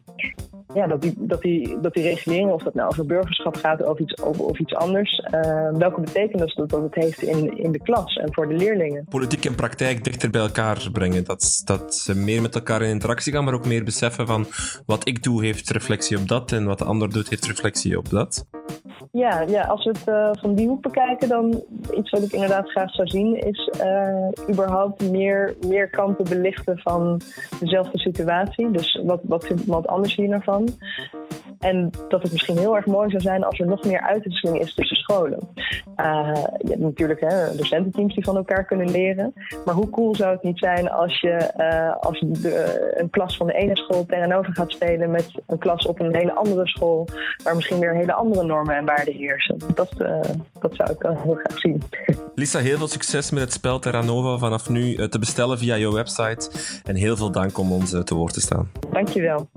ja, 0.74 0.86
dat, 0.86 1.02
die, 1.02 1.14
dat, 1.18 1.42
die, 1.42 1.80
dat 1.80 1.96
of 2.52 2.62
dat 2.62 2.74
nou 2.74 2.88
over 2.88 3.06
burgerschap 3.06 3.56
gaat 3.56 3.84
of 3.84 3.98
iets, 3.98 4.14
of, 4.14 4.38
of 4.38 4.58
iets 4.58 4.74
anders, 4.74 5.18
uh, 5.18 5.78
welke 5.78 6.00
betekenis 6.00 6.54
dat, 6.54 6.70
dat 6.70 6.82
het 6.82 6.94
heeft 6.94 7.22
in, 7.22 7.58
in 7.58 7.72
de 7.72 7.78
klas 7.78 8.16
en 8.16 8.34
voor 8.34 8.48
de 8.48 8.54
leerlingen. 8.54 9.06
Politiek 9.08 9.44
en 9.44 9.54
praktijk 9.54 10.04
dichter 10.04 10.30
bij 10.30 10.40
elkaar 10.40 10.88
brengen. 10.92 11.24
Dat, 11.24 11.62
dat 11.64 11.94
ze 11.94 12.14
meer 12.14 12.42
met 12.42 12.54
elkaar 12.54 12.82
in 12.82 12.90
interactie 12.90 13.32
gaan, 13.32 13.44
maar 13.44 13.54
ook 13.54 13.66
meer 13.66 13.84
beseffen 13.84 14.26
van 14.26 14.46
wat 14.86 15.08
ik 15.08 15.22
doe 15.22 15.44
heeft 15.44 15.70
reflectie 15.70 16.18
op 16.18 16.28
dat 16.28 16.52
en 16.52 16.64
wat 16.64 16.78
de 16.78 16.84
ander 16.84 17.10
doet 17.10 17.28
heeft 17.28 17.46
reflectie 17.46 17.98
op 17.98 18.10
dat. 18.10 18.46
Ja, 19.12 19.40
ja 19.40 19.62
als 19.62 19.84
we 19.84 19.90
het 19.90 20.08
uh, 20.08 20.30
van 20.32 20.54
die 20.54 20.68
hoek 20.68 20.82
bekijken, 20.82 21.28
dan 21.28 21.62
iets 21.94 22.10
wat 22.10 22.22
ik 22.22 22.32
inderdaad 22.32 22.70
graag 22.70 22.94
zou 22.94 23.08
zien, 23.08 23.36
is 23.36 23.70
uh, 23.80 24.28
überhaupt 24.48 25.10
meer, 25.10 25.54
meer 25.66 25.90
kanten 25.90 26.24
belichten 26.24 26.78
van 26.78 27.20
dezelfde 27.60 27.98
situatie. 27.98 28.70
Dus 28.70 29.00
wat, 29.04 29.20
wat 29.22 29.46
vindt 29.46 29.62
iemand 29.62 29.86
anders 29.86 30.14
hier 30.14 30.28
nou 30.28 30.42
van? 30.42 30.68
En 31.62 31.90
dat 32.08 32.22
het 32.22 32.32
misschien 32.32 32.58
heel 32.58 32.76
erg 32.76 32.86
mooi 32.86 33.10
zou 33.10 33.22
zijn 33.22 33.44
als 33.44 33.58
er 33.58 33.66
nog 33.66 33.84
meer 33.84 34.00
uitwisseling 34.00 34.60
is 34.60 34.74
tussen 34.74 34.96
scholen. 34.96 35.38
Uh, 35.96 36.34
je 36.58 36.68
hebt 36.68 36.80
natuurlijk 36.80 37.20
hè, 37.20 37.56
docententeams 37.56 38.14
die 38.14 38.24
van 38.24 38.36
elkaar 38.36 38.64
kunnen 38.64 38.90
leren. 38.90 39.32
Maar 39.64 39.74
hoe 39.74 39.90
cool 39.90 40.14
zou 40.14 40.32
het 40.32 40.42
niet 40.42 40.58
zijn 40.58 40.90
als 40.90 41.20
je 41.20 41.50
uh, 41.56 41.96
als 42.00 42.24
de, 42.26 42.94
een 42.96 43.10
klas 43.10 43.36
van 43.36 43.46
de 43.46 43.52
ene 43.52 43.76
school 43.76 44.06
tegenover 44.06 44.54
gaat 44.54 44.72
spelen 44.72 45.10
met 45.10 45.30
een 45.46 45.58
klas 45.58 45.86
op 45.86 46.00
een 46.00 46.16
hele 46.16 46.32
andere 46.32 46.66
school, 46.66 47.08
waar 47.44 47.54
misschien 47.54 47.78
weer 47.78 47.94
hele 47.94 48.12
andere 48.12 48.44
normen 48.44 48.76
en 48.76 48.84
waarden 48.84 49.14
heersen. 49.14 49.58
Dat, 49.74 49.92
uh, 49.98 50.20
dat 50.60 50.74
zou 50.74 50.90
ik 50.90 51.02
heel 51.22 51.34
graag 51.44 51.58
zien. 51.58 51.82
Lisa, 52.34 52.58
heel 52.58 52.78
veel 52.78 52.88
succes 52.88 53.30
met 53.30 53.42
het 53.42 53.52
spel 53.52 53.78
Terra 53.78 54.02
Nova 54.02 54.38
vanaf 54.38 54.68
nu 54.68 55.08
te 55.08 55.18
bestellen 55.18 55.58
via 55.58 55.76
jouw 55.76 55.92
website. 55.92 56.50
En 56.84 56.94
heel 56.94 57.16
veel 57.16 57.30
dank 57.30 57.58
om 57.58 57.72
ons 57.72 57.90
te 58.04 58.14
woord 58.14 58.32
te 58.32 58.40
staan. 58.40 58.70
Dankjewel. 58.92 59.48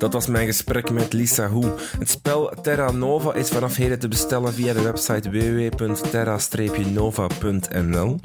Dat 0.00 0.12
was 0.12 0.26
mijn 0.26 0.46
gesprek 0.46 0.90
met 0.90 1.12
Lisa 1.12 1.48
Hoe. 1.48 1.72
Het 1.98 2.10
spel 2.10 2.52
Terra 2.62 2.90
Nova 2.90 3.34
is 3.34 3.48
vanaf 3.48 3.76
heden 3.76 3.98
te 3.98 4.08
bestellen 4.08 4.52
via 4.52 4.72
de 4.72 4.82
website 4.82 5.30
www.terra-nova.nl. 5.30 8.20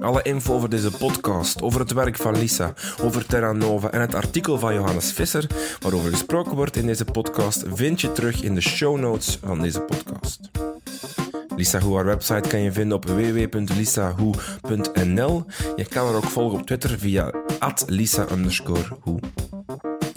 Alle 0.00 0.22
info 0.22 0.54
over 0.54 0.68
deze 0.68 0.90
podcast, 0.90 1.62
over 1.62 1.80
het 1.80 1.92
werk 1.92 2.16
van 2.16 2.38
Lisa, 2.38 2.74
over 3.02 3.26
Terra 3.26 3.52
Nova 3.52 3.90
en 3.90 4.00
het 4.00 4.14
artikel 4.14 4.58
van 4.58 4.74
Johannes 4.74 5.12
Visser, 5.12 5.46
waarover 5.80 6.10
gesproken 6.10 6.56
wordt 6.56 6.76
in 6.76 6.86
deze 6.86 7.04
podcast, 7.04 7.64
vind 7.72 8.00
je 8.00 8.12
terug 8.12 8.42
in 8.42 8.54
de 8.54 8.60
show 8.60 8.98
notes 8.98 9.38
van 9.44 9.60
deze 9.60 9.80
podcast. 9.80 10.40
Lisa 11.56 11.80
Hoe, 11.80 11.96
haar 11.96 12.04
website 12.04 12.48
kan 12.48 12.60
je 12.60 12.72
vinden 12.72 12.96
op 12.96 13.04
www.lisahoe.nl. 13.04 15.44
Je 15.76 15.84
kan 15.84 16.06
haar 16.06 16.14
ook 16.14 16.24
volgen 16.24 16.58
op 16.58 16.66
Twitter 16.66 16.98
via 16.98 17.32
@lisa_hoe. 17.86 19.20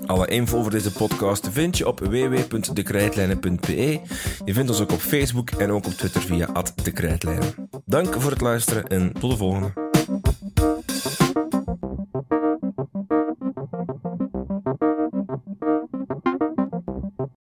Alle 0.10 0.28
info 0.28 0.58
over 0.58 0.72
deze 0.72 0.92
podcast 0.92 1.50
vind 1.52 1.78
je 1.78 1.88
op 1.88 2.00
www.dekrijtlijnen.be. 2.00 4.00
Je 4.46 4.54
vindt 4.54 4.70
ons 4.70 4.82
ook 4.82 4.92
op 4.92 5.00
Facebook 5.00 5.50
en 5.50 5.72
ook 5.72 5.86
op 5.86 5.92
Twitter 5.92 6.22
via 6.22 6.50
@dekrijtlijnen. 6.84 7.70
Dank 7.86 8.22
voor 8.22 8.32
het 8.32 8.42
luisteren 8.42 8.88
en 8.88 9.14
tot 9.20 9.32
de 9.32 9.38
volgende. 9.38 9.79